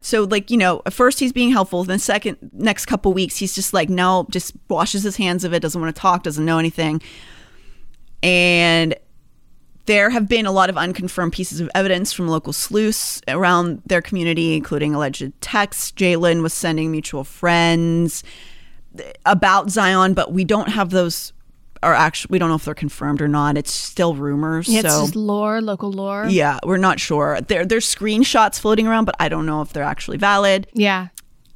So 0.00 0.24
like, 0.24 0.50
you 0.50 0.56
know, 0.56 0.82
at 0.84 0.92
first 0.92 1.20
he's 1.20 1.32
being 1.32 1.52
helpful, 1.52 1.84
then 1.84 2.00
second 2.00 2.38
next 2.52 2.86
couple 2.86 3.12
weeks 3.12 3.36
he's 3.36 3.54
just 3.54 3.72
like, 3.72 3.88
"No, 3.88 4.26
just 4.30 4.54
washes 4.68 5.04
his 5.04 5.16
hands 5.16 5.44
of 5.44 5.54
it, 5.54 5.60
doesn't 5.60 5.80
want 5.80 5.94
to 5.94 6.00
talk, 6.00 6.24
doesn't 6.24 6.44
know 6.44 6.58
anything." 6.58 7.00
And 8.22 8.96
there 9.86 10.10
have 10.10 10.28
been 10.28 10.46
a 10.46 10.52
lot 10.52 10.68
of 10.70 10.76
unconfirmed 10.76 11.32
pieces 11.32 11.60
of 11.60 11.70
evidence 11.74 12.12
from 12.12 12.28
local 12.28 12.52
sleuths 12.52 13.20
around 13.28 13.82
their 13.86 14.02
community, 14.02 14.54
including 14.56 14.94
alleged 14.94 15.32
texts 15.40 15.92
Jalen 15.92 16.42
was 16.42 16.52
sending 16.52 16.90
mutual 16.90 17.24
friends 17.24 18.22
about 19.24 19.70
Zion, 19.70 20.14
but 20.14 20.32
we 20.32 20.44
don't 20.44 20.68
have 20.68 20.90
those. 20.90 21.32
Are 21.82 21.92
actually 21.92 22.28
we 22.32 22.38
don't 22.38 22.48
know 22.48 22.54
if 22.54 22.64
they're 22.64 22.74
confirmed 22.74 23.20
or 23.20 23.28
not. 23.28 23.56
It's 23.58 23.70
still 23.70 24.14
rumors. 24.14 24.66
Yeah, 24.66 24.80
it's 24.80 24.88
so 24.94 25.02
just 25.02 25.14
lore, 25.14 25.60
local 25.60 25.92
lore. 25.92 26.26
yeah, 26.28 26.58
we're 26.64 26.78
not 26.78 26.98
sure. 26.98 27.38
There 27.42 27.66
there's 27.66 27.86
screenshots 27.86 28.58
floating 28.58 28.86
around, 28.88 29.04
but 29.04 29.14
I 29.20 29.28
don't 29.28 29.44
know 29.44 29.60
if 29.60 29.72
they're 29.74 29.82
actually 29.84 30.16
valid 30.16 30.66
Yeah. 30.72 31.08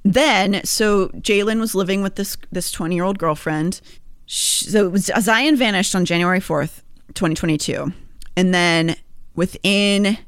then 0.05 0.61
so 0.64 1.09
Jalen 1.09 1.59
was 1.59 1.74
living 1.74 2.03
with 2.03 2.16
this 2.16 2.37
this 2.53 2.70
20 2.70 2.95
year 2.95 3.05
old 3.05 3.18
girlfriend. 3.18 3.81
So 4.26 4.85
it 4.87 4.93
was 4.93 5.11
Zion 5.20 5.57
vanished 5.57 5.95
on 5.97 6.05
January 6.05 6.39
4th, 6.41 6.83
2022, 7.14 7.91
and 8.37 8.55
then 8.55 8.97
within 9.35 10.18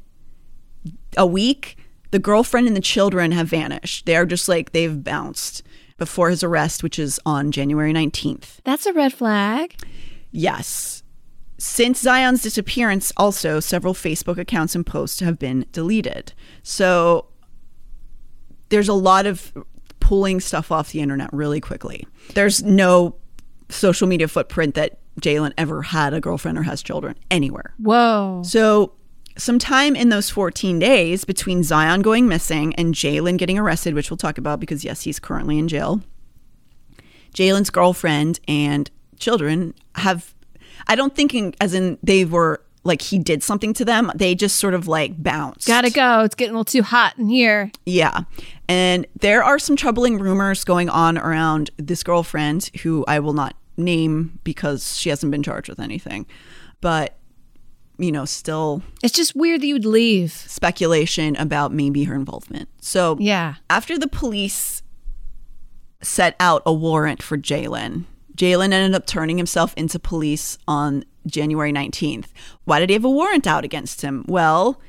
a 1.17 1.25
week, 1.25 1.77
the 2.11 2.19
girlfriend 2.19 2.67
and 2.67 2.75
the 2.75 2.81
children 2.81 3.31
have 3.31 3.47
vanished. 3.47 4.05
They're 4.05 4.25
just 4.25 4.47
like 4.47 4.71
they've 4.71 5.03
bounced 5.03 5.63
before 5.97 6.29
his 6.29 6.43
arrest, 6.43 6.83
which 6.83 6.99
is 6.99 7.19
on 7.25 7.51
January 7.51 7.93
19th. 7.93 8.57
That's 8.63 8.85
a 8.85 8.93
red 8.93 9.13
flag. 9.13 9.75
Yes. 10.31 11.03
Since 11.57 12.01
Zion's 12.01 12.41
disappearance, 12.41 13.11
also 13.15 13.59
several 13.59 13.93
Facebook 13.93 14.37
accounts 14.37 14.75
and 14.75 14.85
posts 14.85 15.21
have 15.21 15.39
been 15.39 15.65
deleted. 15.71 16.33
So 16.61 17.27
there's 18.69 18.89
a 18.89 18.93
lot 18.93 19.25
of 19.25 19.53
pulling 19.99 20.39
stuff 20.39 20.71
off 20.71 20.91
the 20.91 20.99
internet 20.99 21.31
really 21.31 21.61
quickly. 21.61 22.05
There's 22.33 22.63
no 22.63 23.15
social 23.69 24.07
media 24.07 24.27
footprint 24.27 24.75
that 24.75 24.99
Jalen 25.21 25.53
ever 25.57 25.81
had 25.83 26.13
a 26.13 26.19
girlfriend 26.19 26.57
or 26.57 26.63
has 26.63 26.81
children 26.81 27.15
anywhere. 27.29 27.73
Whoa. 27.77 28.41
So, 28.45 28.93
sometime 29.37 29.95
in 29.95 30.09
those 30.09 30.29
14 30.29 30.79
days 30.79 31.25
between 31.25 31.63
Zion 31.63 32.01
going 32.01 32.27
missing 32.27 32.73
and 32.75 32.93
Jalen 32.93 33.37
getting 33.37 33.57
arrested, 33.57 33.93
which 33.93 34.09
we'll 34.09 34.17
talk 34.17 34.37
about 34.37 34.59
because, 34.59 34.83
yes, 34.83 35.01
he's 35.01 35.19
currently 35.19 35.57
in 35.57 35.67
jail, 35.67 36.01
Jalen's 37.33 37.69
girlfriend 37.69 38.39
and 38.47 38.89
children 39.17 39.73
have, 39.95 40.33
I 40.87 40.95
don't 40.95 41.15
think, 41.15 41.33
in, 41.33 41.55
as 41.59 41.73
in 41.73 41.97
they 42.03 42.25
were 42.25 42.61
like 42.83 43.01
he 43.01 43.17
did 43.17 43.41
something 43.41 43.73
to 43.73 43.85
them, 43.85 44.11
they 44.15 44.35
just 44.35 44.57
sort 44.57 44.73
of 44.73 44.87
like 44.87 45.21
bounced. 45.21 45.67
Gotta 45.67 45.89
go. 45.89 46.21
It's 46.21 46.35
getting 46.35 46.51
a 46.51 46.57
little 46.57 46.65
too 46.65 46.83
hot 46.83 47.17
in 47.17 47.29
here. 47.29 47.71
Yeah. 47.85 48.21
And 48.67 49.07
there 49.19 49.43
are 49.43 49.57
some 49.57 49.75
troubling 49.75 50.19
rumors 50.19 50.63
going 50.63 50.89
on 50.89 51.17
around 51.17 51.71
this 51.77 52.03
girlfriend 52.03 52.69
who 52.83 53.05
I 53.07 53.19
will 53.19 53.33
not 53.33 53.55
name 53.77 54.39
because 54.43 54.97
she 54.97 55.09
hasn't 55.09 55.31
been 55.31 55.43
charged 55.43 55.69
with 55.69 55.79
anything. 55.79 56.25
But, 56.81 57.17
you 57.97 58.11
know, 58.11 58.25
still 58.25 58.83
It's 59.01 59.13
just 59.15 59.35
weird 59.35 59.61
that 59.61 59.67
you 59.67 59.75
would 59.75 59.85
leave. 59.85 60.31
speculation 60.31 61.35
about 61.37 61.71
maybe 61.73 62.03
her 62.05 62.15
involvement. 62.15 62.69
So, 62.81 63.17
Yeah. 63.19 63.55
after 63.69 63.97
the 63.97 64.07
police 64.07 64.81
set 66.01 66.35
out 66.39 66.61
a 66.65 66.73
warrant 66.73 67.23
for 67.23 67.37
Jalen, 67.37 68.03
Jalen 68.35 68.73
ended 68.73 68.95
up 68.95 69.05
turning 69.05 69.37
himself 69.37 69.73
into 69.77 69.99
police 69.99 70.57
on 70.67 71.05
January 71.27 71.71
19th. 71.71 72.27
Why 72.65 72.79
did 72.79 72.89
he 72.89 72.93
have 72.93 73.05
a 73.05 73.09
warrant 73.09 73.47
out 73.47 73.63
against 73.63 74.01
him? 74.01 74.25
Well, 74.27 74.81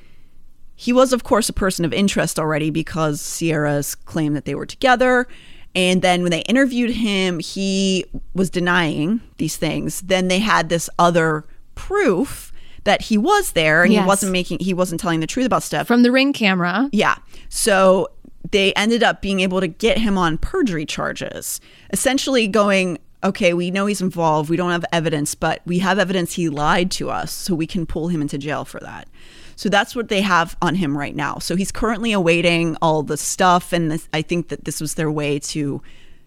he 0.75 0.93
was, 0.93 1.13
of 1.13 1.23
course, 1.23 1.49
a 1.49 1.53
person 1.53 1.85
of 1.85 1.93
interest 1.93 2.39
already 2.39 2.71
because 2.71 3.21
Sierra's 3.21 3.95
claimed 3.95 4.35
that 4.35 4.45
they 4.45 4.55
were 4.57 4.67
together. 4.67 5.29
And 5.75 6.03
then 6.03 6.23
when 6.23 6.31
they 6.31 6.41
interviewed 6.43 6.91
him, 6.91 7.41
he 7.41 8.05
was 8.35 8.49
denying 8.51 9.21
these 9.39 9.57
things. 9.57 10.01
Then 10.03 10.29
they 10.29 10.39
had 10.39 10.69
this 10.69 10.89
other 10.99 11.45
proof 11.75 12.53
that 12.85 13.03
he 13.03 13.19
was 13.19 13.53
there 13.53 13.83
and 13.83 13.93
Yes. 13.93 14.03
he 14.03 14.07
wasn't 14.07 14.33
making, 14.33 14.59
he 14.61 14.75
wasn't 14.75 15.01
telling 15.01 15.21
the 15.21 15.27
truth 15.27 15.47
about 15.47 15.63
stuff. 15.63 15.87
From 15.87 16.03
the 16.03 16.13
ring 16.13 16.33
camera. 16.33 16.89
Yeah. 16.93 17.17
So 17.49 18.09
they 18.51 18.73
ended 18.75 19.03
up 19.03 19.23
being 19.23 19.41
able 19.41 19.61
to 19.61 19.67
get 19.69 19.99
him 19.99 20.19
on 20.19 20.37
perjury 20.39 20.85
charges, 20.87 21.61
essentially 21.93 22.47
going, 22.47 22.99
okay, 23.25 23.55
we 23.55 23.71
know 23.71 23.87
he's 23.87 24.03
involved. 24.03 24.51
We 24.51 24.57
don't 24.57 24.71
have 24.71 24.85
evidence, 24.93 25.35
but 25.35 25.63
we 25.65 25.79
have 25.79 25.99
evidence 25.99 26.35
he 26.35 26.51
lied 26.51 26.91
to 26.93 27.11
us, 27.11 27.33
so 27.33 27.55
we 27.55 27.67
can 27.67 27.87
pull 27.87 28.09
him 28.09 28.21
into 28.21 28.37
jail 28.37 28.67
for 28.67 28.81
that. 28.81 29.09
So 29.57 29.69
that's 29.69 29.95
what 29.95 30.09
they 30.09 30.21
have 30.21 30.57
on 30.61 30.75
him 30.75 30.97
right 30.97 31.15
now. 31.15 31.39
So 31.39 31.57
he's 31.57 31.73
currently 31.73 32.13
awaiting 32.13 32.77
all 32.83 33.03
the 33.03 33.17
stuff, 33.17 33.73
and 33.73 33.91
this, 33.91 34.09
I 34.13 34.23
think 34.23 34.49
that 34.49 34.65
this 34.65 34.81
was 34.81 34.95
their 34.95 35.11
way 35.11 35.39
to 35.41 35.83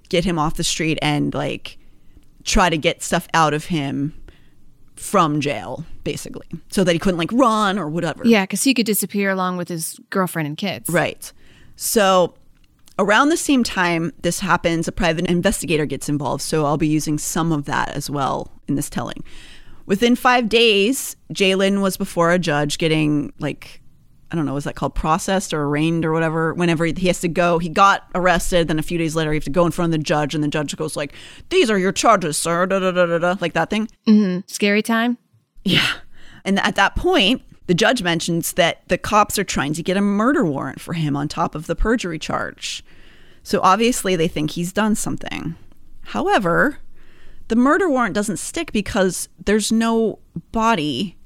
get 0.09 0.23
him 0.23 0.39
off 0.39 0.55
the 0.55 0.63
street 0.63 0.97
and 1.01 1.33
like 1.33 1.77
try 2.43 2.69
to 2.69 2.77
get 2.77 3.03
stuff 3.03 3.27
out 3.33 3.53
of 3.53 3.65
him 3.65 4.13
from 4.95 5.41
jail, 5.41 5.85
basically, 6.03 6.47
so 6.69 6.83
that 6.83 6.93
he 6.93 6.99
couldn't 6.99 7.17
like 7.17 7.31
run 7.31 7.77
or 7.77 7.89
whatever. 7.89 8.25
Yeah, 8.25 8.43
because 8.43 8.63
he 8.63 8.73
could 8.73 8.85
disappear 8.85 9.29
along 9.29 9.57
with 9.57 9.67
his 9.67 9.99
girlfriend 10.09 10.47
and 10.47 10.57
kids. 10.57 10.89
Right. 10.89 11.31
So 11.75 12.33
around 12.97 13.29
the 13.29 13.37
same 13.37 13.63
time 13.63 14.11
this 14.21 14.39
happens, 14.39 14.87
a 14.87 14.91
private 14.91 15.27
investigator 15.27 15.85
gets 15.85 16.09
involved. 16.09 16.41
So 16.41 16.65
I'll 16.65 16.77
be 16.77 16.87
using 16.87 17.17
some 17.17 17.51
of 17.51 17.65
that 17.65 17.89
as 17.89 18.09
well 18.09 18.51
in 18.67 18.75
this 18.75 18.89
telling. 18.89 19.23
Within 19.87 20.15
five 20.15 20.49
days, 20.49 21.15
Jalen 21.33 21.81
was 21.81 21.97
before 21.97 22.31
a 22.31 22.37
judge 22.37 22.77
getting 22.77 23.33
like 23.39 23.81
I 24.29 24.35
don't 24.35 24.45
know, 24.45 24.53
was 24.53 24.65
that 24.65 24.75
called 24.75 24.93
processed 24.93 25.53
or 25.53 25.63
arraigned 25.63 26.03
or 26.03 26.11
whatever? 26.11 26.53
Whenever 26.53 26.83
he 26.83 27.07
has 27.07 27.21
to 27.21 27.29
go, 27.29 27.59
he 27.59 27.69
got 27.69 28.09
arrested. 28.13 28.67
Then 28.67 28.77
a 28.77 28.83
few 28.83 28.97
days 28.97 29.15
later, 29.15 29.31
he 29.31 29.37
has 29.37 29.45
to 29.45 29.49
go 29.49 29.65
in 29.65 29.71
front 29.71 29.93
of 29.93 29.97
the 29.97 30.03
judge, 30.03 30.35
and 30.35 30.43
the 30.43 30.49
judge 30.49 30.75
goes 30.75 30.97
like, 30.97 31.13
"These 31.49 31.71
are 31.71 31.79
your 31.79 31.93
charges, 31.93 32.37
sir." 32.37 32.65
Da 32.65 32.79
da 32.79 32.91
da 32.91 33.05
da 33.05 33.17
da, 33.19 33.35
like 33.39 33.53
that 33.53 33.69
thing. 33.69 33.87
Mm-hmm. 34.05 34.41
Scary 34.47 34.81
time. 34.81 35.17
Yeah. 35.63 35.93
And 36.43 36.59
at 36.59 36.75
that 36.75 36.95
point, 36.95 37.41
the 37.67 37.73
judge 37.73 38.03
mentions 38.03 38.53
that 38.53 38.87
the 38.87 38.97
cops 38.97 39.39
are 39.39 39.43
trying 39.43 39.73
to 39.73 39.83
get 39.83 39.97
a 39.97 40.01
murder 40.01 40.45
warrant 40.45 40.81
for 40.81 40.93
him 40.93 41.15
on 41.15 41.27
top 41.27 41.55
of 41.55 41.67
the 41.67 41.75
perjury 41.75 42.19
charge. 42.19 42.83
So 43.43 43.61
obviously 43.61 44.15
they 44.15 44.27
think 44.27 44.51
he's 44.51 44.73
done 44.73 44.95
something. 44.95 45.55
However, 46.05 46.79
the 47.47 47.55
murder 47.55 47.89
warrant 47.89 48.13
doesn't 48.13 48.37
stick 48.37 48.71
because 48.71 49.29
there's 49.45 49.71
no 49.71 50.19
body 50.51 51.17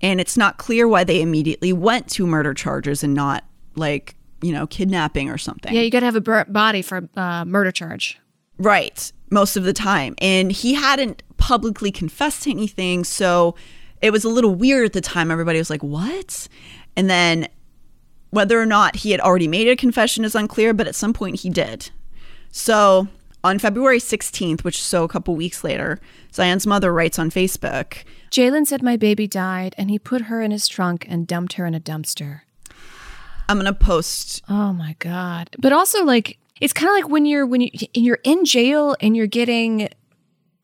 and 0.00 0.20
it's 0.20 0.36
not 0.36 0.58
clear 0.58 0.86
why 0.86 1.04
they 1.04 1.20
immediately 1.20 1.72
went 1.72 2.08
to 2.10 2.26
murder 2.26 2.54
charges 2.54 3.02
and 3.02 3.14
not 3.14 3.44
like, 3.74 4.14
you 4.42 4.52
know, 4.52 4.66
kidnapping 4.66 5.28
or 5.28 5.38
something. 5.38 5.74
Yeah, 5.74 5.82
you 5.82 5.90
got 5.90 6.00
to 6.00 6.06
have 6.06 6.16
a 6.16 6.20
bur- 6.20 6.46
body 6.46 6.82
for 6.82 7.08
uh, 7.16 7.44
murder 7.44 7.72
charge. 7.72 8.18
Right, 8.58 9.12
most 9.30 9.56
of 9.56 9.64
the 9.64 9.72
time. 9.72 10.14
And 10.18 10.50
he 10.52 10.74
hadn't 10.74 11.22
publicly 11.36 11.90
confessed 11.90 12.44
to 12.44 12.50
anything. 12.50 13.04
So 13.04 13.54
it 14.00 14.10
was 14.10 14.24
a 14.24 14.28
little 14.28 14.54
weird 14.54 14.86
at 14.86 14.92
the 14.92 15.00
time. 15.00 15.30
Everybody 15.30 15.58
was 15.58 15.70
like, 15.70 15.82
what? 15.82 16.48
And 16.96 17.10
then 17.10 17.48
whether 18.30 18.60
or 18.60 18.66
not 18.66 18.96
he 18.96 19.10
had 19.10 19.20
already 19.20 19.48
made 19.48 19.68
a 19.68 19.76
confession 19.76 20.24
is 20.24 20.34
unclear, 20.34 20.74
but 20.74 20.86
at 20.86 20.94
some 20.94 21.12
point 21.12 21.40
he 21.40 21.50
did. 21.50 21.90
So 22.50 23.08
on 23.44 23.58
February 23.58 23.98
16th, 23.98 24.64
which 24.64 24.78
is 24.78 24.84
so 24.84 25.04
a 25.04 25.08
couple 25.08 25.34
weeks 25.36 25.62
later, 25.62 25.98
Zion's 26.32 26.66
mother 26.66 26.92
writes 26.92 27.18
on 27.18 27.30
Facebook, 27.30 28.04
Jalen 28.30 28.66
said 28.66 28.82
my 28.82 28.96
baby 28.96 29.26
died 29.26 29.74
and 29.78 29.90
he 29.90 29.98
put 29.98 30.22
her 30.22 30.42
in 30.42 30.50
his 30.50 30.68
trunk 30.68 31.06
and 31.08 31.26
dumped 31.26 31.54
her 31.54 31.66
in 31.66 31.74
a 31.74 31.80
dumpster. 31.80 32.42
I'm 33.48 33.56
going 33.56 33.66
to 33.66 33.72
post 33.72 34.42
Oh 34.48 34.72
my 34.72 34.94
god. 34.98 35.50
But 35.58 35.72
also 35.72 36.04
like 36.04 36.38
it's 36.60 36.72
kind 36.72 36.88
of 36.90 36.94
like 36.94 37.08
when 37.08 37.24
you're 37.24 37.46
when 37.46 37.62
you 37.62 37.70
you're 37.94 38.18
in 38.24 38.44
jail 38.44 38.96
and 39.00 39.16
you're 39.16 39.26
getting 39.26 39.88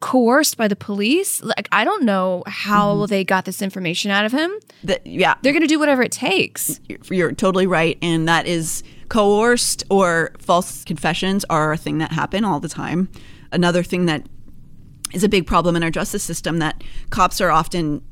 coerced 0.01 0.59
by 0.59 0.69
the 0.69 0.77
police. 0.77 1.43
Like 1.43 1.69
I 1.73 1.85
don't 1.85 2.03
know 2.03 2.43
how 2.47 2.95
mm-hmm. 2.95 3.07
they 3.07 3.25
got 3.25 3.47
this 3.47 3.63
information 3.63 4.11
out 4.11 4.27
of 4.27 4.33
him. 4.33 4.53
that, 4.85 5.07
yeah, 5.07 5.35
They're 5.41 5.55
going 5.55 5.63
to 5.63 5.67
do 5.67 5.79
whatever 5.79 6.03
it 6.03 6.13
takes. 6.13 6.79
you're, 6.89 6.99
you're 7.11 7.33
totally 7.33 7.67
right. 7.67 7.97
And 8.03 8.29
that 8.29 8.47
is 8.47 8.83
coerced 9.09 9.85
or 9.91 10.33
false 10.39 10.85
confessions 10.85 11.45
are 11.51 11.73
a 11.73 11.77
thing 11.77 11.99
that 11.99 12.13
happen 12.13 12.45
all 12.45 12.61
the 12.61 12.69
time. 12.69 13.09
Another 13.53 13.83
thing 13.83 14.07
that 14.07 14.27
is 15.13 15.25
a 15.25 15.29
big 15.29 15.47
problem 15.47 15.77
in 15.77 15.83
our 15.83 15.91
justice 15.91 16.23
system 16.23 16.59
that 16.59 16.83
cops 17.11 17.41
are 17.41 17.51
often 17.51 18.03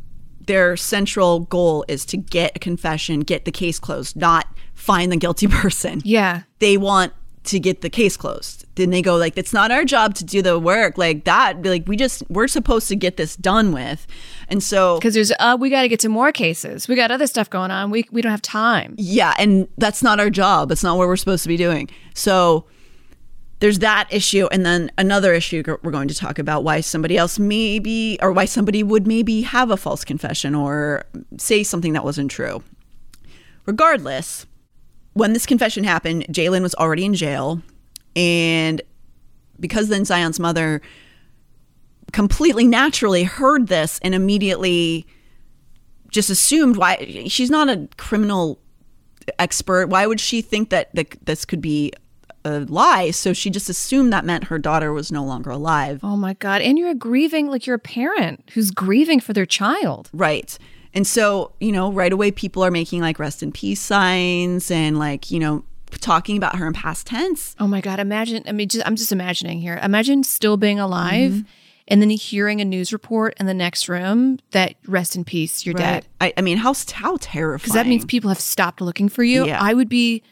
their 0.47 0.77
central 0.77 1.41
goal 1.41 1.85
is 1.89 2.05
to 2.07 2.17
get 2.17 2.53
a 2.55 2.59
confession, 2.59 3.21
get 3.21 3.45
the 3.45 3.53
case 3.53 3.79
closed, 3.79 4.17
not 4.17 4.47
find 4.75 5.13
the 5.13 5.17
guilty 5.17 5.47
person. 5.49 6.01
Yeah. 6.05 6.43
They 6.59 6.77
want 6.77 7.13
to 7.45 7.59
get 7.59 7.81
the 7.81 7.91
case 7.91 8.17
closed. 8.17 8.62
Then 8.77 8.91
they 8.91 9.03
go 9.03 9.17
like, 9.17 9.37
"It's 9.37 9.53
not 9.53 9.71
our 9.71 9.85
job 9.85 10.15
to 10.17 10.25
do 10.25 10.41
the 10.43 10.59
work 10.59 10.97
like 10.97 11.25
that. 11.25 11.63
Like 11.63 11.87
we 11.87 11.97
just 11.97 12.23
we're 12.29 12.49
supposed 12.49 12.89
to 12.89 12.97
get 12.97 13.17
this 13.17 13.37
done 13.37 13.73
with." 13.73 14.07
And 14.49 14.63
so 14.63 14.99
Cuz 15.01 15.15
there's 15.15 15.33
uh 15.39 15.57
we 15.59 15.71
got 15.71 15.83
to 15.83 15.89
get 15.89 16.01
to 16.01 16.09
more 16.09 16.33
cases. 16.33 16.89
We 16.89 16.97
got 16.97 17.11
other 17.11 17.27
stuff 17.27 17.51
going 17.51 17.71
on. 17.71 17.91
We 17.91 18.05
we 18.11 18.23
don't 18.23 18.31
have 18.31 18.43
time. 18.43 18.95
Yeah, 18.97 19.35
and 19.39 19.69
that's 19.79 20.03
not 20.03 20.21
our 20.21 20.31
job. 20.31 20.73
It's 20.73 20.83
not 20.83 20.97
what 20.97 21.07
we're 21.07 21.17
supposed 21.17 21.43
to 21.43 21.49
be 21.49 21.57
doing. 21.57 21.91
So 22.15 22.67
there's 23.63 23.79
that 23.79 24.09
issue, 24.11 24.49
and 24.51 24.67
then 24.67 24.91
another 24.99 25.33
issue 25.33 25.63
we're 25.85 25.93
going 25.93 26.09
to 26.09 26.17
talk 26.17 26.41
about 26.41 26.65
why 26.65 26.81
somebody 26.81 27.17
else 27.17 27.39
maybe, 27.39 28.19
or 28.21 28.33
why 28.33 28.45
somebody 28.45 28.83
would 28.83 29.07
maybe 29.07 29.43
have 29.43 29.71
a 29.71 29.77
false 29.77 30.05
confession 30.05 30.57
or 30.57 31.05
say 31.39 31.63
something 31.63 31.93
that 31.93 32.03
wasn't 32.05 32.29
true. 32.29 32.65
Regardless, 33.65 34.47
when 35.13 35.33
this 35.33 35.47
confession 35.47 35.85
happened, 35.85 36.27
Jalen 36.29 36.63
was 36.63 36.75
already 36.75 37.05
in 37.05 37.15
jail, 37.15 37.63
and 38.17 38.83
because 39.59 39.89
then 39.89 40.05
Zion's 40.05 40.41
mother 40.41 40.83
completely 42.13 42.67
naturally 42.67 43.25
heard 43.25 43.69
this 43.69 43.99
and 44.03 44.15
immediately 44.15 45.07
just 46.11 46.31
assumed 46.31 46.77
why 46.77 47.25
she's 47.27 47.51
not 47.51 47.69
a 47.69 47.89
criminal 47.97 48.61
expert. 49.39 49.89
Why 49.89 50.07
would 50.07 50.21
she 50.21 50.43
think 50.43 50.71
that, 50.71 50.95
that 50.95 51.17
this 51.25 51.45
could 51.45 51.61
be 51.61 51.93
a 52.45 52.61
lie? 52.61 53.13
So 53.13 53.33
she 53.33 53.49
just 53.51 53.71
assumed 53.71 54.13
that 54.13 54.25
meant 54.25 54.45
her 54.45 54.59
daughter 54.59 54.93
was 54.93 55.11
no 55.11 55.25
longer 55.25 55.51
alive. 55.51 56.01
Oh 56.03 56.17
my 56.17 56.35
god. 56.35 56.61
And 56.61 56.79
you're 56.79 56.95
grieving 56.95 57.49
like 57.49 57.67
you're 57.67 57.77
a 57.77 57.81
parent 57.81 58.45
who's 58.53 58.71
grieving 58.71 59.21
for 59.21 59.33
their 59.33 59.47
child. 59.47 60.11
Right. 60.13 60.59
And 60.95 61.07
so, 61.07 61.53
you 61.61 61.73
know, 61.73 61.91
right 61.91 62.13
away 62.13 62.31
people 62.31 62.63
are 62.63 62.71
making 62.71 63.01
like 63.01 63.19
rest 63.19 63.43
in 63.43 63.51
peace 63.51 63.81
signs 63.81 64.71
and 64.71 64.99
like, 64.99 65.31
you 65.31 65.41
know, 65.41 65.65
talking 66.01 66.37
about 66.37 66.57
her 66.57 66.67
in 66.67 66.73
past 66.73 67.07
tense. 67.07 67.55
Oh 67.59 67.67
my 67.67 67.81
god, 67.81 68.01
imagine 68.01 68.43
I 68.47 68.53
mean 68.53 68.69
just 68.69 68.87
I'm 68.87 68.97
just 68.97 69.13
imagining 69.13 69.61
here. 69.61 69.79
Imagine 69.83 70.25
still 70.25 70.57
being 70.57 70.79
alive 70.79 71.33
mm-hmm. 71.33 71.49
and 71.89 72.03
then 72.03 72.11
hearing 72.11 72.61
a 72.61 72.65
news 72.65 72.93
report 72.93 73.35
in 73.39 73.47
the 73.47 73.55
next 73.55 73.89
room 73.89 74.39
that 74.51 74.75
rest 74.87 75.17
in 75.17 75.25
peace, 75.25 75.65
you're 75.65 75.75
dead. 75.75 76.07
I, 76.21 76.33
I 76.37 76.41
mean, 76.41 76.59
how 76.59 76.75
how 76.93 77.17
terrifying. 77.21 77.63
Because 77.63 77.75
that 77.75 77.87
means 77.87 78.05
people 78.05 78.29
have 78.29 78.41
stopped 78.41 78.81
looking 78.81 79.09
for 79.09 79.23
you. 79.23 79.47
Yeah. 79.47 79.61
I 79.61 79.75
would 79.75 79.89
be 79.89 80.23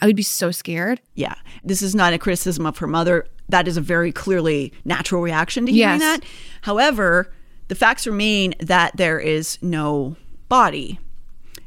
I 0.00 0.06
would 0.06 0.16
be 0.16 0.22
so 0.22 0.50
scared. 0.50 1.00
Yeah. 1.14 1.34
This 1.62 1.82
is 1.82 1.94
not 1.94 2.12
a 2.12 2.18
criticism 2.18 2.66
of 2.66 2.78
her 2.78 2.86
mother. 2.86 3.26
That 3.48 3.68
is 3.68 3.76
a 3.76 3.80
very 3.80 4.12
clearly 4.12 4.72
natural 4.84 5.22
reaction 5.22 5.66
to 5.66 5.72
hearing 5.72 6.00
Yes. 6.00 6.20
that. 6.20 6.28
However, 6.62 7.32
the 7.68 7.74
facts 7.74 8.06
remain 8.06 8.54
that 8.60 8.96
there 8.96 9.18
is 9.18 9.58
no 9.62 10.16
body. 10.48 10.98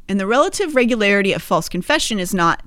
And 0.10 0.20
the 0.20 0.28
relative 0.28 0.76
regularity 0.76 1.34
of 1.34 1.42
false 1.42 1.68
confession 1.68 2.20
is 2.20 2.34
not, 2.34 2.64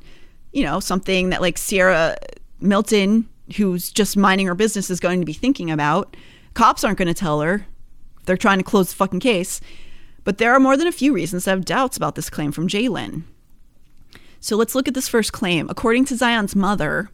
you 0.52 0.62
know, 0.62 0.80
something 0.80 1.30
that 1.30 1.40
like 1.40 1.58
Sierra 1.58 2.16
Milton, 2.60 3.28
who's 3.56 3.90
just 3.90 4.16
minding 4.16 4.46
her 4.46 4.54
business, 4.54 4.90
is 4.90 5.00
going 5.00 5.20
to 5.20 5.26
be 5.26 5.32
thinking 5.32 5.70
about. 5.70 6.16
Cops 6.54 6.84
aren't 6.84 6.98
going 6.98 7.08
to 7.08 7.14
tell 7.14 7.40
her. 7.40 7.66
They're 8.26 8.36
trying 8.36 8.58
to 8.58 8.64
close 8.64 8.90
the 8.90 8.96
fucking 8.96 9.20
case. 9.20 9.60
But 10.24 10.38
there 10.38 10.52
are 10.52 10.60
more 10.60 10.76
than 10.76 10.86
a 10.86 10.92
few 10.92 11.12
reasons 11.12 11.44
to 11.44 11.50
have 11.50 11.64
doubts 11.64 11.96
about 11.96 12.14
this 12.14 12.30
claim 12.30 12.52
from 12.52 12.68
Jalen. 12.68 13.22
So 14.40 14.56
let's 14.56 14.74
look 14.74 14.88
at 14.88 14.94
this 14.94 15.08
first 15.08 15.32
claim. 15.32 15.68
According 15.68 16.06
to 16.06 16.16
Zion's 16.16 16.56
mother, 16.56 17.10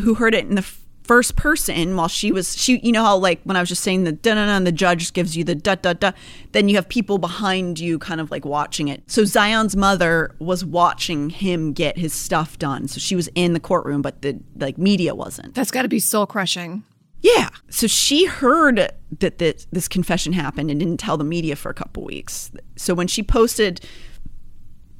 who 0.00 0.14
heard 0.14 0.34
it 0.34 0.46
in 0.46 0.54
the 0.54 0.62
first 1.08 1.36
person 1.36 1.96
while 1.96 2.06
she 2.06 2.30
was 2.30 2.56
she 2.56 2.78
you 2.80 2.92
know 2.92 3.02
how 3.02 3.16
like 3.16 3.40
when 3.44 3.56
I 3.56 3.60
was 3.60 3.70
just 3.70 3.82
saying 3.82 4.04
the 4.04 4.12
da 4.12 4.34
da 4.34 4.44
da 4.44 4.56
and 4.56 4.66
the 4.66 4.72
judge 4.72 5.12
gives 5.14 5.36
you 5.36 5.42
the 5.42 5.54
da 5.54 5.74
da 5.74 5.94
da 5.94 6.12
then 6.52 6.68
you 6.68 6.76
have 6.76 6.88
people 6.88 7.16
behind 7.16 7.80
you 7.80 7.98
kind 7.98 8.20
of 8.20 8.30
like 8.30 8.44
watching 8.44 8.88
it. 8.88 9.02
So 9.10 9.24
Zion's 9.24 9.74
mother 9.74 10.36
was 10.38 10.64
watching 10.64 11.30
him 11.30 11.72
get 11.72 11.96
his 11.96 12.12
stuff 12.12 12.58
done. 12.58 12.86
So 12.88 13.00
she 13.00 13.16
was 13.16 13.28
in 13.34 13.54
the 13.54 13.60
courtroom 13.60 14.02
but 14.02 14.20
the 14.20 14.38
like 14.56 14.76
media 14.76 15.14
wasn't. 15.14 15.54
That's 15.54 15.70
got 15.70 15.82
to 15.82 15.88
be 15.88 15.98
soul 15.98 16.26
crushing. 16.26 16.84
Yeah. 17.20 17.48
So 17.70 17.86
she 17.86 18.26
heard 18.26 18.92
that 19.18 19.38
this, 19.38 19.66
this 19.72 19.88
confession 19.88 20.34
happened 20.34 20.70
and 20.70 20.78
didn't 20.78 20.98
tell 20.98 21.16
the 21.16 21.24
media 21.24 21.56
for 21.56 21.70
a 21.70 21.74
couple 21.74 22.04
weeks. 22.04 22.52
So 22.76 22.94
when 22.94 23.08
she 23.08 23.22
posted 23.22 23.80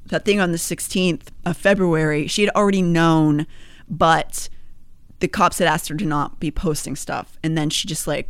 that 0.07 0.25
thing 0.25 0.41
on 0.41 0.53
the 0.53 0.59
16th 0.59 1.29
of 1.45 1.57
February, 1.57 2.27
she 2.27 2.43
had 2.43 2.55
already 2.57 2.83
known, 2.83 3.47
but 3.89 4.49
the 5.21 5.29
cops 5.29 5.59
had 5.59 5.69
asked 5.69 5.89
her 5.89 5.97
to 5.97 6.05
not 6.05 6.39
be 6.41 6.51
posting 6.51 6.97
stuff. 6.97 7.39
And 7.43 7.57
then 7.59 7.71
she 7.71 7.89
just 7.89 8.07
like 8.07 8.29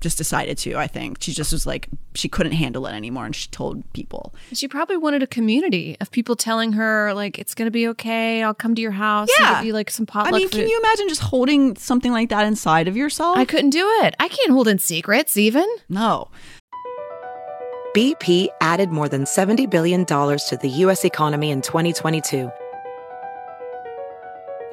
just 0.00 0.18
decided 0.18 0.58
to, 0.58 0.76
I 0.76 0.86
think. 0.86 1.16
She 1.22 1.32
just 1.32 1.50
was 1.50 1.66
like 1.66 1.88
she 2.14 2.28
couldn't 2.28 2.52
handle 2.52 2.86
it 2.86 2.92
anymore 2.92 3.24
and 3.24 3.34
she 3.34 3.48
told 3.48 3.90
people. 3.94 4.34
She 4.52 4.68
probably 4.68 4.98
wanted 4.98 5.22
a 5.22 5.26
community 5.26 5.96
of 5.98 6.10
people 6.10 6.36
telling 6.36 6.72
her 6.74 7.14
like 7.14 7.38
it's 7.38 7.54
going 7.54 7.66
to 7.66 7.70
be 7.70 7.88
okay. 7.88 8.42
I'll 8.42 8.52
come 8.52 8.74
to 8.74 8.82
your 8.82 8.90
house 8.90 9.30
Yeah. 9.40 9.60
give 9.60 9.66
you 9.68 9.72
like 9.72 9.90
some 9.90 10.04
potluck 10.04 10.34
I 10.34 10.38
mean, 10.38 10.48
food. 10.50 10.58
can 10.58 10.68
you 10.68 10.78
imagine 10.78 11.08
just 11.08 11.22
holding 11.22 11.74
something 11.76 12.12
like 12.12 12.28
that 12.28 12.46
inside 12.46 12.86
of 12.86 12.96
yourself? 12.98 13.38
I 13.38 13.46
couldn't 13.46 13.70
do 13.70 13.88
it. 14.02 14.14
I 14.20 14.28
can't 14.28 14.50
hold 14.50 14.68
in 14.68 14.78
secrets 14.78 15.38
even. 15.38 15.66
no. 15.88 16.28
BP 17.94 18.48
added 18.60 18.90
more 18.90 19.08
than 19.08 19.22
$70 19.22 19.70
billion 19.70 20.04
to 20.04 20.58
the 20.60 20.68
U.S. 20.68 21.04
economy 21.04 21.50
in 21.52 21.62
2022. 21.62 22.50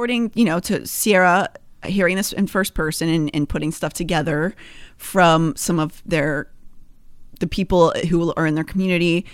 According, 0.00 0.32
you 0.34 0.46
know, 0.46 0.60
to 0.60 0.86
Sierra 0.86 1.50
hearing 1.84 2.16
this 2.16 2.32
in 2.32 2.46
first 2.46 2.72
person 2.72 3.10
and, 3.10 3.30
and 3.34 3.46
putting 3.46 3.70
stuff 3.70 3.92
together 3.92 4.54
from 4.96 5.54
some 5.56 5.78
of 5.78 6.02
their 6.06 6.50
the 7.38 7.46
people 7.46 7.92
who 8.08 8.32
are 8.32 8.46
in 8.46 8.54
their 8.54 8.64
community. 8.64 9.26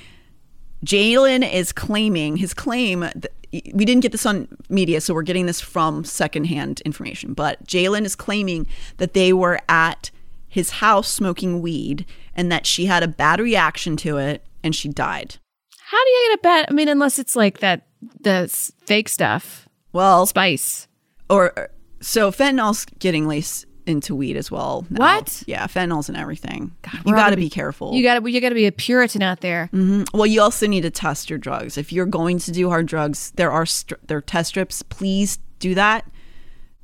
Jalen 0.85 1.49
is 1.49 1.71
claiming 1.71 2.37
his 2.37 2.53
claim. 2.53 3.03
That, 3.03 3.29
we 3.53 3.85
didn't 3.85 4.01
get 4.01 4.11
this 4.11 4.27
on 4.27 4.49
media, 4.69 5.01
so 5.01 5.15
we're 5.15 5.23
getting 5.23 5.47
this 5.47 5.61
from 5.61 6.03
secondhand 6.03 6.81
information. 6.81 7.33
But 7.33 7.65
Jalen 7.65 8.05
is 8.05 8.17
claiming 8.17 8.67
that 8.97 9.15
they 9.15 9.33
were 9.33 9.61
at 9.69 10.11
his 10.49 10.71
house 10.71 11.07
smoking 11.09 11.63
weed 11.63 12.05
and 12.35 12.51
that 12.51 12.67
she 12.67 12.87
had 12.87 13.05
a 13.05 13.09
bad 13.09 13.39
reaction 13.39 13.97
to 13.99 14.17
it 14.17 14.45
and 14.65 14.75
she 14.75 14.89
died. 14.89 15.37
How 15.79 16.05
do 16.05 16.11
you 16.11 16.29
get 16.29 16.39
a 16.41 16.43
bet? 16.43 16.67
I 16.69 16.73
mean, 16.73 16.89
unless 16.89 17.21
it's 17.21 17.37
like 17.37 17.61
that 17.61 17.87
the 18.21 18.49
fake 18.85 19.09
stuff, 19.09 19.66
Well, 19.97 20.27
spice. 20.27 20.87
or 21.31 21.71
so 22.01 22.31
fentanyl's 22.31 22.85
getting 22.99 23.27
laced 23.27 23.67
into 23.87 24.15
weed 24.15 24.37
as 24.37 24.51
well. 24.51 24.85
now. 24.91 24.99
What? 25.17 25.43
Yeah, 25.47 25.67
fentanyl's 25.67 26.09
and 26.09 26.19
everything. 26.19 26.73
you 27.05 27.15
got 27.15 27.31
to 27.31 27.37
be, 27.37 27.45
be- 27.45 27.51
careful. 27.51 27.95
You 27.95 28.03
got 28.03 28.21
to 28.23 28.31
you 28.31 28.41
got 28.41 28.51
to 28.51 28.55
be 28.55 28.67
a 28.67 28.73
Puritan 28.73 29.23
out 29.23 29.41
there. 29.41 29.71
Mm-hmm. 29.73 30.17
well, 30.17 30.27
you 30.27 30.43
also 30.43 30.67
need 30.67 30.83
to 30.83 30.91
test 30.91 31.31
your 31.31 31.39
drugs. 31.39 31.79
If 31.79 31.93
you're 31.93 32.07
going 32.07 32.39
to 32.41 32.53
do 32.53 32.69
hard 32.69 32.87
drugs, 32.87 33.33
there 33.37 33.51
are 33.51 33.67
there 34.07 34.19
are 34.19 34.23
test 34.23 34.51
strips. 34.51 34.83
Please 34.83 35.39
do 35.59 35.75
that. 35.75 36.05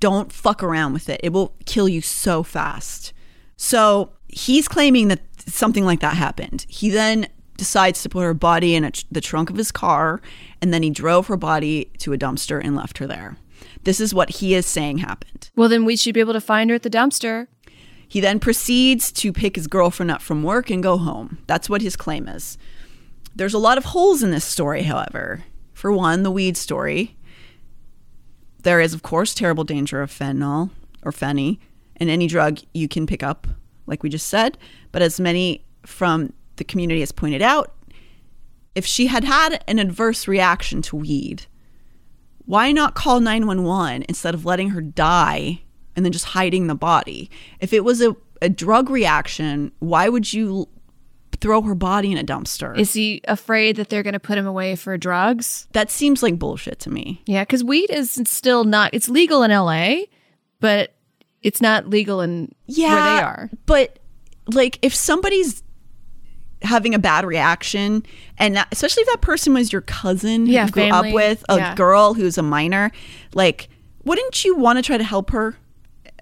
Don't 0.00 0.32
fuck 0.32 0.62
around 0.62 0.92
with 0.92 1.08
it. 1.08 1.20
It 1.22 1.32
will 1.32 1.54
kill 1.66 1.88
you 1.88 2.00
so 2.00 2.42
fast. 2.42 3.12
So 3.56 4.12
he's 4.28 4.66
claiming 4.66 5.08
that 5.08 5.20
something 5.46 5.84
like 5.84 6.00
that 6.00 6.16
happened. 6.16 6.66
He 6.68 6.90
then 6.90 7.28
decides 7.62 8.02
to 8.02 8.08
put 8.08 8.22
her 8.22 8.34
body 8.34 8.74
in 8.74 8.82
a 8.82 8.90
tr- 8.90 9.04
the 9.08 9.20
trunk 9.20 9.48
of 9.48 9.56
his 9.56 9.70
car, 9.70 10.20
and 10.60 10.74
then 10.74 10.82
he 10.82 10.90
drove 10.90 11.28
her 11.28 11.36
body 11.36 11.84
to 11.98 12.12
a 12.12 12.18
dumpster 12.18 12.60
and 12.60 12.74
left 12.74 12.98
her 12.98 13.06
there. 13.06 13.36
This 13.84 14.00
is 14.00 14.12
what 14.12 14.30
he 14.30 14.56
is 14.56 14.66
saying 14.66 14.98
happened. 14.98 15.48
Well, 15.54 15.68
then 15.68 15.84
we 15.84 15.96
should 15.96 16.12
be 16.12 16.18
able 16.18 16.32
to 16.32 16.40
find 16.40 16.70
her 16.70 16.74
at 16.74 16.82
the 16.82 16.90
dumpster. 16.90 17.46
He 18.08 18.20
then 18.20 18.40
proceeds 18.40 19.12
to 19.12 19.32
pick 19.32 19.54
his 19.54 19.68
girlfriend 19.68 20.10
up 20.10 20.22
from 20.22 20.42
work 20.42 20.70
and 20.70 20.82
go 20.82 20.98
home. 20.98 21.38
That's 21.46 21.70
what 21.70 21.82
his 21.82 21.94
claim 21.94 22.26
is. 22.26 22.58
There's 23.36 23.54
a 23.54 23.58
lot 23.58 23.78
of 23.78 23.84
holes 23.86 24.24
in 24.24 24.32
this 24.32 24.44
story, 24.44 24.82
however. 24.82 25.44
For 25.72 25.92
one, 25.92 26.24
the 26.24 26.32
weed 26.32 26.56
story. 26.56 27.16
There 28.64 28.80
is, 28.80 28.92
of 28.92 29.02
course, 29.02 29.34
terrible 29.34 29.62
danger 29.62 30.02
of 30.02 30.10
fentanyl 30.10 30.70
or 31.04 31.12
fenny 31.12 31.60
in 31.94 32.08
any 32.08 32.26
drug 32.26 32.58
you 32.74 32.88
can 32.88 33.06
pick 33.06 33.22
up, 33.22 33.46
like 33.86 34.02
we 34.02 34.10
just 34.10 34.28
said. 34.28 34.58
But 34.90 35.02
as 35.02 35.20
many 35.20 35.64
from 35.86 36.32
the 36.56 36.64
community 36.64 37.00
has 37.00 37.12
pointed 37.12 37.42
out, 37.42 37.72
if 38.74 38.86
she 38.86 39.06
had 39.06 39.24
had 39.24 39.62
an 39.68 39.78
adverse 39.78 40.26
reaction 40.26 40.80
to 40.82 40.96
weed, 40.96 41.46
why 42.46 42.72
not 42.72 42.94
call 42.94 43.20
911 43.20 44.04
instead 44.08 44.34
of 44.34 44.44
letting 44.44 44.70
her 44.70 44.80
die 44.80 45.62
and 45.94 46.04
then 46.04 46.12
just 46.12 46.26
hiding 46.26 46.66
the 46.66 46.74
body? 46.74 47.30
If 47.60 47.72
it 47.72 47.84
was 47.84 48.00
a, 48.00 48.16
a 48.40 48.48
drug 48.48 48.90
reaction, 48.90 49.72
why 49.78 50.08
would 50.08 50.32
you 50.32 50.68
throw 51.40 51.60
her 51.62 51.74
body 51.74 52.12
in 52.12 52.18
a 52.18 52.24
dumpster? 52.24 52.78
Is 52.78 52.92
he 52.92 53.20
afraid 53.26 53.76
that 53.76 53.88
they're 53.88 54.02
going 54.02 54.12
to 54.14 54.20
put 54.20 54.38
him 54.38 54.46
away 54.46 54.76
for 54.76 54.96
drugs? 54.96 55.66
that 55.72 55.90
seems 55.90 56.22
like 56.22 56.38
bullshit 56.38 56.78
to 56.80 56.90
me. 56.90 57.22
Yeah, 57.26 57.42
because 57.42 57.62
weed 57.64 57.90
is 57.90 58.20
still 58.26 58.64
not. 58.64 58.90
It's 58.94 59.08
legal 59.08 59.42
in 59.42 59.50
L.A., 59.50 60.08
but 60.60 60.94
it's 61.42 61.60
not 61.60 61.88
legal 61.88 62.20
in 62.20 62.54
Yeah. 62.66 62.94
where 62.94 63.02
they 63.16 63.22
are. 63.22 63.50
But 63.66 63.98
like 64.52 64.78
if 64.82 64.94
somebody's 64.94 65.62
having 66.64 66.94
a 66.94 66.98
bad 66.98 67.24
reaction 67.24 68.04
and 68.38 68.56
that, 68.56 68.68
especially 68.72 69.02
if 69.02 69.08
that 69.08 69.20
person 69.20 69.54
was 69.54 69.72
your 69.72 69.82
cousin 69.82 70.46
who 70.46 70.52
Yeah, 70.52 70.66
you 70.66 70.70
grew 70.72 70.88
family. 70.90 71.08
up 71.10 71.14
with, 71.14 71.44
a 71.48 71.56
Yeah. 71.56 71.74
girl 71.74 72.14
who's 72.14 72.38
a 72.38 72.42
minor, 72.42 72.90
like 73.34 73.68
wouldn't 74.04 74.44
you 74.44 74.56
want 74.56 74.78
to 74.78 74.82
try 74.82 74.98
to 74.98 75.04
help 75.04 75.30
her? 75.30 75.56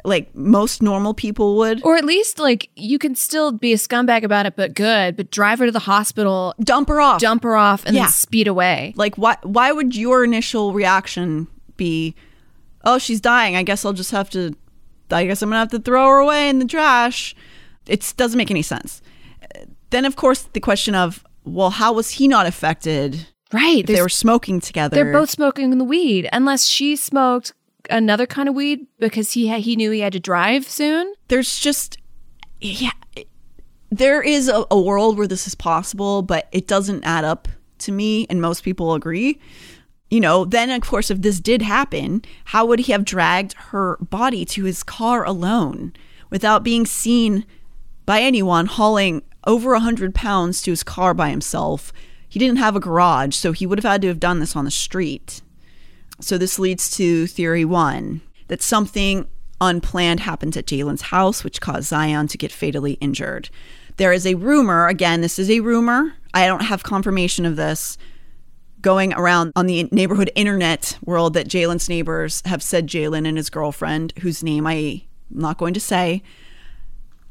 Like 0.05 0.35
most 0.35 0.83
normal 0.83 1.13
people 1.13 1.57
would. 1.59 1.85
Or 1.85 1.97
at 1.97 2.05
least 2.05 2.39
like 2.39 2.71
you 2.75 2.99
can 2.99 3.15
still 3.15 3.53
be 3.53 3.73
a 3.75 3.77
scumbag 3.77 4.23
about 4.23 4.47
it, 4.47 4.57
but 4.57 4.75
good. 4.75 5.15
But 5.17 5.31
drive 5.31 5.59
her 5.59 5.67
to 5.67 5.73
the 5.73 5.79
hospital, 5.81 6.55
dump 6.61 6.89
her 6.89 7.01
off. 7.03 7.21
dump 7.21 7.43
her 7.43 7.55
off, 7.57 7.85
and 7.85 7.95
Yeah. 7.95 8.03
then 8.05 8.11
speed 8.11 8.49
away. 8.49 8.95
Like 8.97 9.17
why 9.17 9.37
why 9.43 9.73
would 9.73 9.95
your 9.95 10.25
initial 10.25 10.73
reaction 10.73 11.49
be, 11.77 12.15
"Oh, 12.85 12.97
she's 12.99 13.21
dying. 13.21 13.57
I 13.57 13.63
guess 13.63 13.85
I'll 13.85 13.93
just 13.93 14.11
have 14.13 14.31
to 14.31 14.55
I 15.11 15.27
guess 15.27 15.43
I'm 15.43 15.51
to 15.51 15.57
have 15.57 15.71
to 15.71 15.79
throw 15.79 16.07
her 16.07 16.19
away 16.19 16.49
in 16.49 16.61
the 16.61 16.65
trash." 16.67 17.35
It 17.87 18.15
doesn't 18.17 18.39
make 18.39 18.51
any 18.51 18.63
sense. 18.63 19.03
Then 19.91 20.05
of 20.05 20.17
course 20.17 20.43
the 20.43 20.61
question 20.61 20.95
of, 20.95 21.25
well, 21.45 21.71
how 21.71 21.93
was 21.93 22.11
he 22.13 22.29
not 22.29 22.47
affected? 22.47 23.27
Right? 23.53 23.81
If 23.81 23.87
they 23.87 24.03
were 24.03 24.09
smoking 24.09 24.61
together. 24.61 24.95
They're 24.95 25.13
both 25.13 25.31
smoking 25.31 25.77
the 25.77 25.85
weed, 25.85 26.29
unless 26.33 26.67
she 26.67 26.95
smoked 26.97 27.53
another 27.89 28.27
kind 28.27 28.49
of 28.49 28.55
weed 28.55 28.87
because 28.99 29.33
he 29.33 29.49
ha- 29.49 29.59
he 29.61 29.75
knew 29.75 29.91
he 29.91 30.01
had 30.01 30.13
to 30.13 30.21
drive 30.21 30.69
soon. 30.69 31.13
There's 31.29 31.59
just 31.59 31.99
yeah, 32.61 32.91
it- 33.17 33.29
there 33.91 34.23
is 34.23 34.49
a, 34.49 34.65
a 34.71 34.81
world 34.81 35.19
where 35.19 35.27
this 35.27 35.49
is 35.49 35.57
possible, 35.57 36.23
but 36.23 36.49
it 36.53 36.69
doesn't 36.69 37.03
add 37.05 37.25
up 37.25 37.49
to 37.79 37.91
me 37.91 38.27
and 38.31 38.41
most 38.41 38.63
people 38.63 38.95
agree. 38.95 39.41
You 40.11 40.21
know, 40.21 40.45
then 40.45 40.71
of 40.71 40.83
course 40.83 41.11
if 41.11 41.23
this 41.23 41.41
did 41.41 41.63
happen, 41.63 42.23
how 42.47 42.67
would 42.67 42.81
he 42.81 42.93
have 42.93 43.05
dragged 43.05 43.55
her 43.55 43.97
body 44.01 44.45
to 44.45 44.65
his 44.65 44.83
car 44.85 45.25
alone 45.25 45.93
without 46.31 46.63
being 46.63 46.87
seen 46.87 47.45
by 48.07 48.21
anyone 48.21 48.67
hauling 48.67 49.23
over 49.47 49.75
a 49.75 49.81
hundred 49.81 50.15
pounds 50.15 50.63
to 50.63 50.71
his 50.71 50.83
car 50.83 51.15
by 51.15 51.31
himself? 51.31 51.93
He 52.29 52.39
didn't 52.39 52.59
have 52.59 52.77
a 52.77 52.81
garage, 52.81 53.35
so 53.35 53.53
he 53.53 53.67
would 53.67 53.79
have 53.79 53.91
had 53.91 54.03
to 54.03 54.09
have 54.09 54.21
done 54.21 54.41
this 54.41 54.55
on 54.55 54.65
the 54.65 54.71
street. 54.71 55.43
So 56.21 56.39
this 56.39 56.59
leads 56.59 56.91
to 56.93 57.27
theory 57.27 57.65
one 57.65 58.21
that 58.49 58.63
something 58.63 59.27
unplanned 59.61 60.21
happened 60.21 60.57
at 60.57 60.67
Jalen's 60.67 61.03
house, 61.03 61.45
which 61.45 61.61
caused 61.61 61.89
Zion 61.89 62.29
to 62.29 62.39
get 62.39 62.53
fatally 62.53 62.95
injured. 62.95 63.51
There 63.97 64.13
is 64.13 64.27
a 64.27 64.35
rumor, 64.35 64.87
again, 64.87 65.21
this 65.21 65.39
is 65.39 65.51
a 65.51 65.61
rumor. 65.61 66.15
I 66.33 66.47
don't 66.47 66.63
have 66.65 66.83
confirmation 66.83 67.45
of 67.45 67.57
this 67.57 67.99
going 68.81 69.13
around 69.13 69.53
on 69.57 69.67
the 69.67 69.89
neighborhood 69.93 70.31
internet 70.35 70.99
world 71.05 71.35
that 71.35 71.49
Jalen's 71.49 71.89
neighbors 71.89 72.43
have 72.47 72.63
said 72.63 72.87
Jalen 72.87 73.27
and 73.27 73.37
his 73.37 73.51
girlfriend, 73.51 74.15
whose 74.21 74.43
name 74.43 74.67
I'm 74.67 75.03
not 75.29 75.59
going 75.59 75.75
to 75.75 75.81
say, 75.81 76.23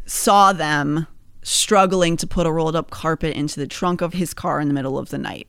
saw 0.05 0.53
them 0.53 1.07
struggling 1.41 2.17
to 2.17 2.27
put 2.27 2.45
a 2.45 2.51
rolled 2.51 2.75
up 2.75 2.89
carpet 2.91 3.35
into 3.35 3.59
the 3.59 3.67
trunk 3.67 4.01
of 4.01 4.13
his 4.13 4.33
car 4.33 4.59
in 4.59 4.67
the 4.67 4.73
middle 4.73 4.97
of 4.97 5.09
the 5.09 5.17
night. 5.17 5.47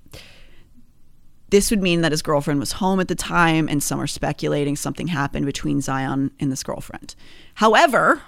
This 1.50 1.70
would 1.70 1.82
mean 1.82 2.00
that 2.02 2.12
his 2.12 2.22
girlfriend 2.22 2.60
was 2.60 2.72
home 2.72 3.00
at 3.00 3.08
the 3.08 3.16
time, 3.16 3.68
and 3.68 3.82
some 3.82 4.00
are 4.00 4.06
speculating 4.06 4.76
something 4.76 5.08
happened 5.08 5.46
between 5.46 5.80
Zion 5.80 6.30
and 6.38 6.52
this 6.52 6.62
girlfriend. 6.62 7.16
However, 7.54 8.22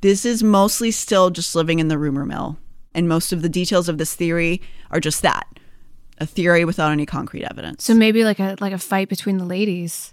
this 0.00 0.24
is 0.24 0.42
mostly 0.42 0.90
still 0.90 1.30
just 1.30 1.54
living 1.54 1.78
in 1.78 1.86
the 1.86 1.98
rumor 1.98 2.26
mill, 2.26 2.58
and 2.94 3.08
most 3.08 3.32
of 3.32 3.42
the 3.42 3.48
details 3.48 3.88
of 3.88 3.98
this 3.98 4.14
theory 4.14 4.60
are 4.90 4.98
just 4.98 5.22
that 5.22 5.46
a 6.20 6.26
theory 6.26 6.64
without 6.64 6.92
any 6.92 7.06
concrete 7.06 7.44
evidence. 7.44 7.84
So 7.84 7.94
maybe 7.94 8.24
like 8.24 8.38
a 8.38 8.56
like 8.60 8.72
a 8.72 8.78
fight 8.78 9.08
between 9.08 9.38
the 9.38 9.46
ladies. 9.46 10.12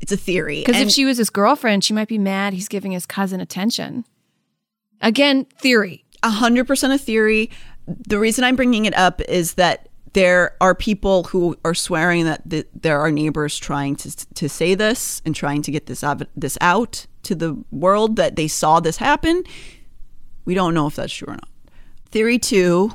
it's 0.00 0.12
a 0.12 0.16
theory. 0.16 0.62
Because 0.64 0.80
if 0.80 0.90
she 0.90 1.04
was 1.04 1.18
his 1.18 1.30
girlfriend, 1.30 1.84
she 1.84 1.92
might 1.92 2.08
be 2.08 2.18
mad 2.18 2.54
he's 2.54 2.68
giving 2.68 2.92
his 2.92 3.04
cousin 3.04 3.40
attention. 3.40 4.04
Again, 5.02 5.44
theory. 5.58 6.04
a 6.22 6.30
hundred 6.30 6.66
percent 6.66 6.92
a 6.92 6.98
theory. 6.98 7.50
The 7.86 8.18
reason 8.18 8.44
I'm 8.44 8.56
bringing 8.56 8.84
it 8.84 8.96
up 8.96 9.20
is 9.22 9.54
that 9.54 9.88
there 10.12 10.56
are 10.60 10.74
people 10.74 11.24
who 11.24 11.56
are 11.64 11.74
swearing 11.74 12.24
that 12.26 12.48
th- 12.48 12.68
there 12.80 13.00
are 13.00 13.10
neighbors 13.10 13.58
trying 13.58 13.96
to 13.96 14.10
to 14.34 14.48
say 14.48 14.74
this 14.74 15.20
and 15.24 15.34
trying 15.34 15.62
to 15.62 15.70
get 15.70 15.86
this 15.86 16.04
av- 16.04 16.22
this 16.36 16.56
out 16.60 17.06
to 17.24 17.34
the 17.34 17.62
world 17.70 18.16
that 18.16 18.36
they 18.36 18.48
saw 18.48 18.80
this 18.80 18.98
happen. 18.98 19.42
We 20.44 20.54
don't 20.54 20.74
know 20.74 20.86
if 20.86 20.96
that's 20.96 21.12
true 21.12 21.28
or 21.28 21.34
not. 21.34 21.48
Theory 22.10 22.38
two 22.38 22.92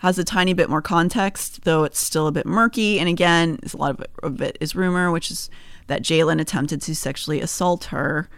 has 0.00 0.18
a 0.18 0.24
tiny 0.24 0.52
bit 0.52 0.68
more 0.68 0.82
context, 0.82 1.64
though 1.64 1.84
it's 1.84 1.98
still 2.00 2.26
a 2.26 2.32
bit 2.32 2.46
murky. 2.46 2.98
And 3.00 3.08
again, 3.08 3.58
a 3.72 3.76
lot 3.76 3.90
of 3.92 4.00
it, 4.00 4.10
of 4.22 4.40
it 4.42 4.58
is 4.60 4.74
rumor, 4.74 5.10
which 5.10 5.30
is 5.30 5.50
that 5.86 6.02
Jalen 6.02 6.40
attempted 6.40 6.82
to 6.82 6.94
sexually 6.94 7.40
assault 7.40 7.84
her. 7.86 8.28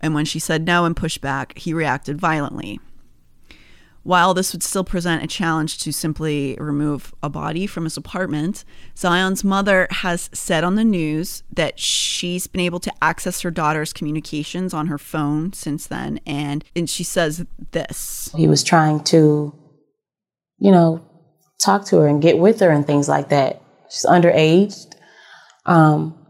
And 0.00 0.14
when 0.14 0.24
she 0.24 0.38
said 0.38 0.66
no 0.66 0.84
and 0.84 0.96
pushed 0.96 1.20
back, 1.20 1.56
he 1.56 1.72
reacted 1.72 2.18
violently. 2.18 2.80
While 4.04 4.34
this 4.34 4.52
would 4.52 4.62
still 4.62 4.84
present 4.84 5.24
a 5.24 5.26
challenge 5.26 5.78
to 5.78 5.90
simply 5.90 6.56
remove 6.60 7.14
a 7.22 7.30
body 7.30 7.66
from 7.66 7.84
his 7.84 7.96
apartment, 7.96 8.62
Zion's 8.98 9.42
mother 9.42 9.88
has 9.90 10.28
said 10.34 10.62
on 10.62 10.74
the 10.74 10.84
news 10.84 11.42
that 11.50 11.80
she's 11.80 12.46
been 12.46 12.60
able 12.60 12.80
to 12.80 12.92
access 13.00 13.40
her 13.40 13.50
daughter's 13.50 13.94
communications 13.94 14.74
on 14.74 14.88
her 14.88 14.98
phone 14.98 15.54
since 15.54 15.86
then. 15.86 16.20
And, 16.26 16.66
and 16.76 16.88
she 16.88 17.02
says 17.02 17.46
this 17.72 18.30
He 18.36 18.46
was 18.46 18.62
trying 18.62 19.02
to, 19.04 19.54
you 20.58 20.70
know, 20.70 21.02
talk 21.58 21.86
to 21.86 21.96
her 22.00 22.06
and 22.06 22.20
get 22.20 22.38
with 22.38 22.60
her 22.60 22.70
and 22.70 22.86
things 22.86 23.08
like 23.08 23.30
that. 23.30 23.62
She's 23.88 24.04
underage. 24.04 24.84
Um, 25.64 26.23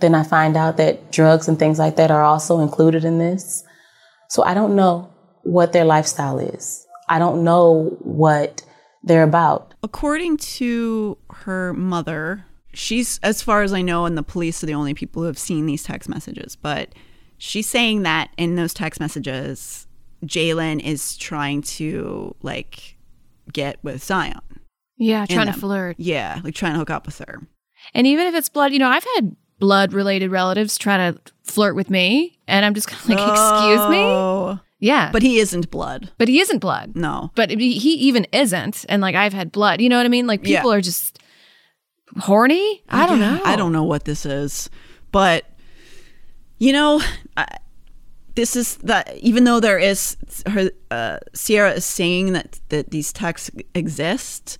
then 0.00 0.14
I 0.14 0.22
find 0.22 0.56
out 0.56 0.76
that 0.76 1.12
drugs 1.12 1.48
and 1.48 1.58
things 1.58 1.78
like 1.78 1.96
that 1.96 2.10
are 2.10 2.22
also 2.22 2.60
included 2.60 3.04
in 3.04 3.18
this. 3.18 3.64
So 4.28 4.44
I 4.44 4.54
don't 4.54 4.76
know 4.76 5.10
what 5.42 5.72
their 5.72 5.84
lifestyle 5.84 6.38
is. 6.38 6.86
I 7.08 7.18
don't 7.18 7.42
know 7.42 7.96
what 8.00 8.62
they're 9.02 9.22
about. 9.22 9.74
According 9.82 10.36
to 10.36 11.16
her 11.30 11.72
mother, 11.72 12.44
she's, 12.74 13.18
as 13.22 13.42
far 13.42 13.62
as 13.62 13.72
I 13.72 13.82
know, 13.82 14.04
and 14.04 14.16
the 14.16 14.22
police 14.22 14.62
are 14.62 14.66
the 14.66 14.74
only 14.74 14.94
people 14.94 15.22
who 15.22 15.26
have 15.26 15.38
seen 15.38 15.66
these 15.66 15.82
text 15.82 16.08
messages, 16.08 16.54
but 16.56 16.94
she's 17.38 17.68
saying 17.68 18.02
that 18.02 18.30
in 18.36 18.56
those 18.56 18.74
text 18.74 19.00
messages, 19.00 19.86
Jalen 20.24 20.84
is 20.84 21.16
trying 21.16 21.62
to 21.62 22.34
like 22.42 22.96
get 23.52 23.82
with 23.82 24.02
Zion. 24.02 24.40
Yeah, 24.96 25.26
trying 25.26 25.46
to 25.46 25.52
flirt. 25.52 25.96
Yeah, 25.98 26.40
like 26.42 26.54
trying 26.54 26.72
to 26.72 26.78
hook 26.78 26.90
up 26.90 27.06
with 27.06 27.18
her. 27.20 27.46
And 27.94 28.06
even 28.06 28.26
if 28.26 28.34
it's 28.34 28.48
blood, 28.48 28.72
you 28.72 28.80
know, 28.80 28.88
I've 28.88 29.06
had 29.14 29.36
blood 29.58 29.92
related 29.92 30.30
relatives 30.30 30.78
try 30.78 30.96
to 30.96 31.18
flirt 31.42 31.74
with 31.74 31.90
me, 31.90 32.38
and 32.46 32.64
I'm 32.64 32.74
just 32.74 32.88
kind 32.88 33.02
of 33.02 33.08
like, 33.10 33.30
excuse 33.30 33.88
me? 33.90 33.98
Oh. 34.02 34.60
Yeah. 34.80 35.10
But 35.12 35.22
he 35.22 35.38
isn't 35.40 35.70
blood. 35.72 36.10
but 36.18 36.28
he 36.28 36.38
isn't 36.40 36.60
blood. 36.60 36.94
No. 36.94 37.32
But 37.34 37.50
he 37.50 37.66
even 37.94 38.26
isn't. 38.32 38.84
And 38.88 39.02
like, 39.02 39.16
I've 39.16 39.32
had 39.32 39.50
blood. 39.50 39.80
You 39.80 39.88
know 39.88 39.96
what 39.96 40.06
I 40.06 40.08
mean? 40.08 40.26
Like, 40.28 40.46
Yeah. 40.46 40.58
people 40.60 40.72
are 40.72 40.80
just 40.80 41.18
horny. 42.18 42.82
I 42.88 43.06
don't 43.06 43.18
Yeah, 43.20 43.36
know. 43.38 43.42
I 43.44 43.56
don't 43.56 43.72
know 43.72 43.82
what 43.84 44.04
this 44.04 44.24
is, 44.24 44.70
but 45.12 45.44
you 46.58 46.72
know, 46.72 47.00
I, 47.36 47.46
this 48.34 48.54
is 48.56 48.76
that. 48.78 49.16
Even 49.18 49.44
though 49.44 49.60
there 49.60 49.78
is 49.78 50.16
her, 50.46 50.70
uh, 50.90 51.18
Sierra 51.34 51.72
is 51.72 51.84
saying 51.84 52.32
that 52.34 52.60
that 52.68 52.90
these 52.90 53.12
texts 53.12 53.50
exist, 53.74 54.58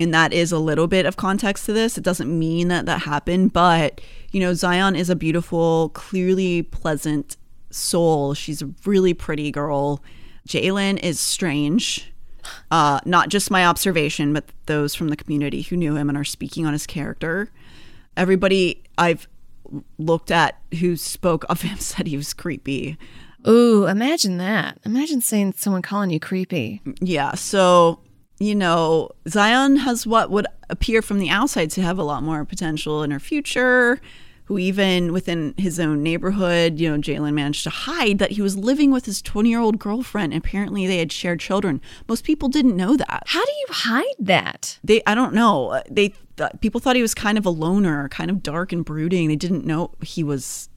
and 0.00 0.12
that 0.14 0.32
is 0.32 0.52
a 0.52 0.58
little 0.58 0.86
bit 0.86 1.06
of 1.06 1.16
context 1.16 1.66
to 1.66 1.72
this. 1.72 1.98
It 1.98 2.04
doesn't 2.04 2.36
mean 2.36 2.68
that 2.68 2.86
that 2.86 3.02
happened, 3.02 3.52
but 3.52 4.00
you 4.36 4.40
know, 4.40 4.52
Zion 4.52 4.96
is 4.96 5.08
a 5.08 5.16
beautiful, 5.16 5.88
clearly 5.94 6.60
pleasant 6.60 7.38
soul. 7.70 8.34
She's 8.34 8.60
a 8.60 8.68
really 8.84 9.14
pretty 9.14 9.50
girl. 9.50 10.02
Jalen 10.46 11.02
is 11.02 11.18
strange. 11.18 12.12
Uh, 12.70 13.00
not 13.06 13.30
just 13.30 13.50
my 13.50 13.64
observation, 13.64 14.34
but 14.34 14.44
those 14.66 14.94
from 14.94 15.08
the 15.08 15.16
community 15.16 15.62
who 15.62 15.74
knew 15.74 15.96
him 15.96 16.10
and 16.10 16.18
are 16.18 16.22
speaking 16.22 16.66
on 16.66 16.74
his 16.74 16.86
character. 16.86 17.50
Everybody 18.14 18.82
I've 18.98 19.26
looked 19.96 20.30
at 20.30 20.60
who 20.80 20.98
spoke 20.98 21.46
of 21.48 21.62
him 21.62 21.78
said 21.78 22.06
he 22.06 22.18
was 22.18 22.34
creepy. 22.34 22.98
Ooh, 23.48 23.86
imagine 23.86 24.36
that. 24.36 24.78
Imagine 24.84 25.22
saying 25.22 25.54
someone 25.56 25.80
calling 25.80 26.10
you 26.10 26.20
creepy. 26.20 26.82
Yeah, 27.00 27.36
so 27.36 28.00
you 28.38 28.54
know, 28.54 29.08
Zion 29.26 29.76
has 29.76 30.06
what 30.06 30.30
would 30.30 30.46
appear 30.68 31.00
from 31.00 31.20
the 31.20 31.30
outside 31.30 31.70
to 31.70 31.80
have 31.80 31.98
a 31.98 32.02
lot 32.02 32.22
more 32.22 32.44
potential 32.44 33.02
in 33.02 33.10
her 33.12 33.18
future. 33.18 33.98
Who 34.46 34.58
even 34.58 35.12
within 35.12 35.54
his 35.56 35.78
own 35.80 36.02
neighborhood, 36.02 36.78
you 36.78 36.90
know, 36.90 36.98
Jalen 36.98 37.34
managed 37.34 37.64
to 37.64 37.70
hide 37.70 38.18
that 38.18 38.32
he 38.32 38.42
was 38.42 38.56
living 38.56 38.90
with 38.90 39.04
his 39.06 39.20
20 39.22 39.48
year 39.48 39.60
old 39.60 39.78
girlfriend. 39.78 40.32
Apparently, 40.34 40.86
they 40.86 40.98
had 40.98 41.12
shared 41.12 41.40
children. 41.40 41.80
Most 42.08 42.24
people 42.24 42.48
didn't 42.48 42.76
know 42.76 42.96
that. 42.96 43.22
How 43.26 43.44
do 43.44 43.52
you 43.52 43.66
hide 43.70 44.04
that? 44.18 44.78
they 44.84 45.02
i 45.06 45.14
don't 45.14 45.34
know 45.34 45.68
uh, 45.70 45.82
they 45.90 46.12
th- 46.36 46.50
people 46.60 46.80
thought 46.80 46.96
he 46.96 47.02
was 47.02 47.14
kind 47.14 47.38
of 47.38 47.46
a 47.46 47.50
loner 47.50 48.08
kind 48.08 48.30
of 48.30 48.42
dark 48.42 48.72
and 48.72 48.84
brooding 48.84 49.28
they 49.28 49.36
didn't 49.36 49.64
know 49.64 49.90
he 50.02 50.22
was 50.22 50.68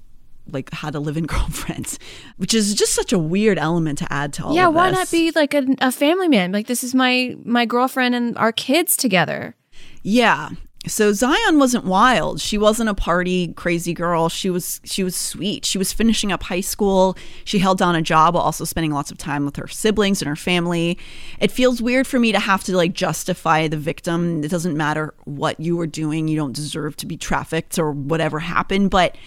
like 0.52 0.72
had 0.74 0.96
a 0.96 1.00
live-in 1.00 1.26
girlfriend 1.36 1.98
which 2.38 2.54
is 2.54 2.74
just 2.74 2.94
such 2.94 3.14
a 3.14 3.20
weird 3.20 3.58
element 3.58 3.98
to 4.00 4.12
add 4.12 4.34
to 4.34 4.44
all 4.44 4.56
yeah, 4.56 4.68
why 4.68 4.90
not 4.90 5.10
be 5.12 5.32
like 5.32 5.54
a, 5.54 5.66
a 5.80 5.92
family 5.92 6.28
man? 6.28 6.52
Like, 6.52 6.68
this 6.68 6.84
is 6.84 6.96
my 6.96 7.36
my 7.44 7.66
girlfriend 7.66 8.16
and 8.16 8.38
our 8.38 8.52
kids 8.52 8.98
together. 8.98 9.56
yeah 10.02 10.50
so 10.88 11.12
zion 11.12 11.60
wasn't 11.60 11.84
wild. 11.84 12.40
She 12.40 12.58
wasn't 12.58 12.90
a 12.90 12.94
party 12.94 13.50
crazy 13.54 13.94
girl. 13.94 14.30
She 14.30 14.50
was 14.50 14.80
she 14.86 15.04
was 15.04 15.16
sweet. 15.16 15.66
She 15.66 15.78
was 15.78 15.92
finishing 15.92 16.32
up 16.32 16.44
high 16.44 16.62
school. 16.62 17.18
She 17.44 17.60
held 17.60 17.78
down 17.78 17.96
a 17.96 18.02
job 18.02 18.34
while 18.34 18.44
also 18.44 18.64
spending 18.64 18.92
lots 18.92 19.12
of 19.12 19.18
time 19.18 19.44
with 19.44 19.58
her 19.58 19.68
siblings 19.68 20.22
and 20.22 20.30
her 20.30 20.38
family. 20.38 20.98
It 21.40 21.52
feels 21.52 21.82
weird 21.82 22.08
for 22.08 22.18
me 22.18 22.32
to 22.32 22.40
have 22.40 22.64
to 22.66 22.78
like 22.78 22.94
justify 22.94 23.68
the 23.68 23.78
victim. 23.78 24.42
It 24.44 24.52
doesn't 24.52 24.78
matter 24.78 25.14
what 25.26 25.60
you 25.60 25.76
were 25.76 25.88
doing. 25.88 26.30
You 26.30 26.38
don't 26.38 26.54
deserve 26.54 26.96
to 26.98 27.06
be 27.06 27.18
trafficked 27.18 27.78
or 27.78 27.92
whatever 27.92 28.40
happened. 28.40 28.90
But 28.90 29.18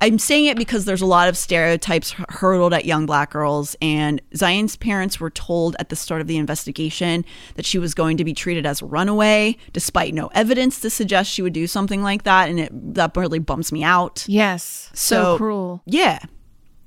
I'm 0.00 0.18
saying 0.18 0.46
it 0.46 0.56
because 0.56 0.84
there's 0.84 1.00
a 1.00 1.06
lot 1.06 1.28
of 1.28 1.36
stereotypes 1.36 2.14
hurled 2.28 2.74
at 2.74 2.84
young 2.84 3.06
black 3.06 3.30
girls, 3.30 3.76
and 3.80 4.20
Zion's 4.36 4.76
parents 4.76 5.18
were 5.20 5.30
told 5.30 5.76
at 5.78 5.88
the 5.88 5.96
start 5.96 6.20
of 6.20 6.26
the 6.26 6.36
investigation 6.36 7.24
that 7.54 7.64
she 7.64 7.78
was 7.78 7.94
going 7.94 8.16
to 8.16 8.24
be 8.24 8.34
treated 8.34 8.66
as 8.66 8.82
a 8.82 8.86
runaway, 8.86 9.56
despite 9.72 10.12
no 10.12 10.26
evidence 10.34 10.80
to 10.80 10.90
suggest 10.90 11.30
she 11.30 11.42
would 11.42 11.52
do 11.52 11.66
something 11.66 12.02
like 12.02 12.24
that, 12.24 12.50
and 12.50 12.60
it 12.60 12.94
that 12.94 13.16
really 13.16 13.38
bumps 13.38 13.72
me 13.72 13.82
out. 13.82 14.24
Yes, 14.28 14.90
so, 14.94 15.22
So- 15.22 15.36
cruel. 15.38 15.82
Yeah, 15.86 16.18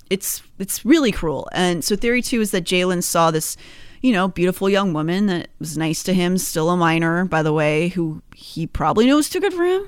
it's 0.09 0.43
it's 0.59 0.85
really 0.85 1.11
cruel. 1.11 1.47
And 1.53 1.83
so 1.83 1.95
theory 1.95 2.21
two 2.21 2.41
is 2.41 2.51
that 2.51 2.65
Jalen 2.65 3.03
saw 3.03 3.31
this, 3.31 3.57
you 4.01 4.11
know, 4.13 4.27
beautiful 4.27 4.69
young 4.69 4.93
woman 4.93 5.25
that 5.27 5.49
was 5.59 5.77
nice 5.77 6.03
to 6.03 6.13
him, 6.13 6.37
still 6.37 6.69
a 6.69 6.77
minor, 6.77 7.25
by 7.25 7.41
the 7.41 7.53
way, 7.53 7.89
who 7.89 8.21
he 8.35 8.67
probably 8.67 9.05
knows 9.07 9.29
too 9.29 9.39
good 9.39 9.53
for 9.53 9.65
him, 9.65 9.87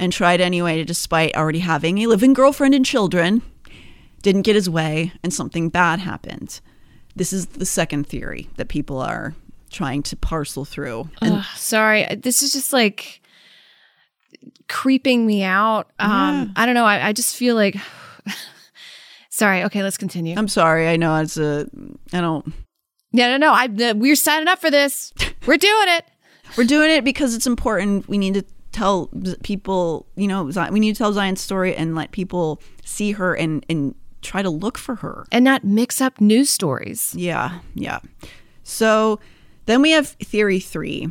and 0.00 0.12
tried 0.12 0.40
anyway, 0.40 0.78
to 0.78 0.84
despite 0.84 1.36
already 1.36 1.60
having 1.60 1.98
a 1.98 2.06
living 2.06 2.32
girlfriend 2.32 2.74
and 2.74 2.84
children. 2.84 3.42
Didn't 4.22 4.42
get 4.42 4.54
his 4.54 4.68
way, 4.68 5.12
and 5.22 5.32
something 5.32 5.68
bad 5.68 6.00
happened. 6.00 6.60
This 7.14 7.32
is 7.32 7.46
the 7.46 7.66
second 7.66 8.06
theory 8.06 8.48
that 8.56 8.68
people 8.68 8.98
are 8.98 9.34
trying 9.70 10.02
to 10.04 10.16
parcel 10.16 10.64
through. 10.64 11.08
And 11.22 11.34
Ugh, 11.34 11.44
sorry, 11.54 12.06
this 12.16 12.42
is 12.42 12.52
just 12.52 12.72
like 12.72 13.20
creeping 14.68 15.26
me 15.26 15.42
out. 15.42 15.90
Um, 15.98 16.52
I 16.56 16.66
don't 16.66 16.74
know. 16.74 16.84
I, 16.84 17.08
I 17.08 17.12
just 17.12 17.36
feel 17.36 17.54
like. 17.54 17.76
sorry. 19.30 19.64
Okay, 19.64 19.82
let's 19.82 19.96
continue. 19.96 20.34
I'm 20.36 20.48
sorry, 20.48 20.88
I 20.88 20.96
know 20.96 21.16
it's 21.16 21.36
a, 21.36 21.66
I 22.12 22.20
don't, 22.20 22.52
yeah, 23.12 23.36
no, 23.36 23.48
no. 23.48 23.52
I 23.52 23.92
we're 23.92 24.16
signing 24.16 24.48
up 24.48 24.60
for 24.60 24.70
this. 24.70 25.12
We're 25.46 25.56
doing 25.56 25.88
it. 25.88 26.04
We're 26.56 26.64
doing 26.64 26.90
it 26.90 27.02
because 27.02 27.34
it's 27.34 27.46
important. 27.46 28.08
We 28.08 28.18
need 28.18 28.34
to 28.34 28.44
tell 28.72 29.10
people, 29.42 30.06
you 30.16 30.28
know, 30.28 30.44
we 30.70 30.80
need 30.80 30.94
to 30.94 30.98
tell 30.98 31.12
Zion's 31.12 31.40
story 31.40 31.74
and 31.74 31.94
let 31.94 32.12
people 32.12 32.60
see 32.84 33.12
her 33.12 33.34
and 33.34 33.64
and 33.68 33.94
try 34.22 34.42
to 34.42 34.50
look 34.50 34.76
for 34.76 34.96
her. 34.96 35.24
and 35.32 35.44
not 35.44 35.64
mix 35.64 36.00
up 36.00 36.20
news 36.20 36.50
stories. 36.50 37.14
Yeah, 37.16 37.60
yeah. 37.74 38.00
So 38.62 39.18
then 39.66 39.82
we 39.82 39.90
have 39.92 40.08
theory 40.08 40.60
three, 40.60 41.08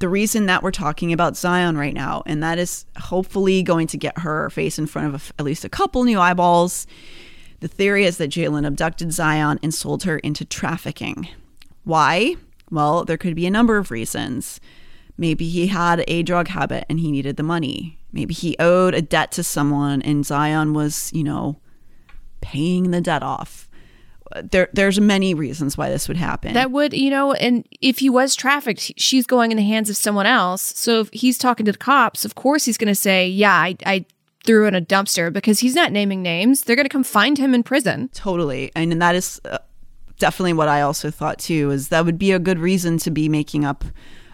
the 0.00 0.08
reason 0.08 0.46
that 0.46 0.62
we're 0.62 0.72
talking 0.72 1.12
about 1.12 1.36
Zion 1.36 1.78
right 1.78 1.94
now, 1.94 2.22
and 2.26 2.42
that 2.42 2.58
is 2.58 2.84
hopefully 2.98 3.62
going 3.62 3.86
to 3.88 3.96
get 3.96 4.18
her 4.18 4.50
face 4.50 4.78
in 4.78 4.86
front 4.86 5.14
of 5.14 5.14
a 5.14 5.40
at 5.40 5.44
least 5.44 5.64
a 5.64 5.68
couple 5.68 6.02
new 6.04 6.18
eyeballs. 6.18 6.86
The 7.60 7.68
theory 7.68 8.04
is 8.04 8.16
that 8.16 8.30
Jalen 8.30 8.66
abducted 8.66 9.12
Zion 9.12 9.60
and 9.62 9.72
sold 9.72 10.02
her 10.02 10.18
into 10.18 10.44
trafficking. 10.44 11.28
Why? 11.84 12.34
Well, 12.70 13.04
there 13.04 13.16
could 13.16 13.36
be 13.36 13.46
a 13.46 13.50
number 13.50 13.76
of 13.76 13.92
reasons. 13.92 14.60
Maybe 15.16 15.48
he 15.48 15.66
had 15.68 16.04
a 16.08 16.22
drug 16.22 16.48
habit 16.48 16.84
and 16.88 16.98
he 16.98 17.10
needed 17.10 17.36
the 17.36 17.42
money. 17.42 17.98
Maybe 18.12 18.34
he 18.34 18.56
owed 18.58 18.94
a 18.94 19.02
debt 19.02 19.32
to 19.32 19.44
someone 19.44 20.02
and 20.02 20.24
Zion 20.24 20.74
was, 20.74 21.10
you 21.12 21.24
know, 21.24 21.60
paying 22.40 22.90
the 22.90 23.00
debt 23.00 23.22
off. 23.22 23.68
There, 24.42 24.68
there's 24.72 24.98
many 24.98 25.34
reasons 25.34 25.76
why 25.76 25.90
this 25.90 26.08
would 26.08 26.16
happen. 26.16 26.54
That 26.54 26.70
would, 26.70 26.94
you 26.94 27.10
know, 27.10 27.34
and 27.34 27.66
if 27.82 27.98
he 27.98 28.08
was 28.08 28.34
trafficked, 28.34 28.92
she's 28.96 29.26
going 29.26 29.50
in 29.50 29.58
the 29.58 29.62
hands 29.62 29.90
of 29.90 29.96
someone 29.96 30.24
else. 30.24 30.62
So 30.62 31.00
if 31.00 31.10
he's 31.12 31.36
talking 31.36 31.66
to 31.66 31.72
the 31.72 31.78
cops, 31.78 32.24
of 32.24 32.34
course 32.34 32.64
he's 32.64 32.78
going 32.78 32.88
to 32.88 32.94
say, 32.94 33.28
"Yeah, 33.28 33.52
I, 33.52 33.76
I 33.84 34.06
threw 34.46 34.66
in 34.66 34.74
a 34.74 34.80
dumpster," 34.80 35.30
because 35.30 35.60
he's 35.60 35.74
not 35.74 35.92
naming 35.92 36.22
names. 36.22 36.62
They're 36.62 36.76
going 36.76 36.86
to 36.86 36.90
come 36.90 37.04
find 37.04 37.36
him 37.36 37.54
in 37.54 37.62
prison. 37.62 38.08
Totally, 38.14 38.72
and, 38.74 38.90
and 38.90 39.02
that 39.02 39.14
is 39.14 39.38
uh, 39.44 39.58
definitely 40.18 40.54
what 40.54 40.68
I 40.68 40.80
also 40.80 41.10
thought 41.10 41.38
too. 41.38 41.70
Is 41.70 41.88
that 41.88 42.06
would 42.06 42.18
be 42.18 42.32
a 42.32 42.38
good 42.38 42.58
reason 42.58 42.96
to 42.98 43.10
be 43.10 43.28
making 43.28 43.66
up. 43.66 43.84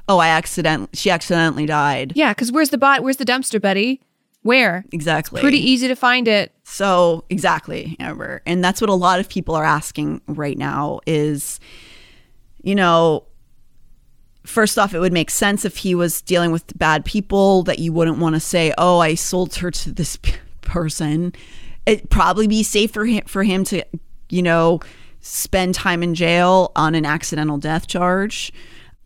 Oh, 0.08 0.18
I 0.18 0.28
accident. 0.28 0.90
She 0.94 1.10
accidentally 1.10 1.66
died. 1.66 2.12
Yeah, 2.14 2.32
because 2.32 2.50
where's 2.50 2.70
the 2.70 2.78
bot? 2.78 3.02
Where's 3.02 3.18
the 3.18 3.24
dumpster, 3.26 3.60
buddy? 3.60 4.00
Where? 4.42 4.84
Exactly. 4.92 5.40
Pretty 5.40 5.58
easy 5.58 5.88
to 5.88 5.94
find 5.94 6.26
it. 6.26 6.52
So 6.64 7.24
exactly, 7.28 7.96
Amber, 8.00 8.40
and 8.46 8.64
that's 8.64 8.80
what 8.80 8.88
a 8.88 8.94
lot 8.94 9.20
of 9.20 9.28
people 9.28 9.54
are 9.54 9.64
asking 9.64 10.22
right 10.26 10.56
now. 10.56 11.00
Is 11.06 11.60
you 12.62 12.74
know, 12.74 13.24
first 14.44 14.78
off, 14.78 14.94
it 14.94 15.00
would 15.00 15.12
make 15.12 15.30
sense 15.30 15.64
if 15.64 15.78
he 15.78 15.94
was 15.94 16.22
dealing 16.22 16.52
with 16.52 16.76
bad 16.78 17.04
people 17.04 17.62
that 17.64 17.78
you 17.78 17.92
wouldn't 17.92 18.18
want 18.18 18.34
to 18.36 18.40
say, 18.40 18.72
"Oh, 18.78 19.00
I 19.00 19.14
sold 19.14 19.54
her 19.56 19.70
to 19.70 19.92
this 19.92 20.16
p- 20.16 20.34
person." 20.62 21.32
It'd 21.84 22.08
probably 22.10 22.46
be 22.46 22.62
safer 22.62 23.00
for 23.00 23.06
him 23.06 23.24
for 23.26 23.42
him 23.42 23.64
to, 23.64 23.84
you 24.30 24.42
know, 24.42 24.80
spend 25.20 25.74
time 25.74 26.02
in 26.02 26.14
jail 26.14 26.72
on 26.76 26.94
an 26.94 27.04
accidental 27.04 27.58
death 27.58 27.86
charge. 27.86 28.52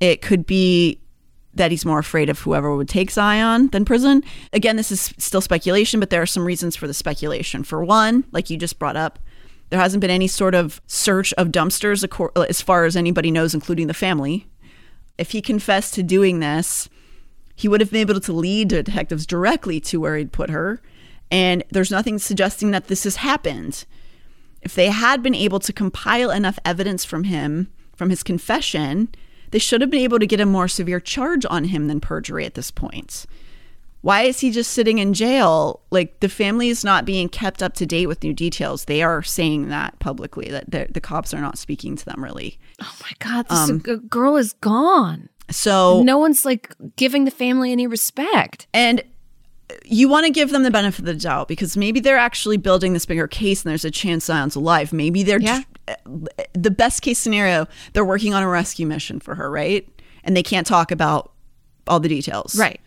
It 0.02 0.20
could 0.20 0.46
be 0.46 0.98
that 1.54 1.70
he's 1.70 1.84
more 1.84 2.00
afraid 2.00 2.28
of 2.28 2.40
whoever 2.40 2.74
would 2.74 2.88
take 2.88 3.12
Zion 3.12 3.68
than 3.68 3.84
prison. 3.84 4.24
Again, 4.52 4.74
this 4.74 4.90
is 4.90 5.14
still 5.16 5.40
speculation, 5.40 6.00
but 6.00 6.10
there 6.10 6.20
are 6.20 6.26
some 6.26 6.44
reasons 6.44 6.74
for 6.74 6.88
the 6.88 6.94
speculation. 6.94 7.62
For 7.62 7.84
one, 7.84 8.24
like 8.32 8.50
you 8.50 8.56
just 8.56 8.80
brought 8.80 8.96
up, 8.96 9.20
there 9.70 9.78
hasn't 9.78 10.00
been 10.00 10.10
any 10.10 10.26
sort 10.26 10.56
of 10.56 10.80
search 10.88 11.32
of 11.34 11.52
dumpsters 11.52 12.02
uh, 12.02 12.40
as 12.40 12.60
far 12.60 12.84
as 12.84 12.96
anybody 12.96 13.30
knows, 13.30 13.54
including 13.54 13.86
the 13.86 13.94
family. 13.94 14.48
If 15.18 15.30
he 15.30 15.40
confessed 15.40 15.94
to 15.94 16.02
doing 16.02 16.40
this, 16.40 16.88
he 17.54 17.68
would 17.68 17.80
have 17.80 17.92
been 17.92 18.00
able 18.00 18.18
to 18.18 18.32
lead 18.32 18.70
the 18.70 18.82
detectives 18.82 19.24
directly 19.24 19.78
to 19.82 20.00
where 20.00 20.16
he'd 20.16 20.32
put 20.32 20.50
her. 20.50 20.82
And 21.30 21.62
there's 21.70 21.92
nothing 21.92 22.18
suggesting 22.18 22.72
that 22.72 22.88
this 22.88 23.04
has 23.04 23.16
happened. 23.16 23.84
If 24.62 24.74
they 24.74 24.88
had 24.88 25.22
been 25.22 25.36
able 25.36 25.60
to 25.60 25.72
compile 25.72 26.32
enough 26.32 26.58
evidence 26.64 27.04
from 27.04 27.22
him, 27.24 27.72
from 27.94 28.10
his 28.10 28.24
confession, 28.24 29.08
they 29.52 29.58
should 29.58 29.80
have 29.80 29.90
been 29.90 30.00
able 30.00 30.18
to 30.18 30.26
get 30.26 30.40
a 30.40 30.46
more 30.46 30.66
severe 30.66 30.98
charge 31.00 31.46
on 31.48 31.64
him 31.64 31.86
than 31.86 32.00
perjury 32.00 32.44
at 32.44 32.54
this 32.54 32.70
point. 32.70 33.26
Why 34.00 34.22
is 34.22 34.40
he 34.40 34.50
just 34.50 34.72
sitting 34.72 34.98
in 34.98 35.14
jail? 35.14 35.80
Like 35.90 36.18
the 36.18 36.28
family 36.28 36.68
is 36.68 36.82
not 36.82 37.04
being 37.04 37.28
kept 37.28 37.62
up 37.62 37.74
to 37.74 37.86
date 37.86 38.08
with 38.08 38.24
new 38.24 38.34
details. 38.34 38.86
They 38.86 39.00
are 39.02 39.22
saying 39.22 39.68
that 39.68 39.98
publicly 40.00 40.48
that 40.50 40.92
the, 40.92 41.00
cops 41.00 41.32
are 41.32 41.40
not 41.40 41.56
speaking 41.56 41.94
to 41.96 42.04
them 42.04 42.22
really. 42.22 42.58
Oh 42.80 42.96
my 43.00 43.12
God, 43.20 43.48
this 43.48 43.70
um, 43.70 43.78
girl 43.78 44.36
is 44.36 44.54
gone. 44.54 45.28
So 45.50 46.02
no 46.02 46.18
one's 46.18 46.44
like 46.44 46.74
giving 46.96 47.24
the 47.24 47.30
family 47.30 47.70
any 47.70 47.86
respect. 47.86 48.66
And 48.74 49.04
you 49.84 50.08
want 50.08 50.26
to 50.26 50.32
give 50.32 50.50
them 50.50 50.64
the 50.64 50.70
benefit 50.70 51.00
of 51.00 51.06
the 51.06 51.14
doubt 51.14 51.48
because 51.48 51.76
maybe 51.76 52.00
they're 52.00 52.18
actually 52.18 52.56
building 52.56 52.92
this 52.92 53.06
bigger 53.06 53.28
case 53.28 53.62
and 53.62 53.70
there's 53.70 53.84
a 53.84 53.90
chance 53.90 54.24
Zion's 54.24 54.56
alive. 54.56 54.92
Maybe 54.92 55.22
they're 55.22 55.40
yeah. 55.40 55.62
The 56.52 56.70
best 56.70 57.02
case 57.02 57.18
scenario, 57.18 57.66
they're 57.92 58.04
working 58.04 58.34
on 58.34 58.42
a 58.42 58.48
rescue 58.48 58.86
mission 58.86 59.20
for 59.20 59.34
her, 59.34 59.50
right? 59.50 59.88
And 60.24 60.36
they 60.36 60.42
can't 60.42 60.66
talk 60.66 60.90
about 60.90 61.32
all 61.86 62.00
the 62.00 62.08
details. 62.08 62.56
Right. 62.56 62.80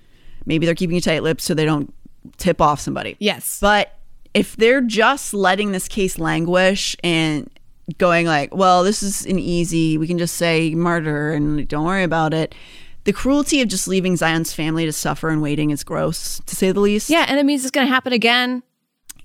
Maybe 0.45 0.65
they're 0.65 0.75
keeping 0.75 0.97
a 0.97 1.01
tight 1.01 1.23
lip 1.23 1.41
so 1.41 1.53
they 1.53 1.65
don't 1.65 1.93
tip 2.37 2.61
off 2.61 2.79
somebody. 2.79 3.17
Yes. 3.19 3.59
But 3.59 3.97
if 4.33 4.55
they're 4.55 4.81
just 4.81 5.33
letting 5.33 5.71
this 5.71 5.87
case 5.87 6.17
languish 6.17 6.95
and 7.03 7.49
going 7.97 8.25
like, 8.25 8.53
well, 8.55 8.83
this 8.83 9.03
is 9.03 9.25
an 9.25 9.39
easy, 9.39 9.97
we 9.97 10.07
can 10.07 10.17
just 10.17 10.35
say 10.35 10.73
murder 10.73 11.31
and 11.31 11.67
don't 11.67 11.85
worry 11.85 12.03
about 12.03 12.33
it. 12.33 12.55
The 13.03 13.13
cruelty 13.13 13.61
of 13.61 13.67
just 13.67 13.87
leaving 13.87 14.15
Zion's 14.15 14.51
family 14.51 14.85
to 14.85 14.91
suffer 14.91 15.29
and 15.29 15.41
waiting 15.41 15.69
is 15.69 15.83
gross, 15.83 16.41
to 16.47 16.55
say 16.55 16.71
the 16.71 16.79
least. 16.79 17.09
Yeah, 17.09 17.25
and 17.27 17.39
it 17.39 17.45
means 17.45 17.63
it's 17.63 17.71
going 17.71 17.85
to 17.85 17.93
happen 17.93 18.13
again 18.13 18.63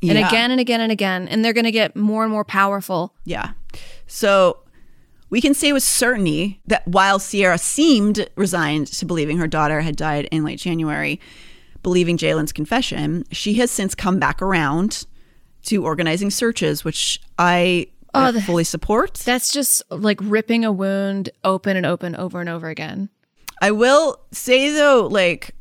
and 0.03 0.19
again 0.19 0.51
and 0.51 0.61
again 0.61 0.81
and 0.81 0.91
again. 0.93 1.29
And 1.29 1.45
they're 1.45 1.53
going 1.53 1.65
to 1.65 1.71
get 1.73 1.95
more 1.97 2.23
and 2.25 2.33
more 2.33 2.45
powerful. 2.45 3.15
Yeah. 3.25 3.53
So 4.07 4.59
we 5.29 5.41
can 5.41 5.55
say 5.55 5.73
with 5.73 5.83
certainty 5.83 6.61
that 6.67 6.87
while 6.89 7.19
Sierra 7.19 7.59
seemed 7.59 8.29
resigned 8.37 8.87
to 8.89 9.07
believing 9.07 9.39
her 9.39 9.47
daughter 9.47 9.81
had 9.81 9.97
died 9.97 10.27
in 10.33 10.43
late 10.45 10.59
January, 10.59 11.21
believing 11.83 12.17
Jalen's 12.17 12.53
confession, 12.53 13.25
she 13.31 13.55
has 13.55 13.71
since 13.71 13.95
come 13.95 14.19
back 14.19 14.43
around 14.43 15.07
to 15.65 15.85
organizing 15.85 16.31
searches, 16.31 16.85
which 16.85 17.21
I 17.39 17.87
Oh, 18.13 18.33
the- 18.33 18.41
fully 18.43 18.65
support. 18.65 19.15
That's 19.25 19.53
just 19.53 19.83
like 19.89 20.19
ripping 20.23 20.65
a 20.65 20.73
wound 20.73 21.31
open 21.45 21.77
and 21.77 21.87
open 21.87 22.17
over 22.17 22.41
and 22.41 22.49
over 22.49 22.69
again. 22.69 23.09
I 23.63 23.71
will 23.71 24.19
say 24.33 24.73
though, 24.73 25.07
like, 25.07 25.55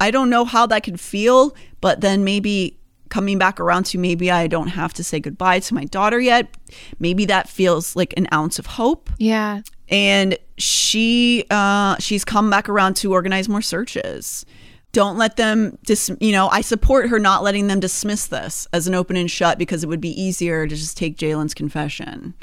I 0.00 0.10
don't 0.10 0.30
know 0.30 0.44
how 0.44 0.66
that 0.66 0.82
could 0.82 0.98
feel, 0.98 1.54
but 1.80 2.00
then 2.00 2.24
maybe 2.24 2.79
coming 3.10 3.38
back 3.38 3.60
around 3.60 3.84
to 3.84 3.98
maybe 3.98 4.30
I 4.30 4.46
don't 4.46 4.68
have 4.68 4.94
to 4.94 5.04
say 5.04 5.20
goodbye 5.20 5.60
to 5.60 5.74
my 5.74 5.84
daughter 5.84 6.18
yet. 6.18 6.56
Maybe 6.98 7.26
that 7.26 7.48
feels 7.48 7.94
like 7.94 8.14
an 8.16 8.26
ounce 8.32 8.58
of 8.58 8.66
hope. 8.66 9.10
Yeah. 9.18 9.60
And 9.88 10.38
she 10.56 11.44
uh 11.50 11.96
she's 11.98 12.24
come 12.24 12.48
back 12.48 12.68
around 12.68 12.94
to 12.96 13.12
organize 13.12 13.48
more 13.48 13.62
searches. 13.62 14.46
Don't 14.92 15.18
let 15.18 15.36
them 15.36 15.78
dis 15.84 16.10
you 16.20 16.32
know, 16.32 16.48
I 16.48 16.62
support 16.62 17.08
her 17.08 17.18
not 17.18 17.42
letting 17.42 17.66
them 17.66 17.80
dismiss 17.80 18.26
this 18.26 18.66
as 18.72 18.86
an 18.86 18.94
open 18.94 19.16
and 19.16 19.30
shut 19.30 19.58
because 19.58 19.84
it 19.84 19.88
would 19.88 20.00
be 20.00 20.20
easier 20.20 20.66
to 20.66 20.74
just 20.74 20.96
take 20.96 21.18
Jalen's 21.18 21.54
confession. 21.54 22.34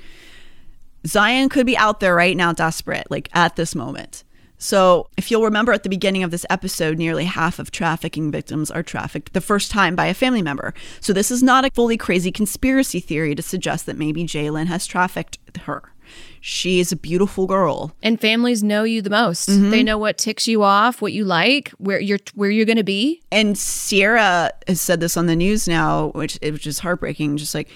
Zion 1.06 1.48
could 1.50 1.66
be 1.66 1.78
out 1.78 2.00
there 2.02 2.16
right 2.16 2.36
now 2.36 2.52
desperate, 2.52 3.10
like 3.10 3.30
at 3.34 3.56
this 3.56 3.76
moment. 3.76 4.24
So, 4.58 5.10
if 5.18 5.30
you'll 5.30 5.44
remember 5.44 5.72
at 5.72 5.84
the 5.84 5.90
beginning 5.90 6.24
of 6.24 6.32
this 6.32 6.46
episode, 6.50 6.98
nearly 6.98 7.26
half 7.26 7.60
of 7.60 7.70
trafficking 7.70 8.32
victims 8.32 8.72
are 8.72 8.82
trafficked 8.82 9.34
the 9.34 9.42
first 9.42 9.70
time 9.70 9.96
by 9.96 10.08
a 10.08 10.14
family 10.14 10.42
member. 10.42 10.74
So, 11.00 11.14
this 11.14 11.30
is 11.30 11.44
not 11.44 11.66
a 11.66 11.70
fully 11.72 11.98
crazy 11.98 12.32
conspiracy 12.32 13.00
theory 13.00 13.36
to 13.36 13.44
suggest 13.44 13.86
that 13.86 13.98
maybe 13.98 14.24
Jalen 14.24 14.66
has 14.66 14.88
trafficked 14.88 15.38
her. 15.58 15.84
She 16.42 16.80
is 16.80 16.92
a 16.92 16.96
beautiful 16.96 17.46
girl. 17.46 17.92
And 18.02 18.20
families 18.20 18.64
know 18.64 18.84
you 18.84 19.02
the 19.02 19.10
most. 19.10 19.50
Mm-hmm. 19.50 19.70
They 19.70 19.84
know 19.84 19.98
what 19.98 20.18
ticks 20.18 20.48
you 20.48 20.64
off, 20.64 21.02
what 21.02 21.14
you 21.14 21.26
like, 21.26 21.70
where 21.72 22.00
you're 22.00 22.20
where 22.36 22.50
you're 22.50 22.66
going 22.66 22.78
to 22.78 22.84
be. 22.84 23.22
And 23.32 23.58
Sierra 23.58 24.52
has 24.68 24.80
said 24.82 25.00
this 25.00 25.18
on 25.18 25.26
the 25.26 25.36
news 25.36 25.68
now, 25.68 26.10
which 26.10 26.40
which 26.42 26.66
is 26.66 26.80
heartbreaking. 26.80 27.38
Just 27.38 27.54
like 27.54 27.70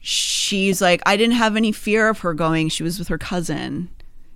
she's 0.00 0.80
like, 0.80 1.02
I 1.06 1.16
didn't 1.16 1.34
have 1.34 1.56
any 1.56 1.72
fear 1.72 2.08
of 2.08 2.20
her 2.20 2.34
going. 2.34 2.68
She 2.68 2.82
was 2.82 2.98
with 2.98 3.08
her 3.08 3.18
cousin. 3.18 3.90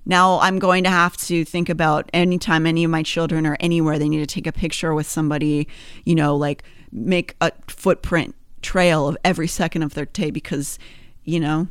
Now 0.09 0.41
I'm 0.41 0.59
going 0.59 0.85
to 0.85 0.91
have 0.91 1.17
to 1.19 1.45
think 1.45 1.69
about 1.69 2.11
anytime 2.15 2.67
any 2.67 2.83
of 2.83 2.91
my 2.91 3.03
children 3.03 3.47
are 3.47 3.59
anywhere, 3.61 3.99
they 3.99 4.09
need 4.09 4.27
to 4.27 4.27
take 4.27 4.47
a 4.47 4.53
picture 4.53 4.95
with 4.95 5.07
somebody, 5.07 5.69
you 6.05 6.15
know, 6.15 6.35
like 6.35 6.65
make 6.91 7.37
a 7.43 7.53
footprint 7.69 8.35
trail 8.63 9.07
of 9.07 9.19
every 9.23 9.47
second 9.47 9.83
of 9.83 9.93
their 9.93 10.07
day 10.07 10.31
because, 10.31 10.79
you 11.25 11.39
know, 11.39 11.69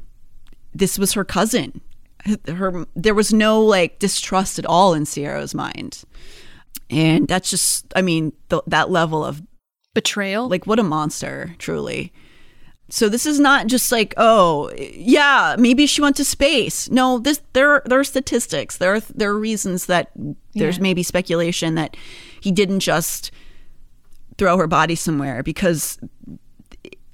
this 0.73 0.99
was 0.99 1.13
her 1.13 1.25
cousin. 1.25 1.81
Her 2.47 2.85
there 2.95 3.15
was 3.15 3.33
no 3.33 3.61
like 3.61 3.97
distrust 3.97 4.59
at 4.59 4.65
all 4.67 4.93
in 4.93 5.05
Sierra's 5.05 5.55
mind. 5.55 6.03
And 6.91 7.27
that's 7.27 7.49
just 7.49 7.91
I 7.95 8.03
mean, 8.03 8.33
th- 8.49 8.61
that 8.67 8.91
level 8.91 9.25
of 9.25 9.41
Betrayal. 9.95 10.47
like 10.47 10.67
what 10.67 10.77
a 10.77 10.83
monster, 10.83 11.55
truly. 11.57 12.13
So 12.89 13.09
this 13.09 13.25
is 13.25 13.37
not 13.39 13.67
just 13.67 13.91
like, 13.91 14.13
oh, 14.15 14.71
yeah, 14.77 15.55
maybe 15.59 15.85
she 15.85 16.01
went 16.01 16.15
to 16.17 16.23
space. 16.25 16.89
No, 16.89 17.19
this 17.19 17.41
there 17.53 17.81
there 17.85 17.99
are 17.99 18.03
statistics. 18.05 18.77
There 18.77 18.95
are 18.95 19.01
there 19.13 19.31
are 19.31 19.37
reasons 19.39 19.87
that 19.87 20.09
there's 20.53 20.77
Yeah. 20.77 20.83
maybe 20.83 21.03
speculation 21.03 21.75
that 21.75 21.97
he 22.39 22.51
didn't 22.51 22.79
just 22.79 23.31
throw 24.37 24.57
her 24.57 24.67
body 24.67 24.95
somewhere 24.95 25.43
because 25.43 25.99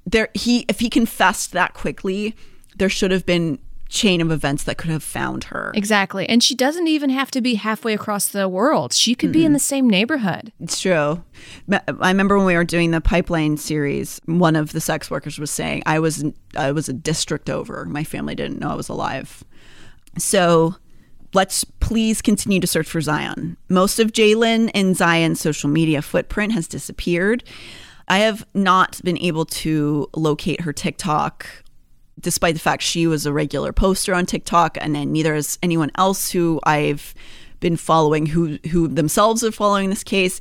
there 0.06 0.30
he 0.36 0.66
if 0.68 0.80
he 0.80 0.90
confessed 0.90 1.54
that 1.54 1.74
quickly, 1.74 2.36
there 2.78 2.90
should 2.90 3.10
have 3.12 3.26
been 3.26 3.58
chain 3.94 4.22
of 4.22 4.32
events 4.32 4.64
that 4.64 4.78
could 4.78 4.90
have 4.90 5.04
found 5.04 5.46
her. 5.46 5.72
Exactly. 5.76 6.28
And 6.28 6.44
she 6.44 6.56
doesn't 6.56 6.88
even 6.88 7.12
have 7.12 7.30
to 7.30 7.42
be 7.42 7.56
halfway 7.56 7.94
across 7.94 8.28
the 8.28 8.50
world. 8.50 8.92
She 8.92 9.14
could 9.14 9.32
be 9.32 9.46
in 9.46 9.54
the 9.54 9.60
same 9.60 9.88
neighborhood. 9.88 10.52
It's 10.60 10.82
true. 10.82 11.24
I 11.72 12.10
remember 12.10 12.36
when 12.36 12.48
we 12.48 12.56
were 12.56 12.64
doing 12.64 12.90
the 12.90 13.00
pipeline 13.00 13.56
series, 13.58 14.20
one 14.26 14.56
of 14.56 14.72
the 14.72 14.82
sex 14.82 15.12
workers 15.12 15.38
was 15.38 15.52
saying, 15.52 15.84
"I 15.86 16.00
was 16.00 16.26
I 16.58 16.72
was 16.72 16.90
a 16.90 16.94
district 16.94 17.52
over. 17.52 17.86
My 17.86 18.04
family 18.04 18.34
didn't 18.34 18.60
know 18.60 18.72
I 18.72 18.76
was 18.76 18.90
alive." 18.90 19.44
So, 20.18 20.76
let's 21.34 21.64
please 21.64 22.22
continue 22.22 22.60
to 22.60 22.68
search 22.68 22.88
for 22.88 23.00
Zion. 23.00 23.58
Most 23.70 24.00
of 24.00 24.12
Jalen 24.12 24.72
and 24.74 24.98
Zion's 24.98 25.40
social 25.40 25.70
media 25.70 26.02
footprint 26.02 26.54
has 26.54 26.68
disappeared. 26.68 27.44
I 28.08 28.18
have 28.20 28.46
not 28.54 29.00
been 29.04 29.18
able 29.20 29.46
to 29.46 30.10
locate 30.16 30.62
her 30.62 30.74
TikTok 30.74 31.63
despite 32.20 32.54
the 32.54 32.60
fact 32.60 32.84
she 32.84 33.08
was 33.08 33.26
a 33.26 33.34
regular 33.34 33.74
poster 33.74 34.14
on 34.14 34.26
TikTok, 34.26 34.78
and 34.80 34.96
then 34.96 35.12
neither 35.12 35.36
is 35.36 35.58
anyone 35.62 35.92
else 35.96 36.32
who 36.32 36.60
I've 36.64 37.14
been 37.60 37.78
following 37.78 38.26
who 38.28 38.60
who 38.72 38.88
themselves 38.88 39.44
are 39.44 39.52
following 39.52 39.90
this 39.90 40.04
case. 40.04 40.40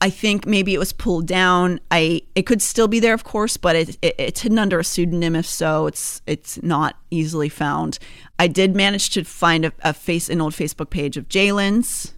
I 0.00 0.10
think 0.10 0.46
maybe 0.46 0.74
it 0.74 0.78
was 0.78 0.92
pulled 0.92 1.26
down. 1.26 1.80
I 1.90 2.22
it 2.34 2.42
could 2.42 2.62
still 2.62 2.86
be 2.86 3.00
there, 3.00 3.14
of 3.14 3.24
course, 3.24 3.56
but 3.56 3.74
it, 3.74 3.98
it, 4.02 4.14
it's 4.18 4.40
hidden 4.42 4.58
under 4.58 4.78
a 4.78 4.84
pseudonym. 4.84 5.34
If 5.34 5.46
so, 5.46 5.86
it's 5.86 6.22
it's 6.26 6.62
not 6.62 6.96
easily 7.10 7.48
found. 7.48 7.98
I 8.38 8.46
did 8.46 8.76
manage 8.76 9.10
to 9.10 9.24
find 9.24 9.64
a, 9.64 9.72
a 9.82 9.92
face 9.92 10.28
an 10.28 10.40
old 10.40 10.52
Facebook 10.52 10.90
page 10.90 11.16
of 11.16 11.28
Jalen's. 11.28 12.14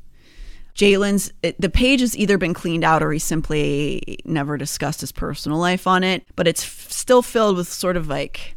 Jalen's 0.81 1.31
the 1.59 1.69
page 1.69 2.01
has 2.01 2.17
either 2.17 2.39
been 2.39 2.55
cleaned 2.55 2.85
out 2.85 3.03
or 3.03 3.13
he 3.13 3.19
simply 3.19 4.19
never 4.25 4.57
discussed 4.57 5.03
his 5.03 5.13
personal 5.13 5.59
life 5.59 5.87
on 5.87 6.03
it, 6.03 6.25
but 6.37 6.49
it's 6.49 6.65
f- 6.65 6.91
still 6.91 7.21
filled 7.21 7.59
with 7.59 7.69
sort 7.69 7.99
of 7.99 8.09
like 8.09 8.57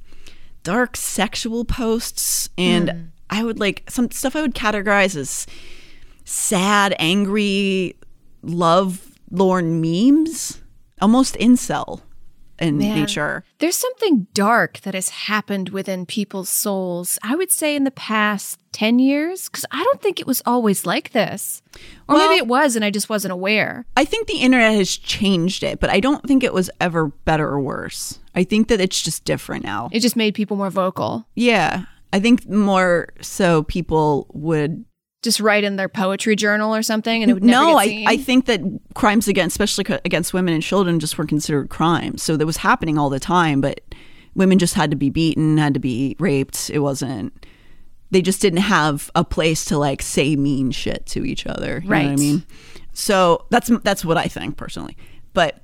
dark 0.64 0.96
sexual 0.96 1.66
posts 1.66 2.48
and 2.58 2.90
mm. 2.90 3.08
I 3.30 3.44
would 3.44 3.60
like 3.60 3.84
some 3.90 4.10
stuff 4.10 4.38
I 4.38 4.42
would 4.42 4.56
categorize 4.56 5.18
as 5.18 5.46
sad, 6.24 6.96
angry, 6.98 7.98
love 8.42 9.06
lorn 9.30 9.82
memes, 9.82 10.62
almost 11.02 11.36
incel 11.36 12.04
in 12.60 12.78
Man, 12.78 13.00
nature. 13.00 13.44
There's 13.60 13.76
something 13.76 14.28
dark 14.34 14.80
that 14.82 14.94
has 14.94 15.10
happened 15.10 15.70
within 15.70 16.06
people's 16.06 16.50
souls, 16.50 17.18
I 17.24 17.36
would 17.36 17.52
say 17.52 17.76
in 17.76 17.84
the 17.84 17.92
past 17.92 18.60
10 18.72 19.00
years, 19.00 19.50
because 19.50 19.66
I 19.72 19.84
don't 19.84 20.02
think 20.02 20.20
it 20.20 20.28
was 20.28 20.42
always 20.46 20.86
like 20.86 21.12
this. 21.12 21.62
Or 22.08 22.16
well, 22.16 22.28
maybe 22.28 22.38
it 22.38 22.48
was 22.48 22.76
and 22.76 22.84
I 22.86 22.90
just 22.90 23.10
wasn't 23.10 23.32
aware. 23.32 23.86
I 23.98 24.06
think 24.06 24.28
the 24.28 24.42
internet 24.42 24.76
has 24.76 24.98
changed 24.98 25.64
it, 25.64 25.80
but 25.80 25.90
I 25.90 26.00
don't 26.00 26.26
think 26.28 26.44
it 26.44 26.54
was 26.54 26.70
ever 26.80 27.08
better 27.08 27.48
or 27.48 27.60
worse. 27.60 28.20
I 28.36 28.44
think 28.44 28.68
that 28.68 28.82
it's 28.82 29.02
just 29.02 29.26
different 29.26 29.64
now. 29.64 29.90
It 29.92 30.00
just 30.00 30.16
made 30.16 30.34
people 30.34 30.58
more 30.58 30.70
vocal. 30.70 31.28
Yeah. 31.36 31.86
I 32.12 32.20
think 32.20 32.48
more 32.48 33.10
so 33.22 33.64
people 33.64 34.28
would 34.34 34.86
just 35.24 35.40
write 35.40 35.64
in 35.64 35.78
their 35.78 35.90
poetry 35.90 36.36
journal 36.36 36.76
or 36.76 36.84
something 36.84 37.24
and 37.24 37.32
it 37.32 37.34
would 37.34 37.44
never 37.44 37.66
no 37.66 37.78
I, 37.78 38.06
I 38.08 38.18
think 38.18 38.46
that 38.46 38.62
crimes 38.94 39.28
against 39.28 39.54
especially 39.56 39.86
against 40.06 40.34
women 40.34 40.54
and 40.54 40.62
children 40.62 41.00
just 41.00 41.18
weren't 41.18 41.30
considered 41.30 41.70
crimes 41.70 42.22
so 42.22 42.38
that 42.38 42.46
was 42.46 42.58
happening 42.58 42.98
all 42.98 43.10
the 43.10 43.20
time 43.20 43.62
but 43.62 43.82
women 44.36 44.60
just 44.60 44.74
had 44.74 44.92
to 44.92 44.98
be 44.98 45.10
beaten 45.10 45.58
had 45.58 45.74
to 45.74 45.80
be 45.80 46.16
raped. 46.20 46.70
It 46.70 46.80
wasn't 46.80 47.46
they 48.12 48.22
just 48.22 48.42
didn't 48.42 48.60
have 48.60 49.10
a 49.16 49.24
place 49.24 49.66
to 49.66 49.78
like 49.78 50.02
say 50.02 50.36
mean 50.36 50.70
shit 50.70 51.06
to 51.08 51.26
each 51.26 51.48
other. 51.48 51.82
You 51.84 51.90
right 51.90 52.08
i 52.08 52.16
mean? 52.16 52.44
So 52.94 53.46
that's 53.50 53.72
that's 53.84 54.06
what 54.06 54.18
i 54.18 54.26
think 54.26 54.58
personally. 54.58 54.98
But 55.34 55.60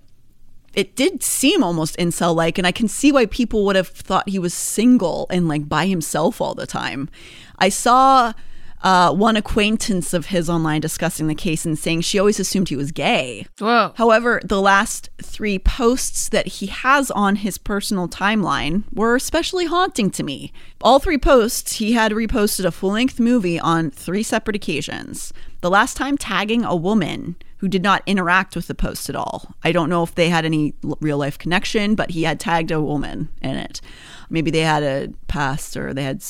it 0.73 0.95
did 0.95 1.23
seem 1.23 1.63
almost 1.63 1.97
incel 1.97 2.35
like 2.35 2.59
and 2.59 2.67
i 2.67 2.71
can 2.71 2.87
see 2.87 3.11
why 3.11 3.25
people 3.25 3.65
would 3.65 3.75
have 3.75 3.87
thought 3.87 4.29
he 4.29 4.37
was 4.37 4.53
single 4.53 5.25
and 5.31 5.47
like 5.47 5.67
by 5.67 5.87
himself 5.87 6.41
all 6.41 6.55
the 6.55 6.67
time. 6.67 7.09
I 7.57 7.69
saw 7.69 8.33
uh, 8.81 9.13
one 9.13 9.35
acquaintance 9.35 10.13
of 10.13 10.27
his 10.27 10.49
online 10.49 10.81
discussing 10.81 11.27
the 11.27 11.35
case 11.35 11.65
and 11.65 11.77
saying 11.77 12.01
she 12.01 12.19
always 12.19 12.39
assumed 12.39 12.69
he 12.69 12.75
was 12.75 12.91
gay. 12.91 13.45
Whoa. 13.59 13.93
However, 13.95 14.41
the 14.43 14.61
last 14.61 15.09
three 15.21 15.59
posts 15.59 16.29
that 16.29 16.47
he 16.47 16.67
has 16.67 17.11
on 17.11 17.37
his 17.37 17.57
personal 17.57 18.07
timeline 18.07 18.83
were 18.93 19.15
especially 19.15 19.65
haunting 19.65 20.09
to 20.11 20.23
me. 20.23 20.53
All 20.81 20.99
three 20.99 21.17
posts, 21.17 21.73
he 21.73 21.93
had 21.93 22.11
reposted 22.11 22.65
a 22.65 22.71
full 22.71 22.91
length 22.91 23.19
movie 23.19 23.59
on 23.59 23.91
three 23.91 24.23
separate 24.23 24.55
occasions. 24.55 25.33
The 25.61 25.69
last 25.69 25.97
time 25.97 26.17
tagging 26.17 26.63
a 26.63 26.75
woman 26.75 27.35
who 27.57 27.67
did 27.67 27.83
not 27.83 28.01
interact 28.05 28.55
with 28.55 28.67
the 28.67 28.75
post 28.75 29.09
at 29.09 29.15
all. 29.17 29.53
I 29.63 29.73
don't 29.73 29.89
know 29.89 30.03
if 30.03 30.15
they 30.15 30.29
had 30.29 30.45
any 30.45 30.73
real 31.01 31.17
life 31.17 31.37
connection, 31.37 31.95
but 31.95 32.11
he 32.11 32.23
had 32.23 32.39
tagged 32.39 32.71
a 32.71 32.81
woman 32.81 33.27
in 33.41 33.57
it. 33.57 33.81
Maybe 34.29 34.49
they 34.49 34.61
had 34.61 34.83
a 34.83 35.09
past 35.27 35.75
or 35.75 35.93
they 35.93 36.03
had 36.03 36.23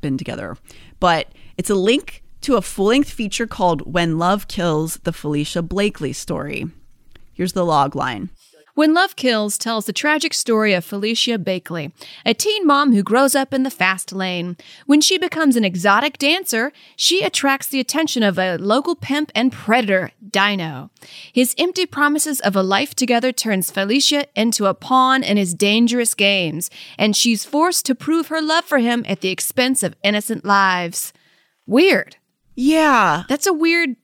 been 0.00 0.18
together. 0.18 0.56
But 0.98 1.28
it's 1.56 1.70
a 1.70 1.74
link 1.74 2.22
to 2.42 2.56
a 2.56 2.62
full 2.62 2.86
length 2.86 3.10
feature 3.10 3.46
called 3.46 3.92
When 3.92 4.18
Love 4.18 4.48
Kills 4.48 4.96
the 5.04 5.12
Falicia 5.12 5.62
Blakely 5.62 6.12
Story. 6.12 6.66
Here's 7.32 7.52
the 7.52 7.64
log 7.64 7.94
line. 7.94 8.30
When 8.74 8.94
Love 8.94 9.16
Kills 9.16 9.58
tells 9.58 9.84
the 9.84 9.92
tragic 9.92 10.32
story 10.32 10.72
of 10.72 10.82
Falicia 10.82 11.36
Blakely, 11.36 11.92
a 12.24 12.32
teen 12.32 12.66
mom 12.66 12.94
who 12.94 13.02
grows 13.02 13.34
up 13.34 13.52
in 13.52 13.64
the 13.64 13.70
fast 13.70 14.12
lane. 14.12 14.56
When 14.86 15.02
she 15.02 15.18
becomes 15.18 15.56
an 15.56 15.64
exotic 15.64 16.16
dancer, 16.16 16.72
she 16.96 17.22
attracts 17.22 17.66
the 17.66 17.80
attention 17.80 18.22
of 18.22 18.38
a 18.38 18.56
local 18.56 18.96
pimp 18.96 19.30
and 19.34 19.52
predator, 19.52 20.12
Dino. 20.26 20.90
His 21.34 21.54
empty 21.58 21.84
promises 21.84 22.40
of 22.40 22.56
a 22.56 22.62
life 22.62 22.94
together 22.94 23.30
turns 23.30 23.70
Falicia 23.70 24.24
into 24.34 24.64
a 24.64 24.72
pawn 24.72 25.22
in 25.22 25.36
his 25.36 25.52
dangerous 25.52 26.14
games, 26.14 26.70
and 26.96 27.14
she's 27.14 27.44
forced 27.44 27.84
to 27.84 27.94
prove 27.94 28.28
her 28.28 28.40
love 28.40 28.64
for 28.64 28.78
him 28.78 29.04
at 29.06 29.20
the 29.20 29.28
expense 29.28 29.82
of 29.82 29.96
innocent 30.02 30.46
lives. 30.46 31.12
Weird. 31.72 32.16
Yeah. 32.54 33.24
That's 33.30 33.46
a 33.46 33.52
weird 33.52 33.96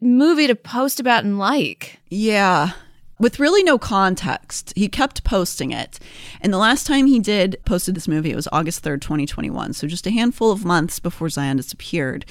movie 0.00 0.48
to 0.48 0.56
post 0.56 0.98
about 0.98 1.22
and 1.22 1.38
like. 1.38 2.00
Yeah. 2.08 2.72
With 3.20 3.38
really 3.38 3.62
no 3.62 3.78
context. 3.78 4.72
He 4.74 4.88
kept 4.88 5.22
posting 5.22 5.70
it. 5.70 6.00
And 6.40 6.52
the 6.52 6.58
last 6.58 6.84
time 6.84 7.06
he 7.06 7.20
did 7.20 7.56
posted 7.64 7.94
this 7.94 8.08
movie, 8.08 8.32
it 8.32 8.36
was 8.36 8.48
August 8.50 8.82
3rd, 8.82 9.02
2021. 9.02 9.72
So 9.74 9.86
just 9.86 10.08
a 10.08 10.10
handful 10.10 10.50
of 10.50 10.64
months 10.64 10.98
before 10.98 11.28
Zion 11.28 11.58
disappeared. 11.58 12.26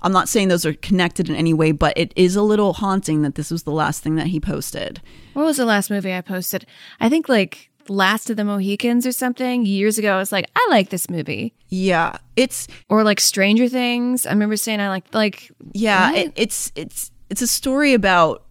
I'm 0.00 0.12
not 0.12 0.30
saying 0.30 0.48
those 0.48 0.64
are 0.64 0.72
connected 0.72 1.28
in 1.28 1.36
any 1.36 1.52
way, 1.52 1.72
but 1.72 1.92
it 1.98 2.14
is 2.16 2.34
a 2.34 2.42
little 2.42 2.72
haunting 2.72 3.20
that 3.20 3.34
this 3.34 3.50
was 3.50 3.64
the 3.64 3.72
last 3.72 4.02
thing 4.02 4.14
that 4.14 4.28
he 4.28 4.40
posted. 4.40 5.02
What 5.34 5.44
was 5.44 5.58
the 5.58 5.66
last 5.66 5.90
movie 5.90 6.14
I 6.14 6.22
posted? 6.22 6.64
I 6.98 7.10
think 7.10 7.28
like 7.28 7.69
Last 7.88 8.30
of 8.30 8.36
the 8.36 8.44
Mohicans 8.44 9.06
or 9.06 9.12
something 9.12 9.64
years 9.64 9.98
ago. 9.98 10.14
I 10.14 10.18
was 10.18 10.32
like, 10.32 10.48
I 10.54 10.66
like 10.70 10.90
this 10.90 11.08
movie. 11.10 11.54
Yeah, 11.68 12.18
it's 12.36 12.68
or 12.88 13.02
like 13.04 13.20
Stranger 13.20 13.68
Things. 13.68 14.26
I 14.26 14.30
remember 14.30 14.56
saying 14.56 14.80
I 14.80 14.88
like 14.88 15.12
like 15.14 15.50
yeah. 15.72 16.12
It, 16.12 16.32
it's 16.36 16.72
it's 16.74 17.10
it's 17.28 17.42
a 17.42 17.46
story 17.46 17.94
about. 17.94 18.44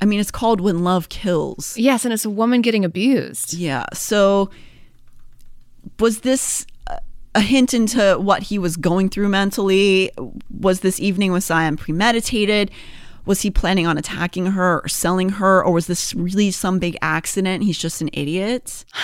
I 0.00 0.06
mean, 0.06 0.20
it's 0.20 0.30
called 0.30 0.60
When 0.60 0.84
Love 0.84 1.08
Kills. 1.08 1.78
Yes, 1.78 2.04
and 2.04 2.12
it's 2.12 2.24
a 2.24 2.30
woman 2.30 2.60
getting 2.60 2.84
abused. 2.84 3.54
Yeah. 3.54 3.86
So, 3.94 4.50
was 5.98 6.20
this 6.20 6.66
a 7.34 7.40
hint 7.40 7.72
into 7.72 8.18
what 8.18 8.42
he 8.42 8.58
was 8.58 8.76
going 8.76 9.08
through 9.08 9.28
mentally? 9.28 10.10
Was 10.50 10.80
this 10.80 11.00
evening 11.00 11.32
with 11.32 11.44
Zion 11.44 11.76
premeditated? 11.76 12.70
Was 13.26 13.42
he 13.42 13.50
planning 13.50 13.86
on 13.86 13.98
attacking 13.98 14.46
her 14.46 14.80
or 14.80 14.88
selling 14.88 15.30
her 15.30 15.64
or 15.64 15.72
was 15.72 15.86
this 15.86 16.14
really 16.14 16.50
some 16.50 16.78
big 16.78 16.96
accident? 17.02 17.64
He's 17.64 17.78
just 17.78 18.00
an 18.00 18.10
idiot. 18.12 18.84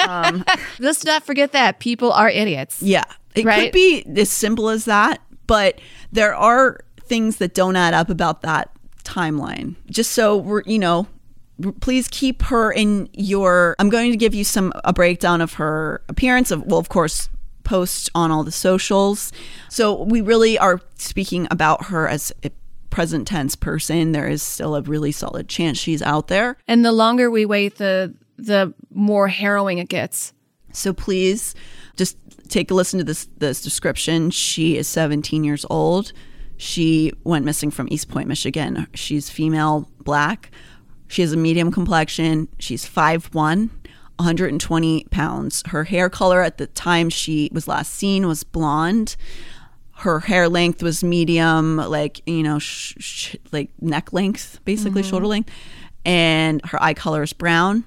Um, 0.00 0.44
let's 0.80 1.04
not 1.04 1.22
forget 1.22 1.52
that 1.52 1.78
people 1.78 2.10
are 2.12 2.28
idiots. 2.28 2.82
Yeah. 2.82 3.04
It 3.36 3.44
right? 3.44 3.66
could 3.66 3.72
be 3.72 4.04
as 4.16 4.28
simple 4.28 4.68
as 4.68 4.86
that 4.86 5.20
but 5.46 5.80
there 6.12 6.34
are 6.34 6.80
things 7.02 7.36
that 7.36 7.54
don't 7.54 7.76
add 7.76 7.94
up 7.94 8.08
about 8.08 8.42
that 8.42 8.70
timeline. 9.04 9.76
Just 9.90 10.12
so 10.12 10.36
we're 10.36 10.62
you 10.64 10.78
know 10.78 11.06
please 11.80 12.08
keep 12.08 12.42
her 12.42 12.72
in 12.72 13.08
your 13.12 13.76
i'm 13.78 13.90
going 13.90 14.10
to 14.10 14.16
give 14.16 14.34
you 14.34 14.42
some 14.42 14.72
a 14.84 14.92
breakdown 14.92 15.40
of 15.40 15.52
her 15.52 16.02
appearance 16.08 16.50
of 16.50 16.64
well 16.64 16.78
of 16.78 16.88
course 16.88 17.28
post 17.62 18.10
on 18.14 18.30
all 18.30 18.42
the 18.42 18.52
socials. 18.52 19.32
So 19.68 20.02
we 20.02 20.20
really 20.20 20.58
are 20.58 20.80
speaking 20.96 21.46
about 21.50 21.86
her 21.86 22.08
as 22.08 22.32
present 22.92 23.26
tense 23.26 23.56
person, 23.56 24.12
there 24.12 24.28
is 24.28 24.42
still 24.42 24.76
a 24.76 24.82
really 24.82 25.10
solid 25.10 25.48
chance 25.48 25.78
she's 25.78 26.02
out 26.02 26.28
there. 26.28 26.58
And 26.68 26.84
the 26.84 26.92
longer 26.92 27.30
we 27.30 27.44
wait, 27.44 27.78
the 27.78 28.14
the 28.36 28.74
more 28.92 29.28
harrowing 29.28 29.78
it 29.78 29.88
gets. 29.88 30.32
So 30.72 30.92
please 30.92 31.54
just 31.96 32.16
take 32.48 32.70
a 32.70 32.74
listen 32.74 32.98
to 32.98 33.04
this 33.04 33.28
this 33.38 33.62
description. 33.62 34.30
She 34.30 34.76
is 34.76 34.86
17 34.88 35.42
years 35.42 35.64
old. 35.70 36.12
She 36.58 37.12
went 37.24 37.44
missing 37.44 37.70
from 37.70 37.88
Eastpointe, 37.88 38.26
Michigan. 38.26 38.86
She's 38.94 39.28
female, 39.28 39.90
black. 40.04 40.50
She 41.08 41.22
has 41.22 41.32
a 41.32 41.36
medium 41.36 41.72
complexion. 41.72 42.48
She's 42.58 42.86
5'1, 42.88 43.32
120 43.32 45.04
pounds. 45.10 45.62
Her 45.66 45.84
hair 45.84 46.08
color 46.08 46.42
at 46.42 46.58
the 46.58 46.68
time 46.68 47.08
she 47.08 47.50
was 47.52 47.66
last 47.66 47.92
seen 47.92 48.28
was 48.28 48.44
blonde 48.44 49.16
her 50.02 50.18
hair 50.20 50.48
length 50.48 50.82
was 50.82 51.04
medium, 51.04 51.76
like 51.76 52.22
you 52.26 52.42
know, 52.42 52.58
sh- 52.58 52.94
sh- 52.98 53.36
like 53.52 53.70
neck 53.80 54.12
length, 54.12 54.58
basically 54.64 55.02
mm-hmm. 55.02 55.10
shoulder 55.10 55.26
length, 55.26 55.50
and 56.04 56.64
her 56.66 56.82
eye 56.82 56.94
color 56.94 57.22
is 57.22 57.32
brown. 57.32 57.84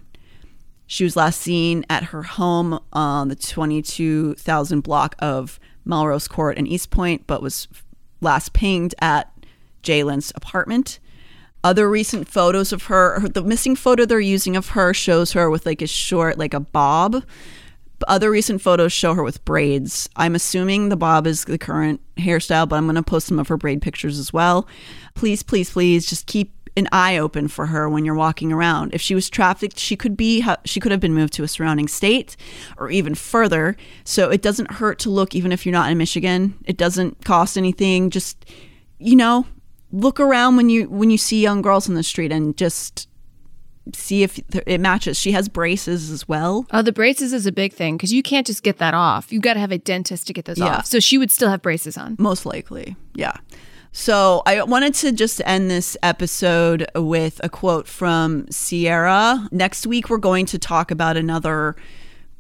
She 0.88 1.04
was 1.04 1.16
last 1.16 1.42
seen 1.42 1.86
at 1.90 2.06
her 2.06 2.24
home 2.24 2.80
on 2.94 3.28
the 3.28 3.36
22,000 3.36 4.82
block 4.82 5.16
of 5.20 5.60
Melrose 5.84 6.28
Court 6.28 6.58
in 6.58 6.68
Eastpointe, 6.68 7.24
but 7.28 7.42
was 7.42 7.68
last 8.22 8.54
pinged 8.54 8.96
at 9.00 9.32
Jalen's 9.84 10.32
apartment. 10.36 11.00
Other 11.64 11.90
recent 11.90 12.28
photos 12.28 12.72
of 12.72 12.84
her, 12.84 13.28
the 13.28 13.42
missing 13.42 13.76
photo 13.76 14.06
they're 14.06 14.20
using 14.20 14.56
of 14.56 14.70
her 14.70 14.94
shows 14.94 15.32
her 15.34 15.50
with 15.50 15.66
like 15.66 15.82
a 15.82 15.88
short, 15.88 16.38
like 16.38 16.54
a 16.54 16.60
bob, 16.60 17.24
other 18.08 18.30
recent 18.30 18.62
photos 18.62 18.92
show 18.92 19.14
her 19.14 19.24
with 19.24 19.44
braids. 19.46 20.10
I'm 20.16 20.36
assuming 20.36 20.90
the 20.90 20.98
bob 20.98 21.28
is 21.28 21.46
the 21.46 21.58
current 21.58 22.02
hairstyle, 22.18 22.68
but 22.68 22.76
I'm 22.76 22.86
going 22.86 22.96
to 22.96 23.04
post 23.04 23.28
some 23.28 23.40
of 23.40 23.48
her 23.48 23.58
braid 23.58 23.82
pictures 23.82 24.20
as 24.20 24.34
well. 24.34 24.68
Please, 25.14 25.44
please, 25.44 25.70
please 25.70 26.06
just 26.06 26.26
keep 26.26 26.52
an 26.78 26.88
eye 26.92 27.18
open 27.18 27.48
for 27.48 27.68
her 27.68 27.90
when 27.90 28.04
you're 28.04 28.16
walking 28.16 28.52
around. 28.52 28.94
If 28.94 29.02
she 29.02 29.16
was 29.16 29.30
trafficked, 29.30 29.80
she 29.80 29.96
could 29.96 30.18
be 30.18 30.46
she 30.66 30.80
could 30.80 30.92
have 30.92 31.00
been 31.00 31.14
moved 31.14 31.34
to 31.34 31.44
a 31.44 31.48
surrounding 31.48 31.88
state 31.88 32.36
or 32.78 32.90
even 32.90 33.16
further. 33.16 33.78
So 34.04 34.30
it 34.30 34.42
doesn't 34.42 34.72
hurt 34.72 35.00
to 35.00 35.10
look 35.10 35.34
even 35.36 35.52
if 35.52 35.66
you're 35.66 35.74
not 35.74 35.90
in 35.90 35.98
Michigan. 35.98 36.56
It 36.66 36.78
doesn't 36.78 37.24
cost 37.24 37.58
anything. 37.58 38.10
Just 38.10 38.46
you 39.00 39.16
know, 39.16 39.46
look 39.92 40.20
around 40.20 40.58
when 40.58 40.70
you 40.70 40.90
when 40.90 41.10
you 41.10 41.18
see 41.18 41.42
young 41.42 41.62
girls 41.62 41.88
in 41.88 41.96
the 41.96 42.04
street 42.04 42.32
and 42.32 42.58
just 42.58 43.08
see 43.94 44.24
if 44.24 44.40
it 44.66 44.80
matches. 44.82 45.20
She 45.20 45.32
has 45.34 45.48
braces 45.48 46.10
as 46.10 46.28
well. 46.28 46.66
Oh, 46.72 46.82
the 46.82 46.92
braces 46.92 47.34
is 47.34 47.46
a 47.46 47.52
big 47.52 47.74
thing 47.74 47.98
because 47.98 48.12
you 48.12 48.24
can't 48.24 48.48
just 48.48 48.64
get 48.64 48.78
that 48.80 48.94
off. 48.94 49.32
You 49.32 49.40
got 49.40 49.54
to 49.56 49.60
have 49.60 49.72
a 49.72 49.78
dentist 49.78 50.28
to 50.28 50.34
get 50.34 50.46
those 50.46 50.58
Yeah. 50.58 50.78
off. 50.78 50.86
So 50.86 51.00
she 51.00 51.18
would 51.18 51.30
still 51.32 51.50
have 51.50 51.62
braces 51.62 51.98
on. 51.98 52.16
Most 52.20 52.46
likely, 52.46 52.96
yeah. 53.14 53.38
So 53.92 54.42
I 54.46 54.62
wanted 54.64 54.94
to 54.96 55.12
just 55.14 55.42
end 55.46 55.70
this 55.72 55.96
episode 56.04 56.86
with 56.96 57.40
a 57.44 57.48
quote 57.50 57.88
from 57.88 58.46
Sierra. 58.52 59.48
Next 59.52 59.88
week, 59.88 60.10
we're 60.10 60.18
going 60.18 60.46
to 60.48 60.60
talk 60.60 60.92
about 60.92 61.16
another 61.16 61.76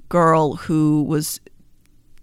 girl 0.09 0.55
who 0.55 1.03
was 1.03 1.39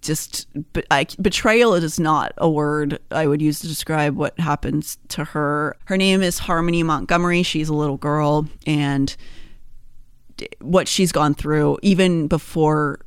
just 0.02 0.48
I, 0.90 1.06
betrayal 1.20 1.74
is 1.74 1.98
not 1.98 2.32
a 2.36 2.50
word 2.50 2.98
I 3.10 3.26
would 3.26 3.40
use 3.40 3.60
to 3.60 3.68
describe 3.68 4.16
what 4.16 4.38
happens 4.38 4.98
to 5.08 5.24
her. 5.24 5.76
Her 5.86 5.96
name 5.96 6.22
is 6.22 6.40
Harmony 6.40 6.82
Montgomery. 6.82 7.42
She's 7.42 7.68
a 7.68 7.74
little 7.74 7.96
girl, 7.96 8.48
and 8.66 9.14
what 10.60 10.88
she's 10.88 11.12
gone 11.12 11.34
through, 11.34 11.78
even 11.82 12.26
before 12.26 13.00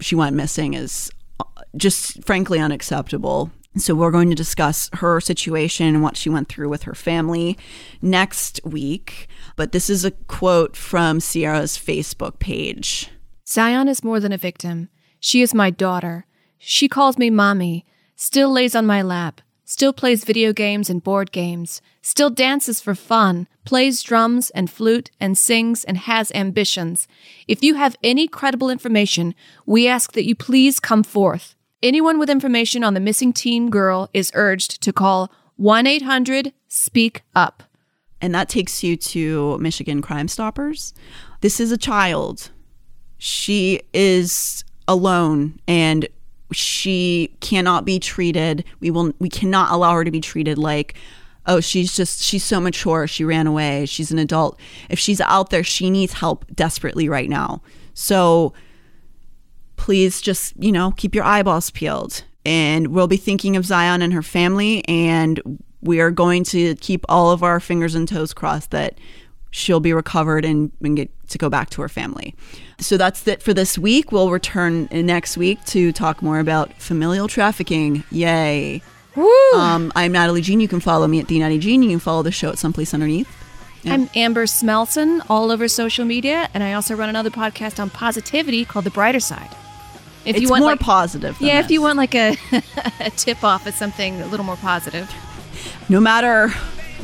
she 0.00 0.14
went 0.14 0.36
missing, 0.36 0.74
is 0.74 1.10
uh, 1.40 1.44
just 1.76 2.22
frankly 2.24 2.60
unacceptable. 2.60 3.50
So, 3.76 3.94
we're 3.94 4.10
going 4.10 4.30
to 4.30 4.36
discuss 4.36 4.90
her 4.94 5.20
situation 5.20 5.86
and 5.86 6.02
what 6.02 6.16
she 6.16 6.28
went 6.28 6.48
through 6.48 6.68
with 6.68 6.82
her 6.82 6.94
family 6.94 7.56
next 8.02 8.60
week. 8.64 9.28
But 9.56 9.72
this 9.72 9.88
is 9.88 10.04
a 10.04 10.10
quote 10.10 10.76
from 10.76 11.20
Sierra's 11.20 11.78
Facebook 11.78 12.38
page. 12.38 13.08
Zion 13.46 13.88
is 13.88 14.04
more 14.04 14.20
than 14.20 14.32
a 14.32 14.38
victim. 14.38 14.88
She 15.20 15.42
is 15.42 15.54
my 15.54 15.70
daughter. 15.70 16.26
She 16.58 16.88
calls 16.88 17.18
me 17.18 17.30
mommy, 17.30 17.84
still 18.16 18.50
lays 18.50 18.74
on 18.74 18.86
my 18.86 19.02
lap, 19.02 19.40
still 19.64 19.92
plays 19.92 20.24
video 20.24 20.52
games 20.52 20.90
and 20.90 21.02
board 21.02 21.30
games, 21.30 21.80
still 22.02 22.30
dances 22.30 22.80
for 22.80 22.94
fun, 22.94 23.46
plays 23.64 24.02
drums 24.02 24.50
and 24.50 24.70
flute 24.70 25.10
and 25.20 25.36
sings 25.36 25.84
and 25.84 25.98
has 25.98 26.32
ambitions. 26.32 27.06
If 27.46 27.62
you 27.62 27.74
have 27.74 27.96
any 28.02 28.26
credible 28.26 28.70
information, 28.70 29.34
we 29.66 29.86
ask 29.86 30.12
that 30.12 30.24
you 30.24 30.34
please 30.34 30.80
come 30.80 31.02
forth. 31.02 31.54
Anyone 31.82 32.18
with 32.18 32.30
information 32.30 32.82
on 32.82 32.94
the 32.94 33.00
missing 33.00 33.32
teen 33.32 33.70
girl 33.70 34.10
is 34.12 34.32
urged 34.34 34.80
to 34.82 34.92
call 34.92 35.30
1 35.56 35.86
800 35.86 36.52
Speak 36.68 37.22
Up. 37.34 37.62
and 38.20 38.34
that 38.34 38.48
takes 38.48 38.82
you 38.82 38.96
to 38.96 39.56
Michigan 39.58 40.02
Crime 40.02 40.26
Stoppers. 40.26 40.92
This 41.40 41.60
is 41.60 41.70
a 41.70 41.78
child. 41.78 42.50
She 43.16 43.80
is 43.92 44.64
alone 44.88 45.60
and 45.68 46.08
she 46.50 47.36
cannot 47.40 47.84
be 47.84 48.00
treated. 48.00 48.64
We 48.80 48.90
will 48.90 49.12
we 49.20 49.28
cannot 49.28 49.70
allow 49.70 49.92
her 49.94 50.04
to 50.04 50.10
be 50.10 50.20
treated 50.20 50.58
like 50.58 50.94
oh 51.46 51.60
she's 51.60 51.94
just 51.94 52.22
she's 52.22 52.44
so 52.44 52.60
mature 52.60 53.06
she 53.06 53.24
ran 53.24 53.46
away 53.46 53.86
she's 53.86 54.10
an 54.10 54.18
adult. 54.18 54.58
If 54.88 54.98
she's 54.98 55.20
out 55.20 55.50
there 55.50 55.62
she 55.62 55.90
needs 55.90 56.14
help 56.14 56.44
desperately 56.54 57.08
right 57.08 57.28
now. 57.28 57.62
So 57.94 58.54
please 59.76 60.20
just 60.20 60.54
you 60.58 60.72
know 60.72 60.92
keep 60.92 61.14
your 61.14 61.24
eyeballs 61.24 61.70
peeled. 61.70 62.24
And 62.44 62.88
we'll 62.88 63.08
be 63.08 63.18
thinking 63.18 63.56
of 63.56 63.66
zion 63.66 64.00
and 64.00 64.14
her 64.14 64.22
family 64.22 64.82
and 64.88 65.60
we 65.82 66.00
are 66.00 66.10
going 66.10 66.44
to 66.44 66.74
keep 66.76 67.04
all 67.08 67.30
of 67.30 67.42
our 67.42 67.60
fingers 67.60 67.94
and 67.94 68.08
toes 68.08 68.32
crossed 68.32 68.70
that 68.70 68.98
she'll 69.50 69.80
be 69.80 69.92
recovered 69.92 70.44
and, 70.44 70.70
and 70.82 70.96
get 70.96 71.10
to 71.28 71.38
go 71.38 71.48
back 71.48 71.70
to 71.70 71.82
her 71.82 71.88
family. 71.88 72.34
So 72.78 72.96
that's 72.96 73.26
it 73.26 73.42
for 73.42 73.52
this 73.54 73.78
week. 73.78 74.12
We'll 74.12 74.30
return 74.30 74.88
next 74.90 75.36
week 75.36 75.64
to 75.66 75.92
talk 75.92 76.22
more 76.22 76.38
about 76.38 76.72
familial 76.74 77.28
trafficking. 77.28 78.04
Yay. 78.10 78.82
Woo! 79.16 79.28
um, 79.54 79.90
i'm 79.96 80.12
natalie 80.12 80.42
jean. 80.42 80.60
You 80.60 80.68
can 80.68 80.78
follow 80.78 81.08
me 81.08 81.18
at 81.18 81.26
the 81.26 81.40
natty 81.40 81.58
jean. 81.58 81.82
You 81.82 81.90
can 81.90 81.98
follow 81.98 82.22
the 82.22 82.30
show 82.30 82.50
at 82.50 82.58
Someplace 82.58 82.94
Under 82.94 83.06
Neith. 83.06 83.28
I'm 83.84 84.10
Amber 84.14 84.44
Smelson, 84.44 85.24
all 85.30 85.50
over 85.50 85.66
social 85.66 86.04
media, 86.04 86.50
and 86.52 86.62
I 86.62 86.74
also 86.74 86.94
run 86.94 87.08
another 87.08 87.30
podcast 87.30 87.80
on 87.80 87.90
positivity 87.90 88.64
called 88.64 88.84
The 88.84 88.90
Brighter 88.90 89.20
Side. 89.20 89.48
If 90.24 90.36
it's 90.36 90.40
you 90.42 90.50
want 90.50 90.60
more 90.60 90.72
like, 90.72 90.80
positive 90.80 91.40
yeah, 91.40 91.60
if 91.60 91.70
you 91.70 91.80
want 91.80 91.96
like 91.96 92.14
a, 92.14 92.36
a 93.00 93.10
tip 93.16 93.42
off 93.42 93.66
of 93.66 93.74
something 93.74 94.20
a 94.20 94.26
little 94.26 94.44
more 94.44 94.56
positive. 94.56 95.10
no 95.88 96.00
matter 96.00 96.52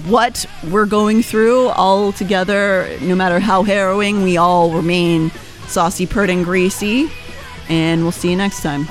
what 0.06 0.44
we're 0.70 0.86
going 0.86 1.22
through 1.22 1.68
all 1.68 2.12
together, 2.12 2.88
no 3.00 3.14
matter 3.14 3.38
how 3.40 3.62
harrowing, 3.62 4.22
we 4.22 4.36
all 4.36 4.72
remain 4.72 5.30
saucy, 5.66 6.06
pert, 6.06 6.30
and 6.30 6.44
greasy. 6.44 7.10
And 7.68 8.02
we'll 8.02 8.12
see 8.12 8.30
you 8.30 8.36
next 8.36 8.62
time. 8.62 8.86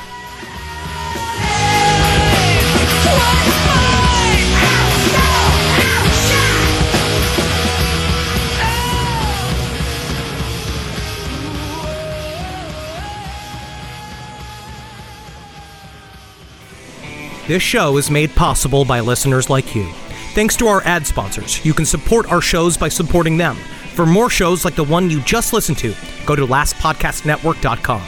This 17.45 17.61
show 17.61 17.97
is 17.97 18.09
made 18.09 18.33
possible 18.35 18.85
by 18.85 19.01
listeners 19.01 19.49
like 19.49 19.75
you. 19.75 19.93
Thanks 20.33 20.55
to 20.57 20.67
our 20.67 20.81
ad 20.81 21.05
sponsors, 21.05 21.63
you 21.63 21.75
can 21.75 21.85
support 21.85 22.31
our 22.31 22.41
shows 22.41 22.75
by 22.75 22.89
supporting 22.89 23.37
them. 23.37 23.55
For 23.93 24.07
more 24.07 24.31
shows 24.31 24.65
like 24.65 24.73
the 24.73 24.83
one 24.83 25.11
you 25.11 25.21
just 25.21 25.53
listened 25.53 25.77
to, 25.77 25.93
go 26.25 26.35
to 26.35 26.47
lastpodcastnetwork.com. 26.47 28.01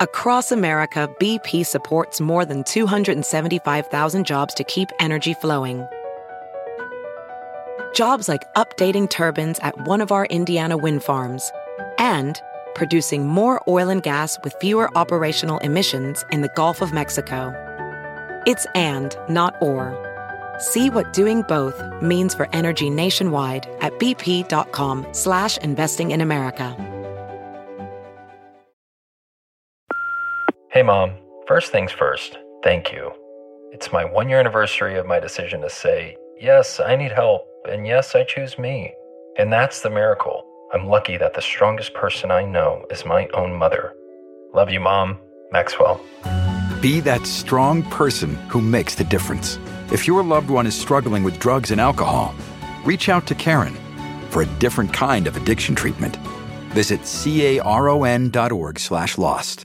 Across 0.00 0.50
America, 0.50 1.08
BP 1.20 1.64
supports 1.64 2.20
more 2.20 2.44
than 2.44 2.64
275,000 2.64 4.26
jobs 4.26 4.54
to 4.54 4.64
keep 4.64 4.88
energy 4.98 5.34
flowing. 5.34 5.86
Jobs 7.94 8.28
like 8.28 8.42
updating 8.54 9.08
turbines 9.08 9.60
at 9.60 9.86
one 9.86 10.00
of 10.00 10.10
our 10.10 10.26
Indiana 10.26 10.76
wind 10.76 11.04
farms 11.04 11.52
and 11.98 12.42
producing 12.74 13.26
more 13.26 13.62
oil 13.68 13.88
and 13.88 14.02
gas 14.02 14.38
with 14.44 14.54
fewer 14.60 14.90
operational 14.96 15.58
emissions 15.58 16.24
in 16.30 16.42
the 16.42 16.50
Gulf 16.54 16.80
of 16.80 16.92
Mexico. 16.92 17.52
It's 18.46 18.66
and, 18.74 19.16
not 19.28 19.54
or. 19.60 19.96
See 20.58 20.90
what 20.90 21.12
doing 21.12 21.42
both 21.42 21.82
means 22.02 22.34
for 22.34 22.48
energy 22.52 22.90
nationwide 22.90 23.66
at 23.80 23.98
bp.com 23.98 25.06
slash 25.12 25.56
investing 25.58 26.10
in 26.10 26.20
America. 26.20 26.76
Hey, 30.70 30.82
Mom. 30.82 31.12
First 31.46 31.72
things 31.72 31.92
first, 31.92 32.38
thank 32.62 32.90
you. 32.90 33.12
It's 33.70 33.92
my 33.92 34.04
one 34.04 34.30
year 34.30 34.40
anniversary 34.40 34.96
of 34.96 35.04
my 35.04 35.20
decision 35.20 35.60
to 35.60 35.68
say, 35.68 36.16
yes, 36.40 36.80
I 36.80 36.96
need 36.96 37.12
help, 37.12 37.46
and 37.68 37.86
yes, 37.86 38.14
I 38.14 38.24
choose 38.24 38.58
me. 38.58 38.94
And 39.36 39.52
that's 39.52 39.82
the 39.82 39.90
miracle. 39.90 40.42
I'm 40.74 40.88
lucky 40.88 41.16
that 41.18 41.34
the 41.34 41.40
strongest 41.40 41.94
person 41.94 42.32
I 42.32 42.44
know 42.44 42.84
is 42.90 43.04
my 43.04 43.28
own 43.28 43.54
mother. 43.54 43.94
Love 44.52 44.70
you, 44.70 44.80
Mom. 44.80 45.18
Maxwell. 45.52 46.00
Be 46.82 46.98
that 47.00 47.26
strong 47.26 47.84
person 47.84 48.34
who 48.48 48.60
makes 48.60 48.96
the 48.96 49.04
difference. 49.04 49.56
If 49.92 50.08
your 50.08 50.24
loved 50.24 50.50
one 50.50 50.66
is 50.66 50.74
struggling 50.74 51.22
with 51.22 51.38
drugs 51.38 51.70
and 51.70 51.80
alcohol, 51.80 52.34
reach 52.84 53.08
out 53.08 53.24
to 53.28 53.36
Caron 53.36 53.76
for 54.30 54.42
a 54.42 54.46
different 54.58 54.92
kind 54.92 55.28
of 55.28 55.36
addiction 55.36 55.76
treatment. 55.76 56.16
Visit 56.74 57.06
caron.org 57.06 58.80
slash 58.80 59.16
lost. 59.16 59.63